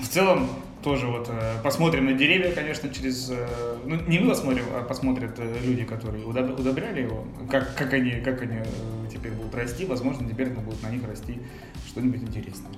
в 0.00 0.08
целом 0.08 0.48
тоже 0.84 1.06
вот 1.06 1.28
э, 1.30 1.56
посмотрим 1.62 2.04
на 2.04 2.12
деревья, 2.12 2.52
конечно, 2.52 2.88
через... 2.92 3.30
э, 3.30 3.76
ну, 3.86 3.96
не 4.06 4.18
мы 4.18 4.28
посмотрим, 4.28 4.64
а 4.72 4.82
посмотрят 4.84 5.38
э, 5.38 5.58
люди, 5.64 5.84
которые 5.84 6.22
удоб- 6.24 6.60
удобряли 6.60 7.02
его, 7.02 7.26
как, 7.50 7.74
как 7.74 7.92
они, 7.94 8.20
как 8.20 8.42
они 8.42 8.58
теперь 9.10 9.32
будут 9.32 9.54
расти. 9.54 9.86
Возможно, 9.86 10.28
теперь 10.28 10.50
будет 10.50 10.82
на 10.82 10.90
них 10.90 11.02
расти 11.08 11.40
что-нибудь 11.88 12.22
интересное. 12.22 12.70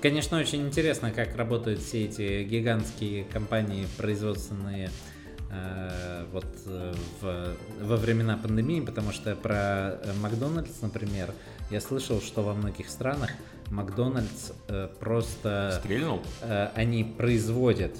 Конечно, 0.00 0.38
очень 0.38 0.66
интересно, 0.66 1.12
как 1.12 1.36
работают 1.36 1.80
все 1.80 2.06
эти 2.06 2.42
гигантские 2.42 3.24
компании 3.24 3.86
производственные 3.98 4.90
вот 6.32 6.46
в- 7.20 7.54
во 7.82 7.96
времена 7.96 8.38
пандемии, 8.38 8.80
потому 8.80 9.12
что 9.12 9.36
про 9.36 10.00
Макдональдс, 10.22 10.80
например, 10.80 11.34
я 11.70 11.80
слышал, 11.82 12.22
что 12.22 12.42
во 12.42 12.54
многих 12.54 12.88
странах 12.88 13.30
Макдональдс 13.72 14.52
э, 14.68 14.88
просто 15.00 15.78
Стрельнул? 15.80 16.20
э, 16.42 16.68
они 16.74 17.04
производят 17.04 17.96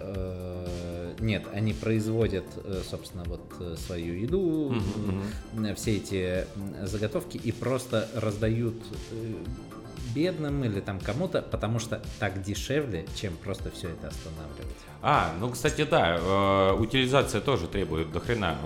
э, 0.00 1.14
нет, 1.20 1.44
они 1.52 1.72
производят, 1.72 2.44
э, 2.56 2.82
собственно, 2.88 3.24
вот 3.24 3.52
э, 3.60 3.76
свою 3.76 4.14
еду, 4.14 4.74
э, 5.56 5.74
все 5.74 5.96
эти 5.96 6.46
заготовки 6.84 7.36
и 7.36 7.52
просто 7.52 8.08
раздают 8.14 8.74
э, 9.12 9.34
бедным 10.14 10.64
или 10.64 10.80
там 10.80 11.00
кому-то, 11.00 11.42
потому 11.42 11.78
что 11.78 12.02
так 12.20 12.42
дешевле, 12.42 13.06
чем 13.16 13.36
просто 13.36 13.70
все 13.70 13.88
это 13.88 14.08
останавливать. 14.08 14.76
А, 15.02 15.34
ну, 15.38 15.50
кстати, 15.50 15.84
да, 15.84 16.16
э, 16.18 16.76
утилизация 16.78 17.40
тоже 17.40 17.66
требует 17.66 18.10
до 18.12 18.20
хрена 18.20 18.56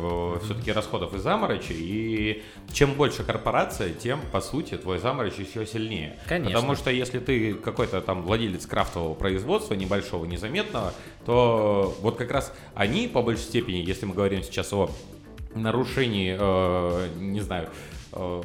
все-таки 0.44 0.70
расходов 0.70 1.14
и 1.14 1.18
заморочи, 1.18 1.72
и 1.72 2.42
чем 2.72 2.94
больше 2.94 3.24
корпорация, 3.24 3.92
тем, 3.92 4.20
по 4.32 4.40
сути, 4.40 4.76
твой 4.76 4.98
заморочь 4.98 5.34
еще 5.34 5.66
сильнее. 5.66 6.16
Конечно. 6.28 6.54
Потому 6.54 6.76
что 6.76 6.90
если 6.90 7.18
ты 7.18 7.54
какой-то 7.54 8.00
там 8.00 8.22
владелец 8.22 8.66
крафтового 8.66 9.14
производства, 9.14 9.74
небольшого, 9.74 10.26
незаметного, 10.26 10.92
то 11.24 11.96
вот 12.00 12.16
как 12.16 12.30
раз 12.30 12.52
они, 12.74 13.08
по 13.08 13.22
большей 13.22 13.42
степени, 13.42 13.78
если 13.78 14.06
мы 14.06 14.14
говорим 14.14 14.42
сейчас 14.42 14.72
о 14.72 14.90
нарушении, 15.54 16.36
э, 16.38 17.08
не 17.16 17.40
знаю, 17.40 17.68
э, 18.12 18.42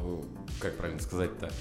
как 0.60 0.78
правильно 0.78 1.02
сказать-то, 1.02 1.52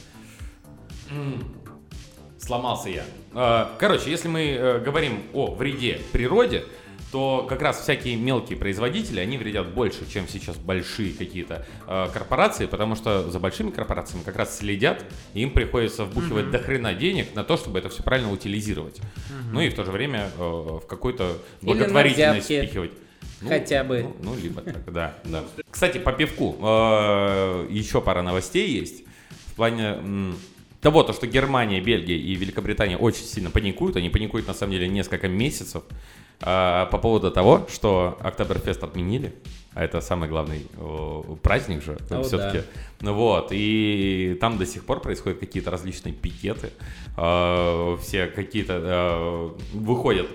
Сломался 2.39 2.89
я. 2.89 3.05
Э, 3.35 3.67
Короче, 3.79 4.11
если 4.11 4.29
мы 4.29 4.41
э, 4.41 4.79
говорим 4.81 5.23
о 5.33 5.55
вреде 5.55 6.01
природе, 6.13 6.65
то 7.13 7.47
как 7.47 7.61
раз 7.61 7.81
всякие 7.81 8.17
мелкие 8.17 8.59
производители, 8.59 9.21
они 9.21 9.37
вредят 9.37 9.75
больше, 9.75 10.11
чем 10.11 10.27
сейчас 10.27 10.57
большие 10.57 11.13
какие-то 11.13 11.67
э, 11.87 12.09
корпорации, 12.13 12.65
потому 12.67 12.97
что 12.97 13.31
за 13.31 13.39
большими 13.39 13.71
корпорациями 13.71 14.23
как 14.25 14.37
раз 14.37 14.59
следят, 14.59 15.05
и 15.35 15.43
им 15.43 15.51
приходится 15.51 16.05
вбухивать 16.05 16.51
до 16.51 16.59
хрена 16.59 16.95
денег 16.95 17.35
на 17.35 17.45
то, 17.45 17.59
чтобы 17.59 17.79
это 17.79 17.91
все 17.91 18.03
правильно 18.03 18.33
утилизировать. 18.33 19.01
Ну 19.53 19.61
и 19.61 19.69
в 19.69 19.75
то 19.75 19.85
же 19.85 19.93
время 19.93 20.31
э, 20.37 20.41
в 20.41 20.87
какую-то 20.89 21.37
благотворительность 21.61 22.47
впихивать. 22.47 22.93
Ну, 23.43 23.49
Хотя 23.49 23.85
бы. 23.85 24.03
Ну, 24.03 24.17
ну, 24.23 24.37
либо 24.37 24.63
так, 24.63 24.93
да, 24.93 25.15
да. 25.25 25.45
Кстати, 25.71 25.99
по 25.99 26.13
пивку 26.13 26.57
э, 26.63 27.67
еще 27.71 28.01
пара 28.01 28.23
новостей 28.23 28.71
есть. 28.71 29.05
В 29.49 29.55
плане 29.55 30.35
того, 30.83 31.05
то, 31.05 31.13
что 31.13 31.29
Германия, 31.29 31.81
Бельгия 31.81 32.17
и 32.17 32.35
Великобритания 32.35 32.99
очень 32.99 33.25
сильно 33.25 33.51
паникуют, 33.51 33.97
они 33.97 34.11
паникуют 34.11 34.49
на 34.49 34.53
самом 34.53 34.73
деле 34.73 34.89
несколько 34.89 35.29
месяцев 35.29 35.85
а, 36.41 36.87
по 36.87 36.99
поводу 36.99 37.31
того, 37.31 37.69
что 37.73 38.19
Октоберфест 38.21 38.83
отменили, 38.83 39.33
а 39.75 39.85
это 39.85 40.01
самый 40.01 40.29
главный 40.29 40.67
о, 40.77 41.39
праздник 41.41 41.85
же 41.85 41.97
О, 42.11 42.25
все-таки. 42.25 42.67
Ну 43.01 43.15
вот, 43.15 43.49
и 43.53 44.37
там 44.41 44.59
до 44.59 44.67
сих 44.67 44.85
пор 44.85 45.01
происходят 45.01 45.39
какие-то 45.39 45.71
различные 45.71 46.15
пикеты, 46.15 46.73
а, 47.17 47.97
все 47.99 48.27
какие-то 48.27 48.81
а, 48.83 49.57
выходят 49.73 50.27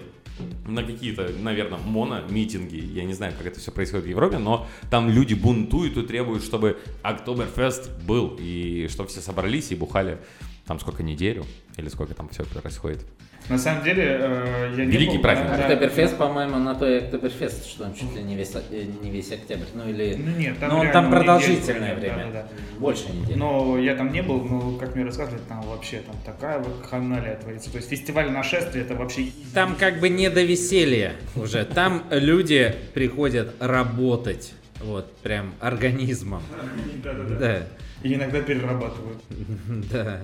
на 0.65 0.83
какие-то, 0.83 1.29
наверное, 1.41 1.79
моно-митинги. 1.79 2.77
Я 2.77 3.03
не 3.03 3.13
знаю, 3.13 3.33
как 3.38 3.47
это 3.47 3.59
все 3.59 3.71
происходит 3.71 4.05
в 4.05 4.09
Европе, 4.09 4.38
но 4.38 4.67
там 4.89 5.09
люди 5.09 5.33
бунтуют 5.33 5.97
и 5.97 6.03
требуют, 6.03 6.43
чтобы 6.43 6.77
Октоберфест 7.03 7.89
был, 8.03 8.38
и 8.39 8.88
чтобы 8.89 9.09
все 9.09 9.21
собрались 9.21 9.71
и 9.71 9.75
бухали 9.75 10.19
там 10.65 10.79
сколько, 10.79 11.01
неделю, 11.01 11.45
или 11.77 11.88
сколько 11.88 12.13
там 12.13 12.29
все 12.29 12.43
происходит. 12.43 13.05
На 13.49 13.57
самом 13.57 13.81
деле, 13.83 14.03
э, 14.19 14.73
я 14.77 14.85
не 14.85 14.91
Великий 14.91 15.15
был 15.15 15.21
праздник. 15.23 15.47
на- 15.49 15.55
Октоберфест, 15.63 16.17
по-моему, 16.17 16.57
на 16.57 16.75
то 16.75 16.85
и 16.85 16.97
Октоберфест, 16.97 17.65
что 17.65 17.85
он 17.85 17.93
чуть 17.93 18.13
ли 18.13 18.21
не 18.21 18.35
весь, 18.35 18.51
э, 18.53 18.83
не 19.01 19.09
весь 19.09 19.31
октябрь. 19.31 19.63
Ну 19.73 19.88
или. 19.89 20.15
Ну 20.17 20.38
нет, 20.38 20.59
там 20.59 20.69
Но 20.69 20.75
он 20.79 20.81
реально 20.83 20.93
там 20.93 21.05
неделю 21.05 21.17
продолжительное 21.23 21.95
были, 21.95 22.05
время. 22.09 22.17
да-да-да. 22.33 22.47
Больше 22.79 23.09
недели. 23.13 23.38
Но 23.38 23.77
я 23.79 23.95
там 23.95 24.11
не 24.11 24.21
был, 24.21 24.41
но 24.43 24.71
как 24.77 24.95
мне 24.95 25.05
рассказывали, 25.05 25.39
там 25.47 25.61
вообще 25.61 25.99
там 26.05 26.15
такая 26.25 26.59
вакханалия 26.59 27.35
творится. 27.38 27.71
То 27.71 27.77
есть 27.77 27.89
фестиваль 27.89 28.29
нашествия 28.31 28.81
это 28.81 28.95
вообще... 28.95 29.27
Там 29.53 29.75
как 29.75 30.01
бы 30.01 30.09
не 30.09 30.29
до 30.29 30.43
веселья 30.43 31.13
уже. 31.38 31.63
Там 31.63 32.03
люди 32.11 32.75
приходят 32.93 33.55
работать. 33.61 34.53
Вот, 34.81 35.15
прям 35.19 35.53
организмом. 35.61 36.43
Да-да-да. 37.03 37.35
Да, 37.39 37.59
И 38.03 38.13
иногда 38.13 38.41
перерабатывают. 38.41 39.19
да, 39.91 40.19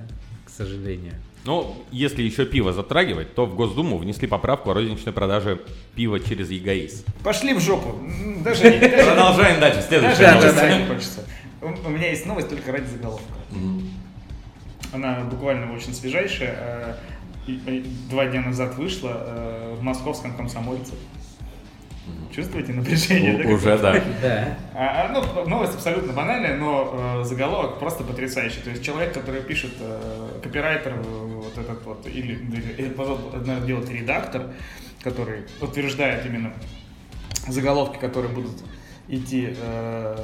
к 0.45 0.49
сожалению. 0.49 1.14
Ну, 1.46 1.76
если 1.91 2.24
еще 2.24 2.46
пиво 2.46 2.72
затрагивать, 2.72 3.36
то 3.36 3.46
в 3.46 3.56
Госдуму 3.56 3.98
внесли 3.98 4.28
поправку 4.28 4.72
о 4.72 4.74
розничной 4.74 5.12
продаже 5.12 5.60
пива 5.94 6.20
через 6.20 6.50
ЕГАИС. 6.50 7.04
Пошли 7.24 7.54
в 7.54 7.60
жопу. 7.60 8.00
Даже 8.44 8.62
Продолжаем 9.06 9.60
дальше. 9.60 9.82
Следующая 9.82 10.34
новость. 10.36 11.20
У 11.86 11.89
меня 11.89 12.10
есть 12.10 12.26
новость 12.26 12.50
только 12.50 12.72
ради 12.72 12.86
заголовка. 12.88 13.34
Она 14.94 15.22
буквально 15.22 15.74
очень 15.74 15.94
свежайшая. 15.94 16.98
э, 17.48 17.84
Два 18.10 18.26
дня 18.28 18.41
назад 18.41 18.76
вышла 18.78 19.24
э, 19.26 19.76
в 19.78 19.82
московском 19.84 20.36
комсомольце. 20.36 20.94
Чувствуете 22.34 22.74
напряжение? 22.74 23.44
да, 23.44 23.50
Уже, 23.50 23.78
да. 23.78 24.04
Да. 24.22 24.58
А, 24.74 25.06
а, 25.06 25.10
ну, 25.10 25.48
новость 25.48 25.76
абсолютно 25.76 26.14
банальная, 26.14 26.58
но 26.58 27.20
э, 27.22 27.24
заголовок 27.26 27.78
просто 27.78 28.04
потрясающий. 28.04 28.60
То 28.62 28.72
есть 28.72 28.84
человек, 28.84 29.14
который 29.14 29.42
пишет, 29.42 29.74
э, 29.80 30.40
копирайтер, 30.42 30.94
э, 30.94 31.02
вот 31.04 31.56
этот 31.56 31.86
вот, 31.86 32.08
или, 32.08 32.34
или, 32.34 32.94
наверное, 32.98 33.62
делает 33.62 33.90
редактор, 33.90 34.50
который 35.04 35.44
утверждает 35.62 36.26
именно 36.26 36.54
заголовки, 37.48 38.00
которые 38.00 38.34
будут 38.34 38.64
идти 39.08 39.54
э, 39.56 40.18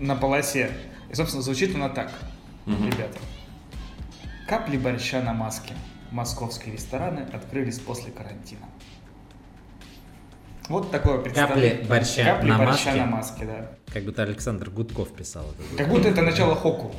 на 0.00 0.16
полосе. 0.16 0.72
И, 1.12 1.14
собственно, 1.14 1.42
звучит 1.42 1.76
она 1.76 1.90
так, 1.90 2.12
ребята. 2.66 3.18
Капли 4.48 4.76
борща 4.78 5.22
на 5.22 5.32
маске. 5.32 5.74
Московские 6.10 6.74
рестораны 6.74 7.20
открылись 7.32 7.78
после 7.78 8.10
карантина. 8.10 8.66
Вот 10.72 10.90
такое 10.90 11.18
представление. 11.18 11.72
Капли 11.72 11.86
борща 11.86 12.24
Капли 12.24 12.48
на 12.48 12.56
борща 12.56 12.72
маске? 12.86 12.94
на 12.94 13.06
маске, 13.06 13.44
да. 13.44 13.92
Как 13.92 14.04
будто 14.04 14.22
Александр 14.22 14.70
Гудков 14.70 15.12
писал 15.12 15.44
это. 15.44 15.76
Как 15.76 15.88
будто 15.88 16.08
это 16.08 16.22
начало 16.22 16.54
хоку. 16.54 16.94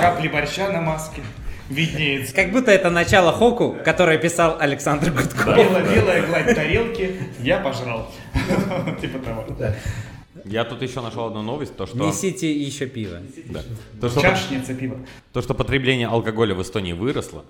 Капли 0.00 0.26
борща 0.26 0.72
на 0.72 0.80
маске. 0.80 1.22
Виднеется. 1.68 2.34
Как 2.34 2.50
будто 2.50 2.72
это 2.72 2.90
начало 2.90 3.32
Хоку, 3.32 3.76
которое 3.84 4.18
писал 4.18 4.56
Александр 4.58 5.12
Гудков. 5.12 5.56
Белая, 5.56 6.26
гладь 6.26 6.52
тарелки, 6.54 7.16
я 7.38 7.60
пожрал. 7.60 8.10
Типа 9.00 9.20
того. 9.20 9.46
Я 10.44 10.64
тут 10.64 10.82
еще 10.82 11.00
нашел 11.00 11.26
одну 11.26 11.42
новость, 11.42 11.76
то 11.76 11.86
что, 11.86 11.96
Несите 11.96 12.52
еще 12.52 12.86
пиво. 12.86 13.18
да. 13.46 13.60
то, 14.00 14.08
что, 14.08 14.20
Чашница 14.20 14.74
пива. 14.74 14.98
то, 15.32 15.40
что 15.40 15.54
потребление 15.54 16.08
алкоголя 16.08 16.56
в 16.56 16.60
Эстонии 16.60 16.92
выросло. 16.92 17.44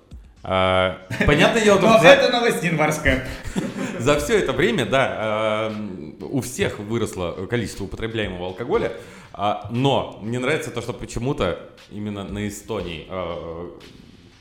А, 0.45 0.99
понятное 1.25 1.63
дело, 1.63 1.79
Но 1.79 2.03
это 2.03 2.29
новость 2.29 2.63
январская. 2.63 3.25
за 3.99 4.19
все 4.19 4.39
это 4.39 4.51
время, 4.51 4.85
да, 4.85 5.07
а, 5.09 5.73
у 6.19 6.41
всех 6.41 6.79
выросло 6.79 7.47
количество 7.49 7.85
употребляемого 7.85 8.47
алкоголя, 8.47 8.91
а, 9.31 9.69
но 9.71 10.19
мне 10.21 10.39
нравится 10.39 10.69
то, 10.69 10.81
что 10.81 10.91
почему-то 10.91 11.69
именно 11.89 12.25
на 12.25 12.47
Эстонии 12.47 13.07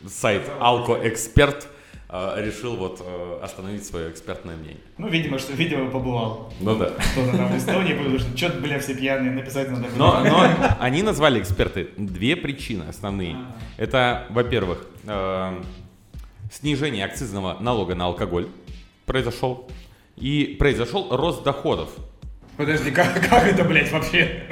сайт 0.07 0.43
Алкоэксперт 0.59 1.69
решил 2.11 2.77
вот 2.77 3.01
остановить 3.41 3.87
свое 3.87 4.11
экспертное 4.11 4.57
мнение. 4.57 4.83
Ну, 4.99 5.09
видимо, 5.09 5.39
что, 5.39 5.55
видимо, 5.55 5.89
побывал. 5.91 6.53
Ну 6.61 6.77
да. 6.77 6.91
Кто-то 7.13 7.37
там 7.37 7.49
в 7.49 7.57
Эстонии 7.57 7.95
был, 7.95 8.19
что 8.19 8.37
что-то, 8.37 8.59
бля, 8.59 8.79
все 8.81 8.95
пьяные, 8.95 9.31
написать 9.31 9.71
надо. 9.71 9.87
Но, 9.97 10.23
но 10.23 10.47
они 10.79 11.03
назвали 11.03 11.41
эксперты 11.41 11.89
две 11.97 12.37
причины 12.37 12.85
основные. 12.89 13.37
Это, 13.79 14.27
во-первых, 14.29 14.87
снижение 16.53 17.05
акцизного 17.05 17.57
налога 17.61 17.95
на 17.95 18.07
алкоголь 18.07 18.49
произошел. 19.07 19.69
И 20.17 20.57
произошел 20.59 21.09
рост 21.11 21.43
доходов. 21.43 21.91
Подожди, 22.57 22.91
как, 22.91 23.15
как 23.29 23.45
это, 23.47 23.65
блядь, 23.65 23.91
вообще? 23.91 24.43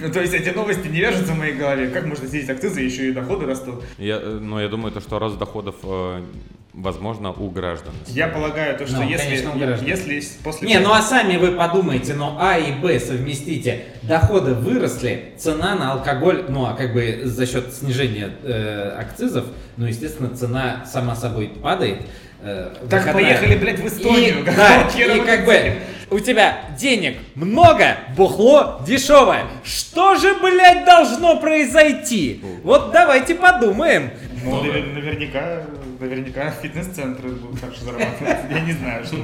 Ну, 0.00 0.12
То 0.12 0.20
есть 0.20 0.32
эти 0.32 0.50
новости 0.50 0.86
не 0.86 1.00
вяжутся 1.00 1.32
в 1.32 1.38
моей 1.38 1.54
голове. 1.54 1.88
Как 1.88 2.06
можно 2.06 2.28
снизить 2.28 2.48
акцизы, 2.48 2.80
еще 2.80 3.08
и 3.08 3.12
доходы 3.12 3.44
растут? 3.44 3.82
Я, 3.98 4.20
э, 4.22 4.38
но 4.40 4.60
я 4.60 4.68
думаю, 4.68 4.92
то, 4.92 5.00
что 5.00 5.18
рост 5.18 5.36
доходов 5.36 5.74
э, 5.82 6.24
возможно 6.72 7.32
у 7.32 7.50
граждан. 7.50 7.92
Я 8.06 8.28
полагаю, 8.28 8.76
то, 8.78 8.86
что 8.86 8.96
Ну, 8.96 9.08
если, 9.08 9.24
конечно, 9.26 9.50
у 9.54 9.58
граждан. 9.58 9.86
если 9.88 10.22
после... 10.44 10.68
Не, 10.68 10.78
ну 10.78 10.92
а 10.92 11.02
сами 11.02 11.36
вы 11.36 11.52
подумайте, 11.52 12.14
ну 12.14 12.36
А 12.38 12.58
и 12.58 12.72
Б 12.72 12.98
совместите. 13.00 13.84
Доходы 14.02 14.54
выросли, 14.54 15.34
цена 15.38 15.74
на 15.74 15.92
алкоголь, 15.92 16.44
ну 16.48 16.66
а 16.66 16.74
как 16.74 16.92
бы 16.92 17.22
за 17.24 17.46
счет 17.46 17.72
снижения 17.74 18.30
э, 18.42 18.96
акцизов, 18.98 19.46
ну 19.76 19.86
естественно 19.86 20.34
цена 20.36 20.84
сама 20.86 21.14
собой 21.16 21.48
падает. 21.62 22.02
э, 22.42 22.70
Так 22.88 23.00
выходная. 23.06 23.12
поехали, 23.24 23.56
блядь, 23.58 23.80
в 23.80 23.86
Эстонию. 23.86 24.40
И, 24.42 24.44
да, 24.44 24.88
и 24.88 25.20
как 25.20 25.44
бы 25.44 25.74
у 26.10 26.18
тебя 26.20 26.60
денег 26.78 27.18
много, 27.34 27.96
бухло 28.16 28.80
дешевое. 28.86 29.44
Что 29.64 30.16
же, 30.16 30.34
блядь, 30.40 30.84
должно 30.84 31.38
произойти? 31.40 32.42
Вот 32.64 32.90
давайте 32.92 33.34
подумаем. 33.34 34.10
Ну, 34.42 34.62
навер- 34.64 34.92
наверняка, 34.94 35.62
наверняка 36.00 36.50
фитнес-центры 36.50 37.30
будут 37.30 37.60
же 37.60 37.84
зарабатывать. 37.84 38.38
Я 38.50 38.60
не 38.60 38.72
знаю, 38.72 39.04
что. 39.04 39.16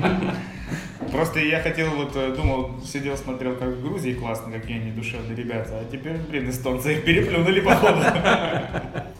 Просто 1.10 1.40
я 1.40 1.60
хотел, 1.60 1.90
вот 1.90 2.14
э, 2.16 2.34
думал, 2.34 2.80
сидел, 2.84 3.16
смотрел, 3.16 3.56
как 3.56 3.68
в 3.68 3.82
Грузии 3.82 4.12
классно, 4.14 4.52
какие 4.52 4.80
они 4.80 4.90
душевные 4.90 5.36
ребята, 5.36 5.78
а 5.80 5.84
теперь, 5.90 6.16
блин, 6.16 6.50
эстонцы 6.50 6.94
их 6.94 7.04
переплюнули, 7.04 7.60
походу. 7.60 8.02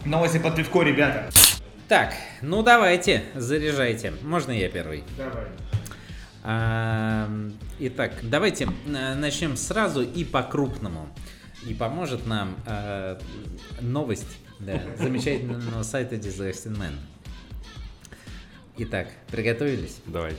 Новости 0.05 0.37
под 0.37 0.55
пивко, 0.55 0.83
ребята. 0.83 1.29
Так, 1.87 2.13
ну 2.41 2.61
давайте, 2.61 3.23
заряжайте. 3.35 4.13
Можно 4.21 4.51
я 4.51 4.69
первый? 4.69 5.03
Давай. 5.17 5.45
Итак, 7.79 8.11
давайте 8.23 8.65
э, 8.87 9.15
начнем 9.15 9.55
сразу 9.55 10.01
и 10.01 10.23
по-крупному. 10.23 11.09
И 11.65 11.73
поможет 11.73 12.25
нам 12.25 12.55
э, 12.65 13.19
новость 13.81 14.37
да, 14.59 14.81
замечательного 14.97 15.83
сайта 15.83 16.15
Disgusting 16.15 16.77
Man. 16.77 16.93
Итак, 18.79 19.07
приготовились? 19.31 20.01
Давай. 20.05 20.35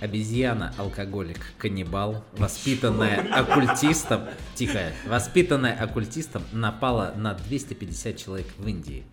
Обезьяна, 0.00 0.74
алкоголик, 0.76 1.38
каннибал, 1.56 2.22
воспитанная 2.36 3.26
оккультистом, 3.32 4.28
тихо, 4.54 4.80
воспитанная 5.06 5.72
оккультистом, 5.72 6.42
напала 6.52 7.14
на 7.16 7.32
250 7.32 8.16
человек 8.18 8.46
в 8.58 8.68
Индии. 8.68 9.04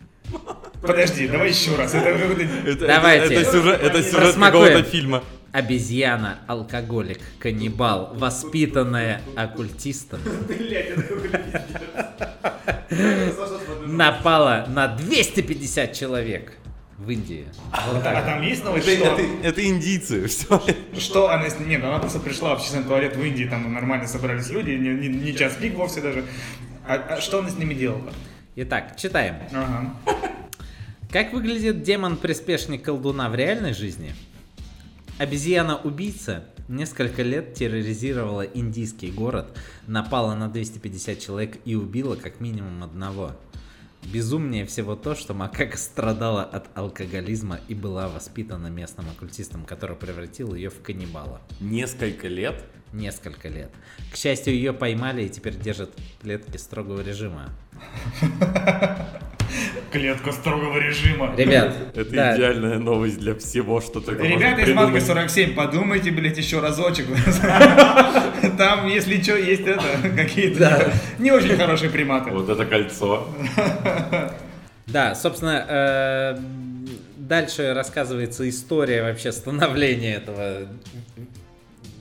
Подожди, 0.82 1.30
давай 1.30 1.50
еще 1.50 1.76
раз. 1.78 1.94
Это 1.94 2.20
какой-то... 2.20 2.88
Давайте. 2.88 3.36
Это, 3.36 3.52
сюжет, 3.52 3.82
это 3.82 4.04
сюжет 4.04 4.36
какого-то 4.36 4.84
фильма. 4.84 5.24
Обезьяна, 5.54 6.40
алкоголик, 6.48 7.20
каннибал, 7.40 8.12
воспитанная 8.16 9.22
оккультистом, 9.38 10.20
напала 13.86 14.66
на 14.68 14.90
250 14.90 15.94
человек 15.94 16.52
в 16.98 17.10
Индии. 17.10 17.46
Вот 17.92 17.98
А 17.98 18.02
так. 18.02 18.26
там 18.26 18.42
есть 18.42 18.64
новость, 18.64 18.88
Это, 18.88 19.06
что... 19.06 19.14
это- 19.22 19.48
это 19.48 19.68
индийцы. 19.68 20.28
Что? 20.30 20.64
Что 20.98 21.30
она... 21.30 21.50
с- 21.50 21.60
Нет, 21.60 21.84
она 21.84 22.00
просто 22.00 22.20
пришла 22.20 22.50
в 22.50 22.54
общественный 22.54 22.84
туалет 22.86 23.16
в 23.16 23.24
Индии, 23.24 23.46
там 23.46 23.72
нормально 23.74 24.08
собрались 24.08 24.50
люди, 24.50 24.72
не, 24.72 24.90
не- 25.08 25.08
не 25.16 25.36
час 25.36 25.54
пик 25.62 25.76
вовсе 25.76 26.02
даже. 26.02 26.26
А, 26.88 26.96
а 26.96 27.22
что 27.22 27.40
она 27.40 27.50
с 27.50 27.58
ними 27.58 27.74
делала? 27.74 28.12
Итак, 28.56 28.98
читаем. 28.98 29.36
Ага. 29.54 29.94
Как 31.12 31.34
выглядит 31.34 31.84
демон-приспешник 31.84 32.84
колдуна 32.84 33.30
в 33.30 33.36
реальной 33.36 33.74
жизни? 33.74 34.14
Обезьяна-убийца 35.20 36.46
несколько 36.68 37.22
лет 37.24 37.54
терроризировала 37.54 38.42
индийский 38.42 39.12
город, 39.12 39.58
напала 39.88 40.36
на 40.36 40.48
250 40.50 41.20
человек 41.20 41.58
и 41.66 41.76
убила 41.76 42.16
как 42.16 42.40
минимум 42.40 42.84
одного. 42.84 43.32
Безумнее 44.12 44.66
всего 44.66 44.96
то, 44.96 45.16
что 45.16 45.34
макака 45.34 45.78
страдала 45.78 46.42
от 46.42 46.70
алкоголизма 46.78 47.60
и 47.68 47.76
была 47.76 48.08
воспитана 48.08 48.68
местным 48.68 49.10
оккультистом, 49.10 49.66
который 49.66 49.98
превратил 49.98 50.56
ее 50.56 50.70
в 50.70 50.82
каннибала. 50.82 51.42
Несколько 51.60 52.30
лет? 52.30 52.64
Несколько 52.98 53.48
лет. 53.48 53.70
К 54.12 54.16
счастью, 54.16 54.56
ее 54.56 54.74
поймали 54.74 55.24
и 55.24 55.30
теперь 55.30 55.56
держат 55.56 55.92
в 55.92 56.24
клетке 56.24 56.58
строгого 56.58 57.02
режима. 57.02 57.50
Клетка 59.92 60.32
строгого 60.32 60.80
режима. 60.80 61.34
Ребят, 61.38 61.76
Это 61.94 62.12
да, 62.12 62.36
идеальная 62.36 62.80
новость 62.80 63.20
для 63.20 63.36
всего, 63.36 63.82
что 63.82 64.02
только 64.02 64.24
Ребята 64.24 64.62
из 64.62 64.74
Матки 64.74 64.94
придумать. 64.94 65.06
47, 65.06 65.54
подумайте, 65.54 66.12
блядь, 66.12 66.38
еще 66.38 66.60
разочек. 66.60 67.06
Там, 68.58 68.88
если 68.88 69.22
что, 69.22 69.38
есть 69.38 69.68
это, 69.68 69.84
какие-то 70.16 70.92
не 71.20 71.32
очень 71.32 71.56
хорошие 71.56 71.92
приматы. 71.92 72.32
Вот 72.32 72.50
это 72.50 72.66
кольцо. 72.66 73.28
да, 74.88 75.14
собственно, 75.14 75.66
э, 75.70 76.38
дальше 77.16 77.74
рассказывается 77.74 78.48
история 78.50 79.04
вообще 79.04 79.32
становления 79.32 80.16
этого 80.16 80.68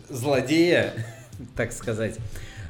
злодея, 0.09 0.93
так 1.57 1.73
сказать. 1.73 2.19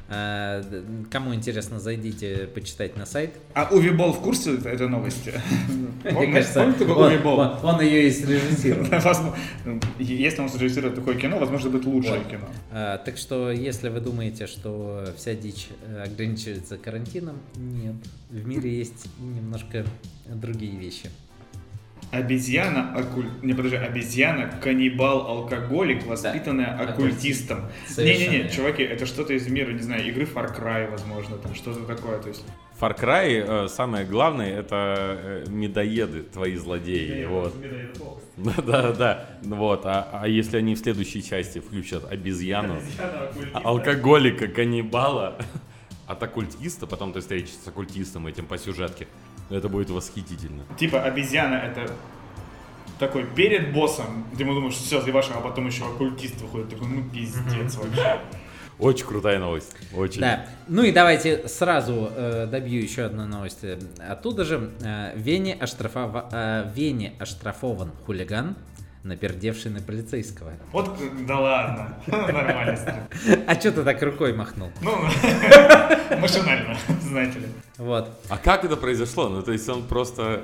Э, 0.09 0.63
Кому 1.11 1.33
интересно, 1.33 1.79
зайдите 1.79 2.47
почитать 2.53 2.95
на 2.95 3.05
сайт. 3.05 3.31
А 3.53 3.67
Уви 3.71 3.89
Болл 3.89 4.13
в 4.13 4.21
курсе 4.21 4.55
этой 4.55 4.87
новости? 4.87 5.33
Мне 6.03 6.31
кажется, 6.31 6.63
он, 6.63 7.81
ее 7.81 8.07
и 8.07 8.11
срежиссировал. 8.11 8.87
Если 9.99 10.41
он 10.41 10.49
срежиссирует 10.49 10.95
такое 10.95 11.15
кино, 11.15 11.39
возможно, 11.39 11.69
будет 11.69 11.85
лучшее 11.85 12.23
кино. 12.23 12.47
А, 12.71 12.97
так 12.99 13.17
что, 13.17 13.51
если 13.51 13.89
вы 13.89 13.99
думаете, 13.99 14.47
что 14.47 15.05
вся 15.17 15.33
дичь 15.33 15.67
э, 15.85 16.03
ограничивается 16.03 16.77
карантином, 16.77 17.37
нет. 17.55 17.95
В 18.29 18.47
мире 18.47 18.77
есть 18.77 19.07
немножко 19.19 19.85
другие 20.25 20.77
вещи. 20.77 21.09
Обезьяна, 22.11 22.93
оккуль... 22.95 23.29
не 23.41 23.53
подожди, 23.53 23.75
обезьяна, 23.75 24.49
каннибал, 24.61 25.27
алкоголик, 25.27 26.05
воспитанная 26.05 26.77
оккультистом. 26.77 27.65
Совершенно 27.87 28.31
Не-не-не, 28.31 28.49
чуваки, 28.49 28.83
это 28.83 29.05
что-то 29.05 29.33
из 29.33 29.47
мира, 29.47 29.71
не 29.71 29.81
знаю, 29.81 30.07
игры 30.07 30.23
Far 30.23 30.57
Cry, 30.57 30.89
возможно, 30.89 31.37
там 31.37 31.53
что-то 31.53 31.81
такое, 31.85 32.19
то 32.19 32.29
есть. 32.29 32.45
Far 32.79 32.97
Cry, 32.97 33.65
э, 33.65 33.67
самое 33.67 34.05
главное, 34.05 34.57
это 34.57 35.43
э, 35.45 35.45
медоеды, 35.49 36.23
твои 36.23 36.55
злодеи. 36.55 37.25
Вот. 37.25 37.53
Да, 38.37 38.93
да, 38.93 39.29
вот. 39.41 39.85
А, 39.85 40.09
а 40.13 40.27
если 40.27 40.57
они 40.57 40.75
в 40.75 40.77
следующей 40.77 41.23
части 41.23 41.59
включат 41.59 42.09
обезьяну, 42.09 42.79
алкоголика, 43.53 44.47
каннибала, 44.47 45.39
от 46.07 46.23
оккультиста, 46.23 46.87
потом 46.87 47.13
ты 47.13 47.19
встретишься 47.19 47.59
с 47.63 47.67
оккультистом 47.67 48.27
этим 48.27 48.45
по 48.45 48.57
сюжетке, 48.57 49.07
это 49.49 49.69
будет 49.69 49.89
восхитительно. 49.89 50.63
Типа 50.77 51.01
обезьяна 51.03 51.55
это 51.55 51.91
такой 52.99 53.25
перед 53.25 53.73
боссом, 53.73 54.25
где 54.33 54.43
мы 54.43 54.53
думаем, 54.53 54.71
что 54.71 54.83
все, 54.83 55.01
заебашим, 55.01 55.33
а 55.37 55.41
потом 55.41 55.67
еще 55.67 55.85
оккультист 55.85 56.41
выходит, 56.41 56.69
такой, 56.69 56.87
ну 56.87 57.03
пиздец 57.09 57.75
вообще. 57.75 58.19
Очень 58.79 59.07
крутая 59.07 59.39
новость. 59.39 59.75
Очень. 59.95 60.21
Да. 60.21 60.45
Ну 60.67 60.83
и 60.83 60.91
давайте 60.91 61.47
сразу 61.47 62.11
э, 62.15 62.45
добью 62.45 62.79
еще 62.81 63.03
одну 63.05 63.25
новость. 63.25 63.63
э, 63.63 63.79
Оттуда 64.07 64.45
же 64.45 64.71
э, 64.81 65.13
Вене, 65.15 65.55
оштрафова- 65.59 66.29
э, 66.31 66.71
Вене 66.75 67.13
оштрафован 67.19 67.91
хулиган, 68.05 68.55
напердевший 69.07 69.71
на 69.71 69.81
полицейского. 69.81 70.51
Вот, 70.71 70.95
да 71.25 71.39
ладно, 71.39 71.97
нормально. 72.07 73.07
А 73.47 73.55
что 73.55 73.71
ты 73.71 73.83
так 73.83 74.01
рукой 74.01 74.33
махнул? 74.33 74.69
Ну, 74.81 74.91
машинально, 76.19 76.77
знаете 77.01 77.39
ли. 77.39 77.47
Вот. 77.77 78.09
А 78.29 78.37
как 78.37 78.65
это 78.65 78.77
произошло? 78.77 79.29
Ну, 79.29 79.41
то 79.41 79.51
есть 79.51 79.67
он 79.69 79.83
просто... 79.83 80.43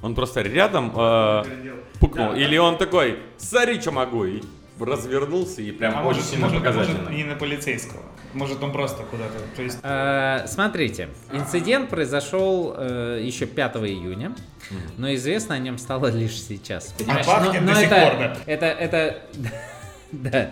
Он 0.00 0.14
просто 0.14 0.42
рядом 0.42 0.92
э, 0.94 1.42
пукнул? 1.98 2.32
Или 2.32 2.56
он 2.56 2.78
такой, 2.78 3.18
смотри, 3.36 3.80
что 3.80 3.90
могу, 3.90 4.24
и 4.26 4.42
развернулся 4.78 5.60
и 5.60 5.72
прям 5.72 5.94
А 5.96 6.02
очень 6.02 6.04
может, 6.04 6.24
сильно 6.24 6.46
может, 6.46 6.60
показательно. 6.62 6.98
может, 7.00 7.16
не 7.16 7.24
на 7.24 7.34
полицейского. 7.34 8.02
Может, 8.32 8.62
он 8.62 8.72
просто 8.72 9.02
куда-то. 9.04 9.38
То 9.56 9.62
есть. 9.62 9.78
Э, 9.82 10.46
Смотрите, 10.46 11.08
инцидент 11.32 11.88
произошел 11.90 12.74
э, 12.76 13.20
еще 13.22 13.46
5 13.46 13.76
июня, 13.78 14.34
но 14.96 15.12
известно 15.14 15.54
о 15.54 15.58
нем 15.58 15.78
стало 15.78 16.08
лишь 16.08 16.40
сейчас. 16.40 16.94
Понимаешь? 16.98 17.26
пахнет 17.26 17.60
Но- 17.62 17.68
до 17.68 17.74
но 17.74 17.80
сих 17.80 17.90
это, 17.92 18.00
пор, 18.10 18.18
да. 18.18 18.36
Это, 18.46 18.66
это, 18.66 19.22
да. 20.12 20.50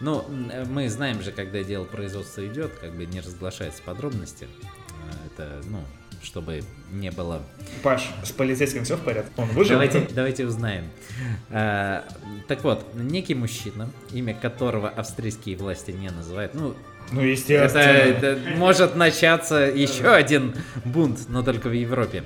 Ну, 0.00 0.24
мы 0.70 0.88
знаем 0.88 1.20
же, 1.22 1.30
когда 1.30 1.62
дело 1.62 1.84
производства 1.84 2.46
идет, 2.46 2.72
как 2.80 2.94
бы 2.94 3.04
не 3.06 3.20
разглашаются 3.20 3.82
подробности. 3.82 4.44
Э, 4.44 5.26
Это, 5.26 5.60
ну, 5.68 5.82
чтобы 6.22 6.62
не 6.90 7.10
было 7.10 7.42
Паш, 7.82 8.08
с 8.24 8.30
полицейским 8.32 8.84
все 8.84 8.96
в 8.96 9.00
порядке? 9.00 9.30
Он 9.36 9.48
выжил? 9.48 9.72
Давайте, 9.72 10.06
давайте 10.14 10.46
узнаем. 10.46 10.84
А, 11.50 12.04
так 12.48 12.62
вот, 12.64 12.94
некий 12.94 13.34
мужчина, 13.34 13.90
имя 14.12 14.34
которого 14.34 14.88
австрийские 14.88 15.56
власти 15.56 15.90
не 15.92 16.08
называют, 16.10 16.54
ну, 16.54 16.74
Ну, 17.12 17.20
это, 17.20 17.28
естественно. 17.28 17.80
это 17.82 18.38
может 18.56 18.96
начаться 18.96 19.56
еще 19.56 20.10
один 20.12 20.54
бунт, 20.84 21.28
но 21.28 21.42
только 21.42 21.68
в 21.68 21.72
Европе. 21.72 22.24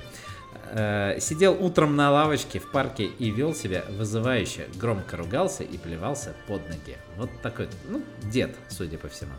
Э, 0.71 1.19
Сидел 1.19 1.57
утром 1.63 1.95
на 1.95 2.11
лавочке 2.11 2.59
в 2.59 2.71
парке 2.71 3.05
и 3.05 3.29
вел 3.29 3.53
себя 3.53 3.85
вызывающе, 3.89 4.67
громко 4.75 5.17
ругался 5.17 5.63
и 5.63 5.77
плевался 5.77 6.35
под 6.47 6.67
ноги. 6.67 6.97
Вот 7.17 7.29
такой, 7.41 7.69
ну, 7.87 8.03
дед, 8.23 8.55
судя 8.69 8.97
по 8.97 9.07
всему. 9.07 9.33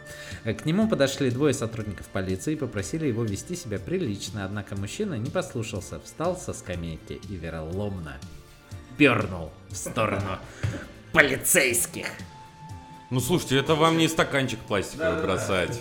Э, 0.45 0.55
К 0.55 0.65
нему 0.65 0.89
подошли 0.89 1.31
двое 1.31 1.55
сотрудников 1.55 2.07
полиции 2.09 2.55
и 2.55 2.57
попросили 2.57 3.07
его 3.07 3.25
вести 3.25 3.57
себя 3.57 3.79
прилично, 3.79 4.45
однако 4.45 4.77
мужчина 4.77 5.15
не 5.15 5.31
послушался, 5.31 6.01
встал 6.01 6.37
со 6.37 6.53
скамейки 6.53 7.15
и 7.29 7.37
вероломно 7.37 8.17
пернул 8.97 9.51
в 9.69 9.77
сторону 9.77 10.39
полицейских. 11.13 12.07
Ну, 13.11 13.21
слушайте, 13.21 13.59
это 13.59 13.75
вам 13.75 13.99
не 13.99 14.09
стаканчик 14.09 14.59
пластиковый 14.61 15.23
бросать. 15.23 15.81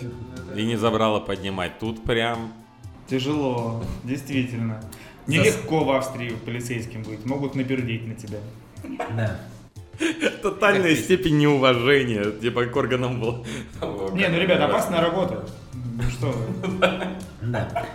И 0.54 0.64
не 0.64 0.76
забрало 0.76 1.20
поднимать. 1.20 1.78
Тут 1.78 2.04
прям... 2.04 2.52
Тяжело, 3.08 3.84
действительно. 4.04 4.82
Нелегко 5.26 5.84
в 5.84 5.90
Австрии 5.90 6.30
полицейским 6.44 7.02
быть. 7.02 7.24
Могут 7.26 7.54
напердеть 7.54 8.06
на 8.06 8.14
тебя. 8.14 8.38
Да. 9.16 9.40
Тотальная 10.42 10.94
степень 10.94 11.38
неуважения, 11.38 12.30
типа 12.30 12.66
к 12.66 12.76
органам 12.76 13.20
был. 13.20 13.46
Не, 14.12 14.28
ну, 14.28 14.38
ребят, 14.38 14.60
опасная 14.60 15.00
работа. 15.00 15.44
Ну 15.72 16.02
что 16.10 16.26
вы. 16.26 16.78
Да. 17.42 17.86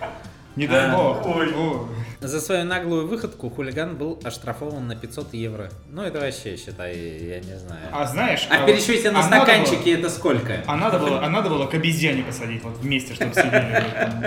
Не 0.56 0.68
дай 0.68 0.90
А, 0.90 0.96
бог. 1.24 1.88
За 2.20 2.42
свою 2.42 2.66
наглую 2.66 3.08
выходку 3.08 3.50
хулиган 3.50 3.96
был 3.96 4.20
оштрафован 4.24 4.88
на 4.88 4.96
500 4.96 5.34
евро. 5.34 5.72
Ну, 5.90 6.02
это 6.04 6.20
вообще, 6.20 6.58
считай, 6.58 6.96
я 6.98 7.40
не 7.40 7.58
знаю. 7.58 7.82
А 7.92 8.06
знаешь... 8.06 8.48
А 8.50 8.60
вот- 8.60 8.68
пересчете 8.68 9.12
на 9.12 9.20
а 9.20 9.24
надо 9.24 9.36
было- 9.38 9.44
стаканчики 9.46 9.90
это 9.90 10.10
сколько? 10.10 10.64
А 10.68 10.76
надо 10.76 11.00
было, 11.00 11.24
а 11.24 11.30
надо 11.30 11.50
было 11.50 11.68
к 11.68 11.74
обезьяне 11.74 12.24
посадить 12.24 12.64
вот 12.64 12.78
вместе, 12.78 13.14
чтобы 13.14 13.34
сидели. 13.34 13.84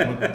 Вот. 0.06 0.30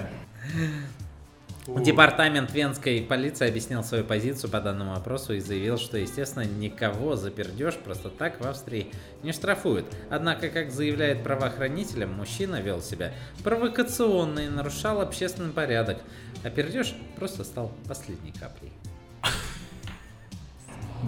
Департамент 1.78 2.52
венской 2.52 3.02
полиции 3.02 3.48
объяснил 3.48 3.84
свою 3.84 4.04
позицию 4.04 4.50
по 4.50 4.60
данному 4.60 4.96
вопросу 4.96 5.34
и 5.34 5.40
заявил, 5.40 5.78
что, 5.78 5.98
естественно, 5.98 6.44
никого 6.44 7.16
за 7.16 7.32
пердеж 7.32 7.76
просто 7.76 8.10
так 8.10 8.42
в 8.42 8.48
Австрии 8.48 8.92
не 9.24 9.32
штрафуют. 9.32 9.86
Однако, 10.10 10.50
как 10.50 10.72
заявляет 10.72 11.24
правоохранителям, 11.24 12.14
мужчина 12.14 12.60
вел 12.60 12.82
себя 12.82 13.14
провокационно 13.44 14.40
и 14.40 14.50
нарушал 14.50 15.00
общественный 15.00 15.54
порядок. 15.54 16.00
А 16.44 16.50
пердеж 16.50 16.96
просто 17.16 17.44
стал 17.44 17.72
последней 17.88 18.32
каплей. 18.32 18.72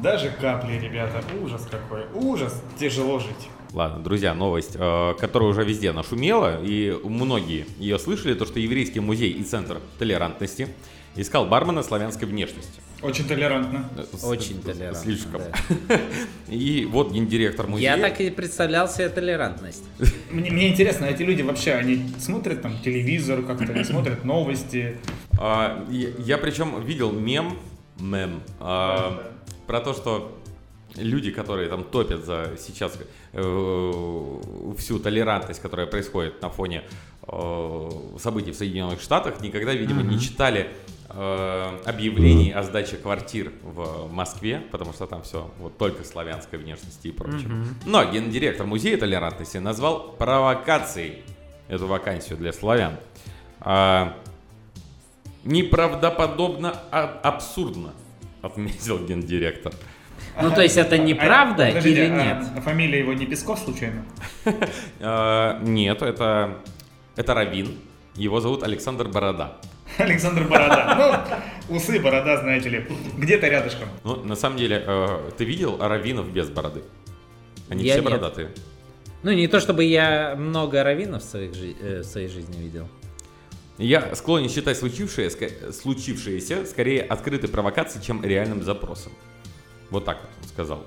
Даже 0.01 0.29
капли, 0.29 0.73
ребята. 0.73 1.21
Ужас 1.41 1.67
какой. 1.69 2.05
Ужас. 2.13 2.61
Тяжело 2.79 3.19
жить. 3.19 3.49
Ладно, 3.73 4.03
друзья, 4.03 4.33
новость, 4.33 4.75
э, 4.75 5.13
которая 5.17 5.49
уже 5.49 5.63
везде 5.63 5.93
нашумела, 5.93 6.61
и 6.61 6.91
многие 7.03 7.65
ее 7.79 7.97
слышали, 7.99 8.33
то, 8.33 8.45
что 8.45 8.59
еврейский 8.59 8.99
музей 8.99 9.31
и 9.31 9.43
центр 9.43 9.79
толерантности 9.97 10.67
искал 11.15 11.45
бармена 11.45 11.81
славянской 11.81 12.27
внешности. 12.27 12.81
Очень 13.01 13.27
толерантно. 13.27 13.89
Очень 14.23 14.61
толерантно, 14.61 15.01
Слишком. 15.01 15.41
да. 15.87 15.99
И 16.49 16.85
вот 16.85 17.11
гендиректор 17.11 17.65
музея... 17.65 17.95
Я 17.95 18.01
так 18.01 18.21
и 18.21 18.29
представлял 18.29 18.87
себе 18.87 19.09
толерантность. 19.09 19.83
Мне, 20.31 20.51
мне 20.51 20.69
интересно, 20.69 21.05
эти 21.05 21.23
люди 21.23 21.41
вообще, 21.41 21.73
они 21.73 22.05
смотрят 22.19 22.61
там 22.61 22.77
телевизор 22.79 23.41
как-то, 23.41 23.71
они 23.73 23.83
смотрят 23.85 24.23
новости. 24.23 24.97
А, 25.39 25.85
я, 25.89 26.09
я 26.19 26.37
причем 26.37 26.83
видел 26.85 27.11
мем, 27.11 27.57
мем, 27.99 28.41
а, 28.59 29.31
про 29.65 29.79
то, 29.79 29.93
что 29.93 30.37
люди, 30.95 31.31
которые 31.31 31.69
там 31.69 31.83
топят 31.83 32.25
за 32.25 32.55
сейчас 32.57 32.97
э, 33.33 34.41
всю 34.77 34.99
толерантность, 34.99 35.61
которая 35.61 35.87
происходит 35.87 36.41
на 36.41 36.49
фоне 36.49 36.83
э, 37.27 37.89
событий 38.19 38.51
в 38.51 38.55
Соединенных 38.55 39.01
Штатах, 39.01 39.41
никогда, 39.41 39.73
видимо, 39.73 40.01
не 40.03 40.19
читали 40.19 40.69
э, 41.09 41.77
объявлений 41.85 42.51
о 42.51 42.63
сдаче 42.63 42.97
квартир 42.97 43.51
в 43.63 44.11
Москве, 44.11 44.61
потому 44.71 44.93
что 44.93 45.07
там 45.07 45.23
все 45.23 45.49
вот 45.59 45.77
только 45.77 46.03
славянской 46.03 46.59
внешности 46.59 47.07
и 47.07 47.11
прочее. 47.11 47.49
Но 47.85 48.03
гендиректор 48.05 48.65
музея 48.65 48.97
толерантности 48.97 49.57
назвал 49.57 50.13
провокацией 50.13 51.23
эту 51.67 51.87
вакансию 51.87 52.37
для 52.37 52.51
славян. 52.53 52.97
А, 53.61 54.17
Неправдоподобно 55.43 56.75
а- 56.91 57.19
абсурдно, 57.23 57.93
отметил 58.43 58.99
гендиректор. 59.05 59.73
Ну, 60.41 60.51
то 60.51 60.61
есть 60.61 60.77
это 60.77 60.97
неправда 60.97 61.65
А, 61.65 61.69
или 61.69 62.01
а 62.01 62.09
нет? 62.09 62.63
фамилия 62.63 62.99
его 62.99 63.13
не 63.13 63.25
Песков 63.25 63.59
случайно? 63.59 64.05
Э, 64.99 65.59
Нет, 65.63 66.01
это, 66.01 66.57
это 67.15 67.33
Равин. 67.33 67.77
Его 68.15 68.39
зовут 68.39 68.63
Александр 68.63 69.07
Борода. 69.07 69.57
Александр 69.97 70.43
Борода. 70.43 71.27
Ну, 71.67 71.75
усы, 71.75 71.99
борода, 71.99 72.37
знаете 72.37 72.69
ли, 72.69 72.85
где-то 73.17 73.47
рядышком. 73.47 73.89
Ну, 74.03 74.17
на 74.23 74.35
самом 74.35 74.57
деле, 74.57 74.83
э, 74.85 75.31
ты 75.37 75.45
видел 75.45 75.77
раввинов 75.79 76.31
без 76.31 76.49
бороды? 76.49 76.83
Они 77.69 77.83
Я 77.83 77.93
все 77.93 78.01
нет. 78.01 78.11
бородатые. 78.11 78.51
Ну, 79.23 79.31
не 79.31 79.47
то 79.47 79.59
чтобы 79.59 79.83
я 79.83 80.35
много 80.37 80.83
раввинов 80.83 81.23
в, 81.23 81.25
своих 81.25 81.51
э, 81.81 81.99
в 82.01 82.03
своей 82.03 82.27
жизни 82.27 82.57
видел. 82.57 82.87
Я 83.77 84.13
склонен 84.15 84.49
считать 84.49 84.77
случившееся, 84.77 85.71
случившееся 85.71 86.65
скорее 86.65 87.01
открытой 87.01 87.49
провокацией, 87.49 88.03
чем 88.03 88.23
реальным 88.23 88.61
запросом. 88.63 89.11
Вот 89.91 90.05
так 90.05 90.21
вот 90.21 90.29
он 90.41 90.49
сказал. 90.49 90.85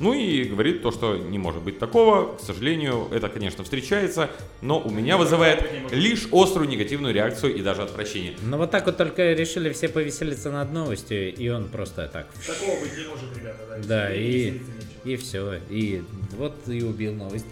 Ну 0.00 0.12
и 0.12 0.44
говорит 0.44 0.82
то, 0.82 0.90
что 0.90 1.16
не 1.16 1.38
может 1.38 1.62
быть 1.62 1.78
такого. 1.78 2.36
К 2.36 2.40
сожалению, 2.40 3.08
это, 3.12 3.28
конечно, 3.28 3.62
встречается, 3.64 4.30
но 4.60 4.80
у 4.80 4.90
меня 4.90 5.16
вызывает 5.16 5.92
лишь 5.92 6.26
острую 6.32 6.68
негативную 6.68 7.14
реакцию 7.14 7.54
и 7.54 7.62
даже 7.62 7.82
отвращение. 7.82 8.34
Ну, 8.42 8.58
вот 8.58 8.70
так 8.70 8.86
вот 8.86 8.96
только 8.96 9.32
решили 9.32 9.72
все 9.72 9.88
повеселиться 9.88 10.50
над 10.50 10.72
новостью, 10.72 11.34
и 11.34 11.48
он 11.48 11.68
просто 11.68 12.08
так... 12.12 12.26
Такого 12.46 12.80
быть 12.80 12.96
не 12.98 13.06
может, 13.06 13.36
ребята. 13.36 13.82
Да, 13.86 14.12
и, 14.12 14.60
и 15.04 15.16
все. 15.16 15.60
И 15.70 16.02
вот 16.36 16.54
и 16.66 16.82
убил 16.82 17.14
новость. 17.14 17.46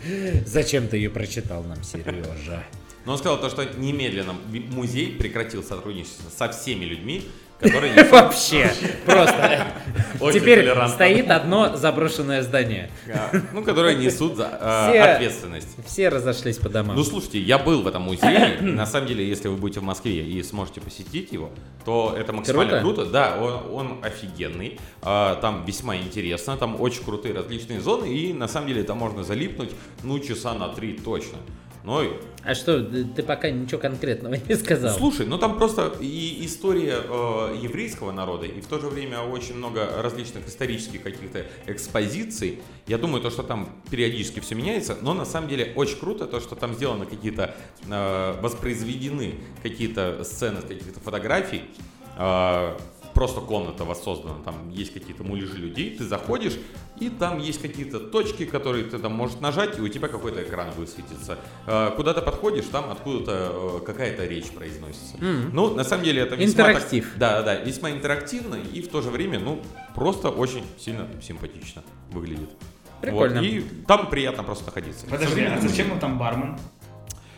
Зачем 0.46 0.88
ты 0.88 0.96
ее 0.96 1.10
прочитал 1.10 1.62
нам, 1.62 1.82
Сережа? 1.84 2.64
Но 3.06 3.12
он 3.12 3.18
сказал 3.18 3.40
то, 3.40 3.48
что 3.48 3.64
немедленно 3.64 4.34
музей 4.72 5.16
прекратил 5.16 5.62
сотрудничество 5.62 6.28
со 6.30 6.52
всеми 6.52 6.84
людьми, 6.84 7.22
которые 7.60 7.92
несут 7.94 8.10
Вообще, 8.10 8.72
просто. 9.06 9.66
Теперь 10.32 10.68
стоит 10.88 11.30
одно 11.30 11.76
заброшенное 11.76 12.42
здание. 12.42 12.90
ну, 13.52 13.62
которые 13.62 13.96
несут 13.96 14.34
Все- 14.34 14.42
ответственность. 15.02 15.68
Все 15.86 16.08
разошлись 16.08 16.58
по 16.58 16.68
домам. 16.68 16.96
Ну, 16.96 17.04
слушайте, 17.04 17.40
я 17.40 17.58
был 17.58 17.82
в 17.82 17.86
этом 17.88 18.02
музее. 18.02 18.58
На 18.60 18.86
самом 18.86 19.06
деле, 19.06 19.26
если 19.26 19.48
вы 19.48 19.56
будете 19.56 19.80
в 19.80 19.84
Москве 19.84 20.22
и 20.24 20.42
сможете 20.42 20.80
посетить 20.80 21.32
его, 21.32 21.50
то 21.84 22.14
это 22.18 22.32
максимально 22.32 22.80
Круто? 22.80 23.06
Да, 23.06 23.36
он, 23.40 23.74
он 23.74 24.04
офигенный. 24.04 24.78
А, 25.02 25.36
Там 25.36 25.64
весьма 25.64 25.96
интересно. 25.96 26.56
Там 26.56 26.80
очень 26.80 27.04
крутые 27.04 27.34
различные 27.34 27.80
зоны. 27.80 28.06
И 28.06 28.32
на 28.32 28.48
самом 28.48 28.68
деле 28.68 28.82
там 28.82 28.98
можно 28.98 29.24
залипнуть, 29.24 29.70
ну, 30.02 30.18
часа 30.18 30.54
на 30.54 30.68
три 30.68 30.92
точно. 30.92 31.38
Ну, 31.82 32.02
и- 32.02 32.08
А 32.44 32.54
что, 32.54 32.82
ты 32.82 33.04
ты 33.04 33.22
пока 33.22 33.50
ничего 33.50 33.80
конкретного 33.80 34.34
не 34.48 34.54
сказал? 34.54 34.96
слушай, 34.96 35.24
ну 35.26 35.38
там 35.38 35.56
просто 35.58 35.92
и 36.00 36.44
история 36.44 36.98
э, 37.02 37.56
еврейского 37.62 38.12
народа, 38.12 38.46
и 38.46 38.60
в 38.60 38.66
то 38.66 38.78
же 38.78 38.88
время 38.88 39.20
очень 39.20 39.54
много 39.56 39.88
различных 40.02 40.46
исторических 40.46 41.02
каких-то 41.02 41.46
экспозиций. 41.66 42.60
Я 42.86 42.98
думаю, 42.98 43.22
то, 43.22 43.30
что 43.30 43.42
там 43.42 43.68
периодически 43.90 44.40
все 44.40 44.54
меняется, 44.54 44.96
но 45.00 45.14
на 45.14 45.24
самом 45.24 45.48
деле 45.48 45.72
очень 45.74 45.98
круто 45.98 46.26
то, 46.26 46.40
что 46.40 46.54
там 46.54 46.74
сделаны 46.74 47.06
какие-то, 47.06 47.54
э, 47.88 48.40
воспроизведены 48.42 49.34
какие-то 49.62 50.22
сцены, 50.24 50.60
каких-то 50.62 51.00
фотографий. 51.00 51.62
Э, 52.18 52.76
Просто 53.20 53.42
комната 53.42 53.84
воссоздана, 53.84 54.36
там 54.46 54.70
есть 54.70 54.94
какие-то 54.94 55.24
муляжи 55.24 55.58
людей, 55.58 55.94
ты 55.94 56.04
заходишь, 56.04 56.54
и 56.98 57.10
там 57.10 57.38
есть 57.38 57.60
какие-то 57.60 58.00
точки, 58.00 58.46
которые 58.46 58.84
ты 58.84 58.98
там 58.98 59.12
можешь 59.12 59.38
нажать, 59.40 59.78
и 59.78 59.82
у 59.82 59.88
тебя 59.88 60.08
какой-то 60.08 60.42
экран 60.42 60.68
будет 60.74 60.88
светиться. 60.88 61.36
Э, 61.66 61.90
Куда 61.96 62.14
ты 62.14 62.22
подходишь, 62.22 62.64
там 62.72 62.90
откуда-то 62.90 63.80
э, 63.82 63.84
какая-то 63.84 64.24
речь 64.24 64.46
произносится. 64.46 65.18
Ну, 65.20 65.74
на 65.74 65.84
самом 65.84 66.04
деле 66.04 66.22
это 66.22 66.34
весьма... 66.34 66.64
так- 66.64 66.76
Интерактив. 66.76 67.12
да, 67.16 67.42
да, 67.42 67.56
весьма 67.56 67.90
интерактивно, 67.90 68.54
и 68.54 68.80
в 68.80 68.88
то 68.88 69.02
же 69.02 69.10
время, 69.10 69.38
ну, 69.38 69.60
просто 69.94 70.30
очень 70.30 70.64
сильно 70.78 71.06
симпатично 71.20 71.82
выглядит. 72.12 72.48
Прикольно. 73.02 73.40
Вот, 73.40 73.44
и 73.44 73.60
там 73.86 74.08
приятно 74.08 74.44
просто 74.44 74.64
находиться. 74.64 75.04
Подожди, 75.06 75.42
а 75.42 75.60
зачем 75.60 75.92
он 75.92 75.98
там 75.98 76.16
бармен? 76.18 76.58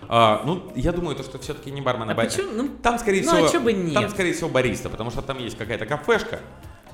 А, 0.09 0.43
ну, 0.45 0.73
я 0.75 0.93
думаю, 0.93 1.17
то, 1.17 1.23
что 1.23 1.39
все-таки 1.39 1.71
не 1.71 1.81
бармен, 1.81 2.11
а, 2.11 2.13
А 2.13 2.15
почему? 2.15 2.53
Ну, 2.53 2.69
Там, 2.83 2.99
скорее 2.99 3.23
ну, 3.25 3.47
всего, 3.47 3.61
а 3.61 3.65
бы 3.65 3.73
нет? 3.73 3.95
там, 3.95 4.09
скорее 4.11 4.33
всего, 4.33 4.49
бариста, 4.49 4.91
потому 4.91 5.11
что 5.11 5.23
там 5.23 5.39
есть 5.39 5.57
какая-то 5.57 5.87
кафешка. 5.87 6.41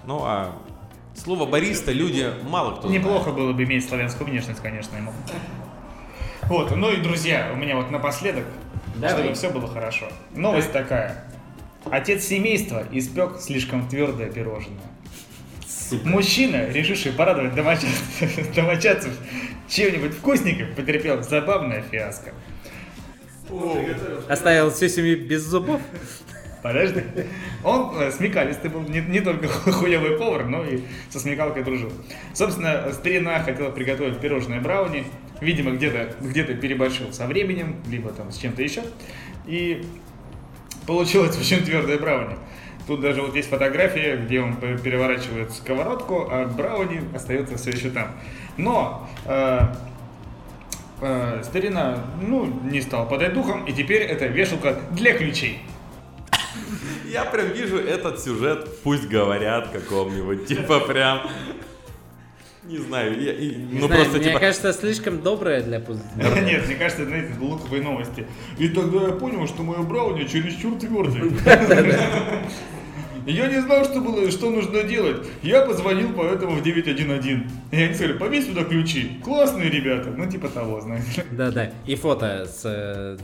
Ну, 0.07 0.23
а 0.25 0.53
слово 1.15 1.47
бариста 1.47 1.93
люди 1.93 2.31
мало 2.49 2.73
кто 2.77 2.89
знает. 2.89 3.03
Неплохо 3.03 3.31
было 3.31 3.53
бы 3.53 3.65
иметь 3.65 3.89
славянскую 3.89 4.29
внешность, 4.29 4.61
конечно, 4.61 4.97
ему. 4.97 5.13
Вот, 6.45 6.75
ну 6.75 6.91
и, 6.91 6.97
друзья, 6.97 7.51
у 7.53 7.57
меня 7.57 7.77
вот 7.77 7.91
напоследок, 7.91 8.45
Давай. 8.97 9.17
чтобы 9.17 9.35
все 9.35 9.51
было 9.51 9.69
хорошо. 9.69 10.07
Новость 10.35 10.73
такая. 10.73 11.25
Отец 11.91 12.25
семейства 12.25 12.85
испек 12.93 13.41
слишком 13.41 13.89
твердое 13.89 14.31
пирожное. 14.31 14.79
Мужчина, 16.05 16.69
решивший 16.69 17.13
порадовать 17.13 17.55
домочадцев, 17.55 18.55
домочадцев 18.55 19.13
чем-нибудь 19.69 20.15
вкусненьким, 20.15 20.75
потерпел 20.75 21.23
забавное 21.23 21.83
фиаско. 21.83 22.33
Оставил 24.29 24.71
всю 24.71 24.89
семью 24.89 25.27
без 25.27 25.43
зубов? 25.43 25.81
Подожди. 26.63 27.03
Он 27.65 27.97
э, 28.01 28.11
смекалистый 28.11 28.71
был, 28.71 28.81
не, 28.83 29.01
не 29.01 29.21
только 29.21 29.49
хуевый 29.73 30.19
повар, 30.19 30.45
но 30.47 30.65
и 30.65 30.83
со 31.09 31.21
смекалкой 31.21 31.63
дружил. 31.63 31.93
Собственно, 32.35 32.93
старина 32.93 33.39
хотела 33.41 33.71
приготовить 33.71 34.19
пирожное 34.21 34.61
брауни. 34.61 35.05
Видимо, 35.41 35.71
где-то 35.71 36.17
где 36.21 36.43
переборщил 36.43 37.13
со 37.13 37.27
временем, 37.27 37.77
либо 37.89 38.11
там 38.11 38.33
с 38.33 38.39
чем-то 38.39 38.61
еще. 38.63 38.83
И 39.47 39.87
получилось 40.87 41.39
очень 41.39 41.65
твердое 41.65 41.99
брауни. 41.99 42.37
Тут 42.89 43.03
даже 43.03 43.23
вот 43.23 43.37
есть 43.37 43.51
фотография, 43.51 44.17
где 44.17 44.41
он 44.41 44.57
пе- 44.57 44.79
переворачивает 44.79 45.53
сковородку, 45.53 46.27
а 46.31 46.47
брауни 46.47 47.03
остается 47.15 47.57
все 47.57 47.71
еще 47.71 47.91
там. 47.91 48.17
Но 48.57 49.09
э, 49.27 49.61
э, 51.01 51.43
старина, 51.45 52.05
ну, 52.21 52.47
не 52.65 52.81
стал 52.81 53.09
подать 53.09 53.35
духом, 53.35 53.65
и 53.67 53.73
теперь 53.73 54.03
это 54.03 54.27
вешалка 54.27 54.81
для 54.93 55.17
ключей. 55.17 55.61
Я 57.07 57.25
прям 57.25 57.49
вижу 57.49 57.79
этот 57.79 58.21
сюжет, 58.21 58.69
пусть 58.83 59.09
говорят 59.09 59.69
каком-нибудь, 59.71 60.47
типа 60.47 60.81
прям... 60.81 61.21
Не 62.65 62.77
знаю, 62.77 63.19
я, 63.19 63.33
и- 63.33 63.55
Не 63.55 63.79
ну 63.81 63.87
знаю, 63.87 64.03
просто 64.03 64.19
мне 64.19 64.27
типа... 64.29 64.41
кажется, 64.41 64.73
слишком 64.75 65.23
доброе 65.23 65.63
для 65.63 65.81
пуз... 65.81 65.97
Нет, 66.17 66.67
мне 66.67 66.75
кажется, 66.77 67.03
это, 67.05 67.11
знаете, 67.11 67.33
луковые 67.41 67.83
новости. 67.83 68.27
И 68.59 68.69
тогда 68.69 69.05
я 69.07 69.13
понял, 69.13 69.47
что 69.47 69.63
мое 69.63 69.79
брауни 69.79 70.25
чересчур 70.25 70.79
твердый. 70.79 71.33
Я 73.29 73.47
не 73.49 73.61
знал, 73.61 73.85
что, 73.85 74.01
было, 74.01 74.31
что 74.31 74.49
нужно 74.51 74.83
делать. 74.85 75.27
Я 75.43 75.61
позвонил 75.67 76.13
поэтому 76.17 76.53
в 76.57 76.63
911. 76.63 77.43
И 77.71 77.77
они 77.77 77.95
сказали, 77.95 78.17
повесь 78.17 78.47
сюда 78.47 78.65
ключи. 78.65 79.21
Классные 79.23 79.69
ребята. 79.69 80.11
Ну, 80.17 80.31
типа 80.31 80.49
того, 80.49 80.81
знаете. 80.81 81.25
Да-да. 81.33 81.71
И 81.87 81.95
фото 81.95 82.47
с, 82.47 82.63
э, 82.65 83.19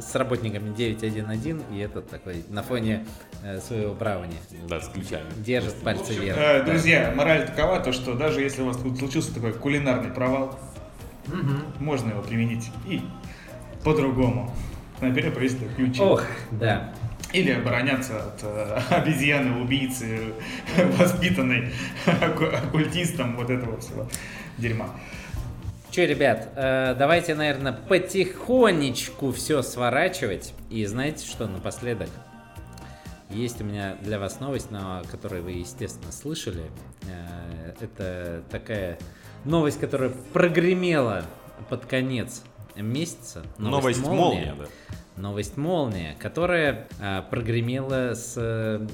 с 0.00 0.14
работниками 0.14 0.74
911, 0.74 1.62
и 1.70 1.78
этот 1.78 2.08
такой 2.08 2.44
на 2.48 2.62
фоне 2.62 3.04
э, 3.44 3.60
своего 3.60 3.92
брауни. 3.92 4.36
Да, 4.68 4.80
с 4.80 4.88
ключами. 4.88 5.26
Держит 5.36 5.74
пальцы 5.76 6.14
вверх. 6.14 6.38
Э, 6.38 6.60
Да. 6.60 6.70
Друзья, 6.70 7.12
мораль 7.14 7.46
такова, 7.46 7.78
то, 7.80 7.92
что 7.92 8.14
даже 8.14 8.40
если 8.40 8.62
у 8.62 8.66
вас 8.66 8.78
тут 8.78 8.98
случился 8.98 9.34
такой 9.34 9.52
кулинарный 9.52 10.10
провал, 10.12 10.58
можно 11.78 12.10
его 12.10 12.22
применить 12.22 12.70
и 12.88 13.02
по-другому. 13.84 14.50
Например, 15.02 15.32
повесить 15.32 15.58
ключи. 15.76 16.00
Ох, 16.00 16.24
да. 16.52 16.92
Или 17.32 17.52
обороняться 17.52 18.24
от 18.26 18.40
э, 18.42 18.80
обезьяны-убийцы, 18.90 20.32
воспитанной 20.98 21.72
оку- 22.06 22.46
оккультистом 22.46 23.36
вот 23.36 23.50
этого 23.50 23.80
всего 23.80 24.08
дерьма. 24.58 24.90
Че, 25.90 26.06
ребят, 26.06 26.48
э, 26.56 26.94
давайте, 26.98 27.34
наверное, 27.34 27.72
потихонечку 27.72 29.32
все 29.32 29.62
сворачивать. 29.62 30.54
И 30.70 30.84
знаете 30.86 31.26
что, 31.26 31.46
напоследок? 31.46 32.08
Есть 33.28 33.60
у 33.60 33.64
меня 33.64 33.96
для 34.00 34.18
вас 34.18 34.40
новость, 34.40 34.70
на 34.72 35.02
которую 35.10 35.44
вы, 35.44 35.52
естественно, 35.52 36.10
слышали. 36.12 36.64
Э, 37.08 37.72
Это 37.80 38.42
такая 38.50 38.98
новость, 39.44 39.78
которая 39.80 40.10
прогремела 40.32 41.24
под 41.68 41.86
конец 41.86 42.42
месяца. 42.76 43.42
Новость 43.58 44.00
молния, 44.00 44.54
да. 44.58 44.66
Новость 45.16 45.56
молния, 45.56 46.16
которая 46.18 46.88
а, 46.98 47.22
прогремела 47.22 48.14
с 48.14 48.34
э, 48.36 48.86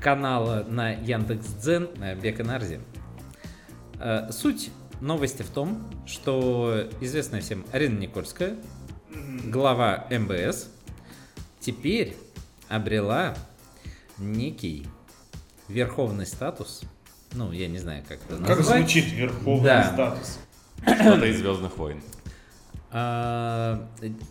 канала 0.00 0.64
на 0.68 0.90
Яндекс.Дзен 0.90 1.88
э, 2.00 2.14
Бека 2.16 2.42
Нарзи. 2.42 2.80
Э, 4.00 4.30
суть 4.32 4.70
новости 5.00 5.42
в 5.42 5.50
том, 5.50 5.88
что 6.06 6.88
известная 7.00 7.40
всем 7.40 7.64
Арина 7.72 7.98
Никольская, 7.98 8.56
глава 9.44 10.06
МБС, 10.10 10.68
теперь 11.60 12.16
обрела 12.68 13.36
некий 14.18 14.86
верховный 15.68 16.26
статус. 16.26 16.82
Ну, 17.34 17.52
я 17.52 17.68
не 17.68 17.78
знаю, 17.78 18.02
как 18.08 18.18
это 18.28 18.38
Как 18.38 18.58
назвать. 18.58 18.78
звучит 18.80 19.12
верховный 19.12 19.64
Да. 19.64 19.92
статус? 19.92 20.38
Что-то 20.82 21.26
из 21.26 21.38
Звездных 21.38 21.76
войн. 21.76 22.02
А, 22.90 23.86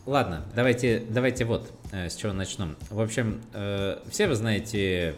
ладно, 0.05 0.43
давайте, 0.55 1.03
давайте 1.09 1.45
вот 1.45 1.71
э, 1.91 2.09
с 2.09 2.15
чего 2.15 2.33
начнем. 2.33 2.75
В 2.89 2.99
общем, 2.99 3.41
э, 3.53 3.99
все 4.09 4.27
вы 4.27 4.35
знаете 4.35 5.15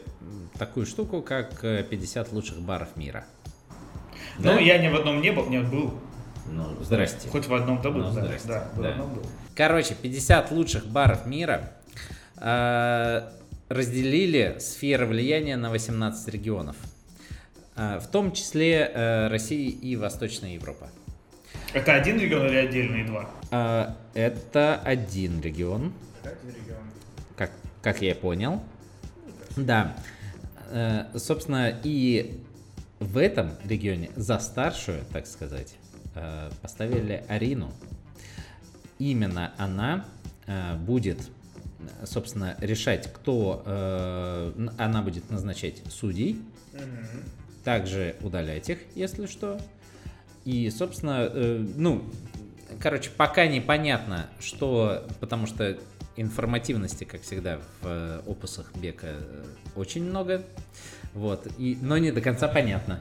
такую 0.58 0.86
штуку, 0.86 1.22
как 1.22 1.64
э, 1.64 1.84
50 1.84 2.34
лучших 2.34 2.60
баров 2.62 2.96
мира. 2.98 3.26
Да? 4.40 4.54
Ну, 4.56 4.60
я 4.60 4.78
ни 4.78 4.90
в 4.90 4.96
одном 4.96 5.22
не 5.22 5.32
был, 5.32 5.48
нет, 5.50 5.70
был. 5.70 5.94
Ну, 6.52 6.66
здрасте. 6.84 7.30
Хоть 7.30 7.48
в 7.48 7.54
одном-то 7.54 7.92
был, 7.92 8.02
Ну, 8.02 8.12
да. 8.14 8.26
здрасте. 8.26 8.48
Да, 8.48 8.70
Да. 8.76 8.90
одном 8.92 9.14
был. 9.14 9.24
Короче, 9.56 9.96
50 9.96 10.52
лучших 10.52 10.88
баров 10.88 11.26
мира 11.26 11.72
э, 12.38 13.30
разделили 13.70 14.58
сферы 14.60 15.06
влияния 15.06 15.56
на 15.56 15.70
18 15.70 16.28
регионов. 16.34 16.76
Э, 17.76 18.00
в 18.00 18.08
том 18.08 18.32
числе 18.34 18.92
э, 18.94 19.28
Россия 19.28 19.70
и 19.70 19.96
Восточная 19.96 20.54
Европа. 20.56 20.90
Это 21.74 21.94
один 21.94 22.20
регион 22.20 22.48
или 22.48 22.56
отдельные 22.56 23.06
два? 23.06 23.30
Э, 23.52 23.94
это 24.14 24.78
один 24.78 25.40
регион, 25.40 25.94
как, 27.36 27.52
как 27.82 28.02
я 28.02 28.16
понял. 28.16 28.64
Да. 29.56 29.96
Э, 30.72 31.06
собственно, 31.16 31.80
и 31.84 32.44
в 33.00 33.18
этом 33.18 33.52
регионе 33.66 34.10
за 34.16 34.40
старшую, 34.40 35.04
так 35.14 35.28
сказать, 35.28 35.76
э, 36.16 36.50
поставили 36.62 37.24
Арину. 37.28 37.72
Именно 38.98 39.54
она 39.58 40.06
э, 40.48 40.76
будет, 40.76 41.20
собственно, 42.04 42.56
решать, 42.60 43.14
кто... 43.14 43.64
э, 43.66 44.68
она 44.78 45.02
будет 45.02 45.30
назначать 45.30 45.84
судей, 45.90 46.42
также 47.64 48.16
удалять 48.22 48.70
их, 48.70 48.80
если 48.96 49.28
что. 49.28 49.60
И, 50.50 50.68
собственно, 50.72 51.30
э, 51.32 51.64
ну, 51.76 52.04
короче, 52.80 53.12
пока 53.16 53.46
непонятно, 53.46 54.32
что, 54.40 55.04
потому 55.20 55.46
что 55.46 55.78
информативности, 56.16 57.04
как 57.04 57.22
всегда, 57.22 57.60
в 57.82 57.86
э, 57.86 58.22
опусах 58.26 58.74
Бека 58.76 59.10
э, 59.12 59.44
очень 59.76 60.04
много, 60.10 60.42
вот, 61.14 61.48
и, 61.60 61.78
но 61.84 62.00
не 62.00 62.12
до 62.12 62.22
конца 62.22 62.48
понятно. 62.48 63.00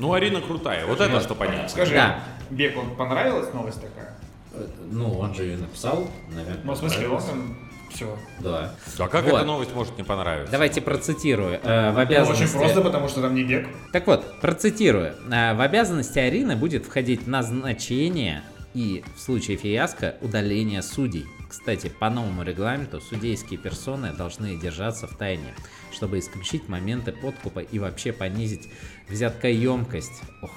Ну, 0.00 0.12
Арина 0.12 0.40
крутая, 0.40 0.84
вот 0.86 1.00
это 1.00 1.20
что 1.20 1.36
понятно. 1.36 1.68
Скажи, 1.68 1.94
Да. 1.94 2.24
Беку 2.50 2.80
понравилась 2.98 3.54
новость 3.54 3.80
такая? 3.80 4.18
Э, 4.52 4.66
Ну, 4.90 5.12
он 5.20 5.36
же 5.36 5.44
ее 5.44 5.58
написал, 5.58 6.10
наверное. 6.34 6.64
Ну, 6.64 6.72
в 6.72 6.76
смысле, 6.78 7.08
он 7.08 7.22
там 7.22 7.58
все. 7.94 8.18
Да. 8.40 8.74
А 8.98 9.08
как 9.08 9.24
Вот. 9.24 9.34
эта 9.34 9.44
новость 9.44 9.74
может 9.74 9.96
не 9.98 10.04
понравиться? 10.04 10.50
Давайте 10.52 10.80
процитирую. 10.80 11.60
Э, 11.62 11.90
в 11.92 11.98
Очень 11.98 12.08
обязанности... 12.14 12.56
просто, 12.56 12.80
потому 12.80 13.08
что 13.08 13.22
там 13.22 13.34
не 13.34 13.44
бег. 13.44 13.68
Так 13.92 14.06
вот, 14.06 14.40
процитирую. 14.40 15.14
А, 15.30 15.54
В 15.54 15.60
обязанности 15.60 16.18
Арины 16.18 16.56
будет 16.56 16.86
входить 16.86 17.26
назначение 17.26 18.42
и, 18.74 19.04
в 19.16 19.20
случае 19.20 19.56
фиаско, 19.56 20.16
удаление 20.20 20.82
судей. 20.82 21.26
Кстати, 21.48 21.88
по 22.00 22.08
новому 22.08 22.42
регламенту 22.42 23.00
судейские 23.00 23.58
персоны 23.58 24.12
должны 24.12 24.56
держаться 24.56 25.06
в 25.06 25.16
тайне, 25.18 25.52
чтобы 25.92 26.18
исключить 26.18 26.68
моменты 26.68 27.12
подкупа 27.12 27.58
и 27.60 27.78
вообще 27.78 28.12
понизить 28.12 28.68
взяткоемкость. 29.10 30.22
Ох, 30.40 30.50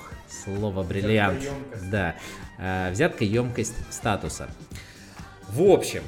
слово 0.45 0.83
бриллиант. 0.83 1.39
Взяткоемкость. 1.39 1.89
Да. 1.91 2.15
А, 2.57 2.91
Взяткоемкость 2.91 3.75
статуса. 3.93 4.49
В 5.49 5.61
общем, 5.69 6.01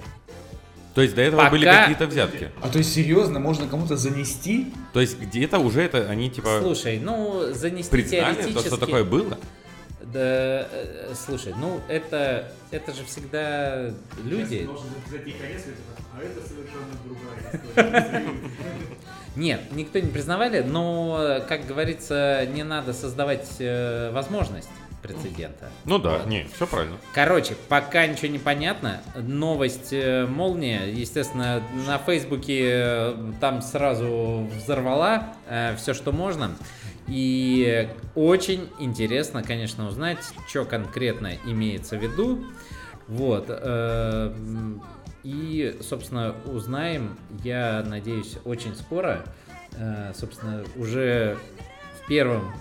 То 0.97 1.03
есть 1.03 1.13
до 1.13 1.21
этого 1.21 1.41
Пока- 1.41 1.51
были 1.51 1.65
какие-то 1.65 2.07
взятки. 2.07 2.49
А 2.59 2.69
то 2.69 2.79
есть 2.79 2.91
серьезно, 2.91 3.39
можно 3.39 3.67
кому-то 3.67 3.95
занести? 3.97 4.73
То 4.93 4.99
есть 4.99 5.19
где-то 5.19 5.59
уже 5.59 5.83
это 5.83 6.09
они 6.09 6.27
типа 6.27 6.57
слушай, 6.59 6.99
ну, 6.99 7.53
занести 7.53 7.91
признали, 7.91 8.33
то, 8.33 8.41
теоретически... 8.41 8.67
что 8.67 8.77
такое 8.77 9.03
было? 9.03 9.37
Да, 10.01 10.67
э, 10.71 11.13
слушай, 11.13 11.53
ну 11.55 11.79
это, 11.87 12.51
это 12.71 12.95
же 12.95 13.05
всегда 13.05 13.93
люди. 14.23 14.67
А. 17.75 18.23
Нет, 19.35 19.61
никто 19.73 19.99
не 19.99 20.09
признавали, 20.09 20.61
но, 20.61 21.43
как 21.47 21.67
говорится, 21.67 22.47
не 22.51 22.63
надо 22.63 22.93
создавать 22.93 23.47
э, 23.59 24.09
возможность 24.13 24.69
прецедента. 25.01 25.69
Ну 25.85 25.99
да, 25.99 26.23
не, 26.25 26.45
все 26.55 26.67
правильно. 26.67 26.97
Короче, 27.13 27.55
пока 27.69 28.05
ничего 28.07 28.27
не 28.29 28.39
понятно. 28.39 29.01
Новость 29.15 29.93
э, 29.93 30.25
молния, 30.25 30.85
естественно, 30.91 31.61
на 31.85 31.97
Фейсбуке 31.97 32.69
э, 32.73 33.31
там 33.39 33.61
сразу 33.61 34.47
взорвала 34.55 35.33
все, 35.77 35.93
что 35.93 36.11
можно. 36.11 36.51
И 37.07 37.87
очень 38.15 38.69
интересно, 38.79 39.41
конечно, 39.43 39.87
узнать, 39.87 40.19
что 40.47 40.65
конкретно 40.65 41.35
имеется 41.45 41.97
в 41.97 42.01
виду. 42.03 42.43
Вот. 43.07 43.45
э, 43.47 44.33
И, 45.23 45.77
собственно, 45.81 46.35
узнаем, 46.45 47.17
я 47.43 47.83
надеюсь, 47.85 48.37
очень 48.45 48.75
скоро. 48.75 49.23
Э, 49.77 50.11
Собственно, 50.15 50.63
уже 50.75 51.37
в 52.01 52.07
первом 52.07 52.51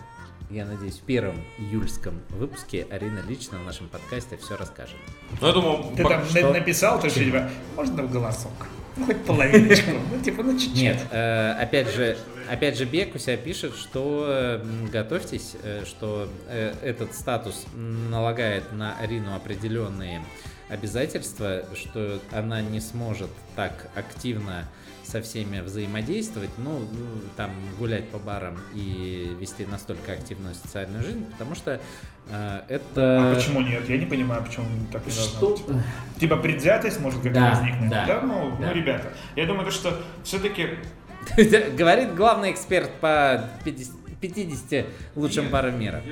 я 0.51 0.65
надеюсь, 0.65 0.95
в 0.99 1.03
первом 1.03 1.37
июльском 1.59 2.21
выпуске 2.31 2.87
Арина 2.91 3.21
лично 3.27 3.59
в 3.59 3.65
нашем 3.65 3.89
подкасте 3.89 4.37
все 4.37 4.57
расскажет. 4.57 4.97
Ну, 5.41 5.47
я 5.47 5.53
думаю, 5.53 5.97
Ты 5.97 6.03
по- 6.03 6.09
там 6.11 6.25
что? 6.27 6.53
написал, 6.53 7.01
то 7.01 7.09
что 7.11 7.25
типа, 7.25 7.51
можно 7.75 8.03
в 8.05 8.11
голосок? 8.13 8.53
Ну, 8.97 9.07
хоть 9.07 9.25
половиночку. 9.25 9.91
Ну, 10.13 10.23
типа, 10.23 10.43
ну, 10.43 10.53
чуть-чуть. 10.59 10.75
Нет, 10.77 10.99
э, 11.11 11.53
опять 11.61 11.93
же, 11.95 12.17
опять 12.51 12.79
же, 12.79 12.85
Бек 12.85 13.15
у 13.15 13.19
себя 13.19 13.37
пишет, 13.37 13.75
что 13.77 14.63
готовьтесь, 14.93 15.55
э, 15.63 15.85
что 15.85 16.29
э, 16.49 16.75
этот 16.83 17.15
статус 17.15 17.67
налагает 17.75 18.73
на 18.73 18.97
Арину 18.99 19.35
определенные 19.35 20.23
обязательства, 20.69 21.63
что 21.75 22.21
она 22.33 22.61
не 22.61 22.81
сможет 22.81 23.31
так 23.55 23.89
активно 23.95 24.65
со 25.05 25.23
всеми 25.23 25.61
взаимодействовать, 25.61 26.51
ну, 26.59 26.81
ну, 26.81 27.07
там, 27.37 27.51
гулять 27.79 28.09
по 28.09 28.19
барам 28.19 28.59
и 28.75 29.37
вести 29.41 29.65
настолько 29.65 30.13
активную 30.13 30.55
социальную 30.57 31.05
жизнь, 31.05 31.25
потому 31.31 31.55
что 31.55 31.81
э, 32.29 32.61
это... 32.69 33.31
А 33.31 33.35
почему 33.37 33.61
нет? 33.61 33.89
Я 33.89 33.99
не 33.99 34.07
понимаю, 34.07 34.43
почему 34.43 34.67
так 34.93 35.07
не 35.07 35.13
должно 35.13 35.57
Что? 35.57 35.57
быть. 35.73 35.77
Типа 36.19 36.37
предвзятость 36.39 36.99
может 37.01 37.21
как-то 37.23 37.39
Да, 37.39 37.51
возникнуть. 37.51 37.91
да, 37.91 38.21
Ну, 38.23 38.57
да. 38.59 38.67
ну, 38.67 38.73
ребята, 38.75 39.13
я 39.37 39.47
думаю, 39.47 39.67
то, 39.67 39.71
что 39.71 39.97
все-таки 40.25 40.71
Говорит 41.77 42.15
главный 42.17 42.51
эксперт 42.53 42.91
по 43.01 43.49
50, 43.65 43.95
50 44.21 44.87
лучшим 45.17 45.49
барам 45.51 45.79
мира. 45.79 46.03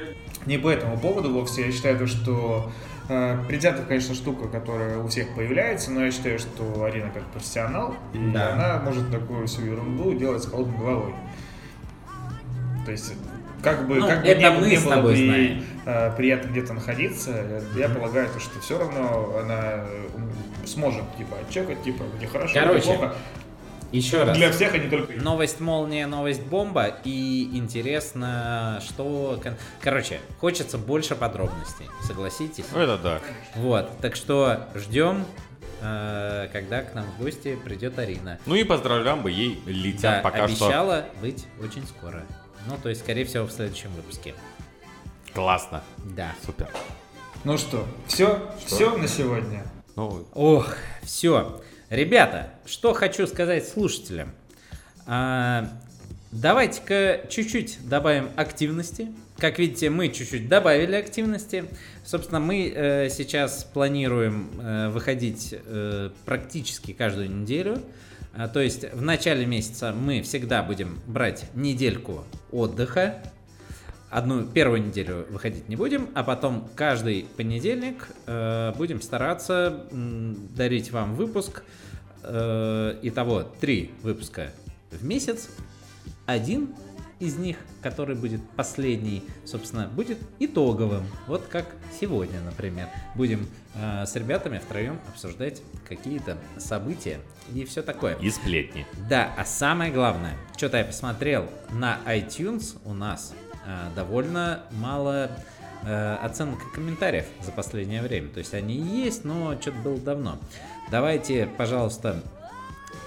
не 0.47 0.59
по 0.59 0.69
этому 0.71 0.99
поводу 0.99 1.33
вовсе. 1.33 1.67
Я 1.67 1.73
считаю, 1.73 1.99
то, 1.99 2.07
что 2.07 2.73
э, 3.09 3.39
предвзятость, 3.49 3.89
конечно, 3.89 4.15
штука, 4.15 4.49
которая 4.49 4.99
у 4.99 5.09
всех 5.09 5.35
появляется, 5.35 5.91
но 5.91 6.05
я 6.05 6.11
считаю, 6.11 6.39
что 6.39 6.85
Арина 6.85 7.11
как 7.13 7.25
профессионал, 7.25 7.95
и 8.13 8.19
Да. 8.33 8.53
она 8.55 8.83
может 8.85 9.11
такую 9.11 9.47
всю 9.47 9.63
ерунду 9.63 10.15
делать 10.15 10.43
с 10.43 10.47
холодной 10.47 10.79
головой. 10.79 11.15
То 12.85 12.93
есть, 12.93 13.15
как 13.63 13.87
бы, 13.89 13.97
Ну, 13.97 14.07
как 14.07 14.23
бы 14.23 14.29
не, 14.35 14.51
мы 14.51 14.69
не 14.69 14.77
было 14.79 15.15
знаем. 15.17 15.65
э, 15.87 16.13
приятно 16.17 16.49
где-то 16.49 16.75
находиться, 16.75 17.63
я 17.77 17.89
полагаю, 17.89 18.29
то, 18.29 18.39
что 18.41 18.61
все 18.61 18.79
равно 18.79 19.37
она 19.43 19.85
сможет, 20.67 21.03
типа, 21.17 21.37
отчекать, 21.47 21.83
типа, 21.83 22.05
где 22.17 22.27
хорошо, 22.27 22.53
где 22.53 22.61
Короче, 22.61 22.85
плохо. 22.85 23.15
Еще 23.95 24.25
раз. 24.25 24.37
Для 24.37 24.51
всех, 24.51 24.75
а 24.75 24.79
не 24.79 24.91
только 24.91 25.13
Новость 25.13 25.61
молния, 25.61 26.09
новость 26.09 26.43
бомба. 26.43 26.97
И 27.05 27.51
интересно, 27.53 28.83
что... 28.85 29.41
Короче, 29.81 30.21
хочется 30.41 30.79
больше 30.79 31.15
подробностей, 31.15 31.87
согласитесь? 32.03 32.65
Ну, 32.73 32.81
это 32.81 32.99
да. 32.99 33.21
Вот, 33.55 33.89
так 34.01 34.17
что 34.17 34.69
ждем, 34.75 35.25
э, 35.81 36.49
когда 36.53 36.83
к 36.83 36.93
нам 36.95 37.05
в 37.05 37.23
гости 37.23 37.57
придет 37.65 37.97
Арина. 38.01 38.41
Ну 38.47 38.57
и 38.57 38.65
поздравляем 38.65 39.23
бы 39.23 39.31
ей 39.31 39.63
Да, 39.65 39.71
летят 39.71 40.23
пока 40.25 40.49
что. 40.49 40.67
обещала 40.67 41.05
быть 41.21 41.47
очень 41.63 41.87
скоро. 41.87 42.25
Ну, 42.67 42.77
то 42.83 42.89
есть, 42.89 43.03
скорее 43.03 43.25
всего, 43.25 43.47
в 43.47 43.53
следующем 43.53 43.91
выпуске. 43.93 44.35
Классно. 45.33 45.85
Да. 45.99 46.35
Супер. 46.45 46.69
Ну 47.45 47.59
что, 47.59 47.87
все, 48.09 48.41
все 48.67 48.97
на 48.97 49.07
сегодня. 49.07 49.65
Ну, 49.95 50.27
Ох, 50.35 50.75
все. 51.03 51.61
Ребята, 51.91 52.51
что 52.65 52.95
хочу 52.95 53.27
сказать 53.27 53.69
слушателям. 53.69 54.33
А, 55.07 55.71
давайте-ка 56.33 57.23
чуть-чуть 57.29 57.79
добавим 57.89 58.31
активности. 58.37 59.09
Как 59.39 59.59
видите, 59.59 59.91
мы 59.91 60.09
чуть-чуть 60.09 60.49
добавили 60.49 60.95
активности. 60.95 61.65
Собственно, 62.05 62.41
мы 62.41 62.73
э, 62.75 63.09
сейчас 63.11 63.65
планируем 63.65 64.51
э, 64.61 64.89
выходить 64.89 65.53
э, 65.53 66.11
практически 66.25 66.93
каждую 66.93 67.31
неделю. 67.31 67.83
А, 68.33 68.49
то 68.49 68.61
есть 68.61 68.91
в 68.93 69.03
начале 69.03 69.45
месяца 69.45 69.93
мы 69.93 70.23
всегда 70.23 70.63
будем 70.63 71.01
брать 71.07 71.45
недельку 71.55 72.25
отдыха. 72.51 73.23
Одну 74.15 74.47
первую 74.47 74.81
неделю 74.81 75.27
выходить 75.29 75.69
не 75.69 75.75
будем, 75.75 76.09
а 76.15 76.23
потом 76.23 76.69
каждый 76.77 77.27
понедельник 77.37 78.07
э, 78.29 78.73
будем 78.77 79.03
стараться 79.03 79.89
м, 79.91 80.55
дарить 80.55 80.93
вам 80.93 81.17
выпуск. 81.17 81.65
Э, 82.23 82.97
итого 83.03 83.43
три 83.43 83.91
выпуска 84.05 84.53
в 84.93 85.05
месяц. 85.05 85.49
Один 86.27 86.77
из 87.19 87.37
них, 87.39 87.57
который 87.83 88.15
будет 88.15 88.41
последний, 88.51 89.25
собственно, 89.45 89.89
будет 89.89 90.19
итоговым. 90.39 91.05
Вот 91.27 91.47
как 91.51 91.67
сегодня, 92.01 92.41
например. 92.41 92.87
Будем 93.17 93.49
э, 93.75 94.07
с 94.07 94.15
ребятами 94.15 94.59
втроем 94.59 95.01
обсуждать 95.09 95.61
какие-то 95.89 96.39
события 96.57 97.19
и 97.53 97.65
все 97.65 97.83
такое. 97.83 98.15
И 98.19 98.31
сплетни. 98.31 98.87
Да, 99.09 99.33
а 99.37 99.45
самое 99.45 99.91
главное, 99.91 100.37
что-то 100.57 100.77
я 100.77 100.85
посмотрел, 100.85 101.49
на 101.73 101.99
iTunes 102.07 102.77
у 102.85 102.95
нас 102.95 103.33
э, 103.33 103.44
довольно 103.95 104.63
мало 104.71 105.31
э, 105.85 106.15
оценок 106.17 106.61
и 106.63 106.75
комментариев 106.75 107.27
за 107.43 107.53
последнее 107.53 108.03
время. 108.03 108.29
То 108.29 108.39
есть 108.39 108.55
они 108.55 108.77
есть, 108.77 109.25
но 109.25 109.61
что-то 109.61 109.79
было 109.79 109.99
давно. 109.99 110.39
Давайте, 110.91 111.47
пожалуйста, 111.57 112.23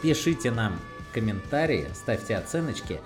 пишите 0.01 0.51
нам 0.51 0.79
комментарии, 1.13 1.87
ставьте 1.93 2.35
оценочки. 2.35 2.99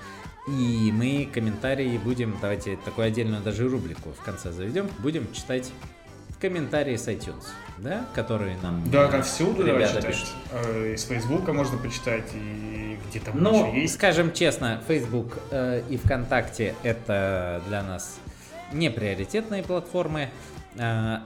И 0.47 0.91
мы 0.91 1.29
комментарии 1.31 1.97
будем, 1.97 2.35
давайте 2.41 2.75
такую 2.77 3.07
отдельную 3.07 3.43
даже 3.43 3.69
рубрику 3.69 4.11
в 4.11 4.23
конце 4.23 4.51
заведем, 4.51 4.89
будем 4.99 5.31
читать 5.33 5.71
комментарии 6.39 6.95
с 6.95 7.07
iTunes, 7.07 7.45
да, 7.81 8.05
которые 8.13 8.57
нам 8.61 8.89
Да, 8.89 9.07
э, 9.07 9.11
да, 9.11 9.21
всюду 9.21 9.65
ребята 9.65 10.01
пишут. 10.01 10.29
Э, 10.51 10.93
Из 10.93 11.03
Фейсбука 11.03 11.51
можно 11.53 11.77
почитать, 11.77 12.29
и 12.33 12.97
где 13.09 13.19
там 13.19 13.41
Ну, 13.41 13.73
есть. 13.73 13.95
скажем 13.95 14.31
честно, 14.33 14.81
Facebook 14.87 15.37
э, 15.49 15.81
и 15.89 15.97
ВКонтакте 15.97 16.75
это 16.83 17.61
для 17.67 17.81
нас 17.83 18.19
не 18.71 18.89
приоритетные 18.89 19.63
платформы. 19.63 20.29
Э, 20.77 21.17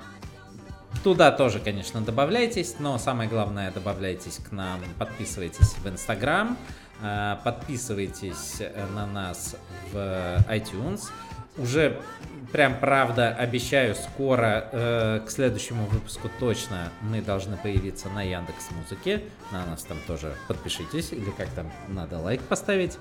туда 1.04 1.32
тоже, 1.32 1.60
конечно, 1.60 2.02
добавляйтесь, 2.02 2.76
но 2.80 2.98
самое 2.98 3.30
главное, 3.30 3.72
добавляйтесь 3.72 4.38
к 4.38 4.52
нам, 4.52 4.80
подписывайтесь 4.98 5.74
в 5.84 5.88
Инстаграм, 5.90 6.58
э, 7.02 7.36
подписывайтесь 7.44 8.58
э, 8.62 8.86
на 8.96 9.06
нас 9.06 9.56
в 9.92 9.98
iTunes. 10.50 11.02
Уже 11.58 12.02
прям 12.56 12.80
правда 12.80 13.36
обещаю, 13.36 13.96
скоро 13.96 14.70
э, 14.72 15.20
к 15.28 15.30
следующему 15.30 15.88
выпуску 15.88 16.30
точно 16.40 16.90
мы 17.02 17.22
должны 17.22 17.58
появиться 17.58 18.08
на 18.08 18.22
Яндекс 18.24 18.72
Музыке. 18.72 19.24
На 19.52 19.66
нас 19.66 19.84
там 19.84 19.98
тоже 20.08 20.34
подпишитесь, 20.48 21.12
или 21.12 21.32
как 21.32 21.50
там 21.50 21.70
надо 21.90 22.18
лайк 22.18 22.40
поставить. 22.44 22.98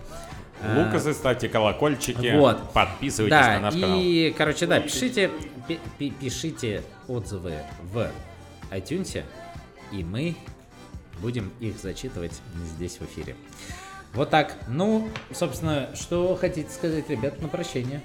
Э, 0.60 0.84
Лукасы, 0.84 1.14
ставьте 1.14 1.48
колокольчики, 1.48 2.36
Вот. 2.36 2.72
подписывайтесь 2.72 3.30
да, 3.30 3.52
на 3.54 3.60
наш 3.60 3.74
канал. 3.74 4.00
и, 4.02 4.34
короче, 4.36 4.66
да, 4.66 4.80
пишите, 4.80 5.30
пи- 5.68 5.78
пи- 5.98 6.10
пишите 6.10 6.82
отзывы 7.06 7.54
в 7.92 8.08
iTunes, 8.72 9.22
и 9.92 10.02
мы 10.02 10.34
будем 11.20 11.52
их 11.60 11.78
зачитывать 11.78 12.40
здесь 12.74 12.98
в 12.98 13.02
эфире. 13.02 13.36
Вот 14.14 14.30
так. 14.30 14.56
Ну, 14.68 15.08
собственно, 15.32 15.90
что 15.94 16.36
хотите 16.36 16.70
сказать, 16.70 17.08
ребят, 17.08 17.40
на 17.42 17.48
прощение? 17.48 18.00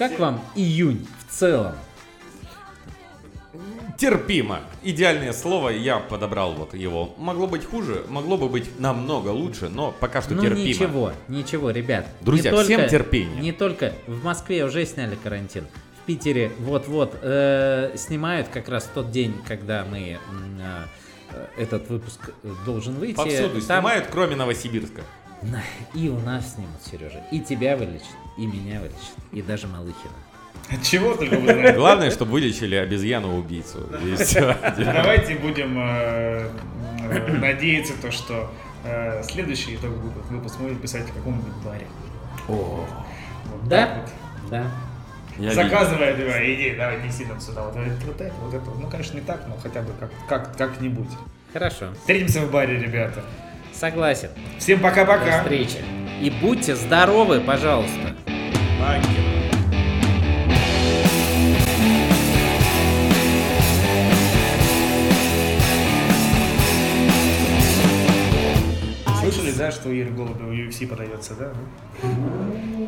Как 0.00 0.18
вам 0.18 0.42
июнь 0.54 1.06
в 1.28 1.30
целом? 1.30 1.74
Терпимо. 3.98 4.60
Идеальное 4.82 5.34
слово, 5.34 5.68
я 5.68 5.98
подобрал 5.98 6.54
вот 6.54 6.72
его. 6.72 7.14
Могло 7.18 7.46
быть 7.46 7.66
хуже, 7.66 8.06
могло 8.08 8.38
бы 8.38 8.48
быть 8.48 8.80
намного 8.80 9.28
лучше, 9.28 9.68
но 9.68 9.92
пока 9.92 10.22
что 10.22 10.32
ну 10.32 10.40
терпимо. 10.40 10.64
ничего, 10.64 11.12
ничего, 11.28 11.70
ребят. 11.70 12.06
Друзья, 12.22 12.50
не 12.50 12.62
всем 12.62 12.80
только- 12.80 12.90
терпения. 12.90 13.42
Не 13.42 13.52
только 13.52 13.92
в 14.06 14.24
Москве 14.24 14.64
уже 14.64 14.86
сняли 14.86 15.16
карантин. 15.22 15.66
В 16.02 16.06
Питере 16.06 16.50
вот-вот 16.60 17.18
э, 17.20 17.92
снимают 17.98 18.48
как 18.48 18.70
раз 18.70 18.84
в 18.84 18.94
тот 18.94 19.10
день, 19.10 19.34
когда 19.46 19.84
мы 19.84 20.18
э, 20.18 20.86
этот 21.58 21.90
выпуск 21.90 22.30
должен 22.64 22.94
выйти. 22.94 23.16
Повсюду 23.16 23.60
Там- 23.60 23.80
снимают, 23.82 24.06
кроме 24.10 24.34
Новосибирска. 24.34 25.02
И 25.94 26.08
у 26.08 26.18
нас 26.20 26.54
снимут, 26.54 26.82
Сережа. 26.84 27.22
И 27.30 27.40
тебя 27.40 27.76
вылечат, 27.76 28.06
и 28.36 28.46
меня 28.46 28.80
вылечат, 28.80 29.16
и 29.32 29.42
даже 29.42 29.66
Малыхина. 29.66 30.14
От 30.70 30.82
чего 30.82 31.14
только 31.14 31.36
вы 31.36 31.52
знаете. 31.52 31.78
Главное, 31.78 32.10
чтобы 32.10 32.32
вылечили 32.32 32.76
обезьяну-убийцу. 32.76 33.88
Давайте 34.78 35.36
будем 35.36 35.78
э, 35.78 36.48
э, 37.02 37.32
надеяться, 37.38 37.94
то, 38.00 38.10
что 38.12 38.50
э, 38.84 39.22
следующий 39.24 39.76
выпуск 39.76 40.30
вы 40.30 40.40
посмотрите 40.40 40.80
писать 40.80 41.08
в 41.08 41.14
каком-нибудь 41.14 41.54
баре. 41.64 41.86
О, 42.48 42.86
да? 43.64 44.04
Да. 44.50 44.70
Я 45.38 45.54
Заказывай, 45.54 46.14
давай, 46.16 46.54
иди, 46.54 46.76
давай, 46.76 47.02
неси 47.02 47.24
нам 47.24 47.40
сюда. 47.40 47.62
Вот, 47.62 47.74
вот 47.74 48.20
это, 48.20 48.34
вот 48.42 48.54
это. 48.54 48.70
Ну, 48.70 48.88
конечно, 48.88 49.16
не 49.16 49.22
так, 49.22 49.42
но 49.48 49.56
хотя 49.56 49.80
бы 49.80 49.92
как, 49.98 50.10
как, 50.28 50.56
как-нибудь. 50.56 51.08
Хорошо. 51.52 51.92
Встретимся 51.94 52.42
в 52.42 52.50
баре, 52.50 52.78
ребята. 52.78 53.22
Согласен. 53.80 54.28
Всем 54.58 54.78
До 54.78 54.88
пока-пока. 54.90 55.40
встречи. 55.40 55.78
И 56.20 56.28
будьте 56.28 56.76
здоровы, 56.76 57.40
пожалуйста. 57.40 58.14
Слышали, 69.18 69.52
да, 69.52 69.70
что 69.72 69.98
Ира 69.98 70.10
Голубева 70.10 70.48
в 70.48 70.52
UFC 70.52 70.86
подается, 70.86 71.34
да? 71.36 71.54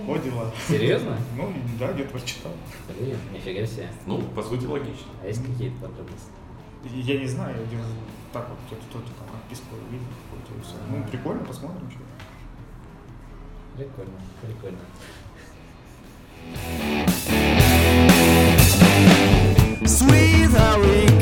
Вот 0.04 0.22
дела. 0.22 0.52
Серьезно? 0.68 1.16
Ну, 1.38 1.54
да, 1.80 1.90
где-то 1.92 2.10
прочитал. 2.10 2.52
Блин, 3.00 3.16
нифига 3.32 3.64
себе. 3.64 3.88
Ну, 4.04 4.20
по 4.20 4.42
сути, 4.42 4.66
логично. 4.66 5.06
А 5.22 5.26
есть 5.26 5.40
какие-то 5.42 5.76
подробности? 5.86 6.28
Я 6.84 7.18
не 7.18 7.26
знаю, 7.26 7.56
я 7.60 7.66
делаю 7.66 7.94
так 8.32 8.48
вот, 8.48 8.58
типа, 8.68 8.82
кто-то, 8.88 9.04
кто-то 9.06 9.26
там 9.26 9.36
отписку 9.36 9.76
увидел 9.76 10.06
какую-то 10.30 10.64
все. 10.64 10.76
Ну, 10.90 11.04
прикольно, 11.04 11.44
посмотрим, 11.44 11.90
что. 11.90 12.00
Прикольно, 13.76 14.20
прикольно. 14.42 14.78
Sweet 19.82 20.50
Harry. 20.50 21.21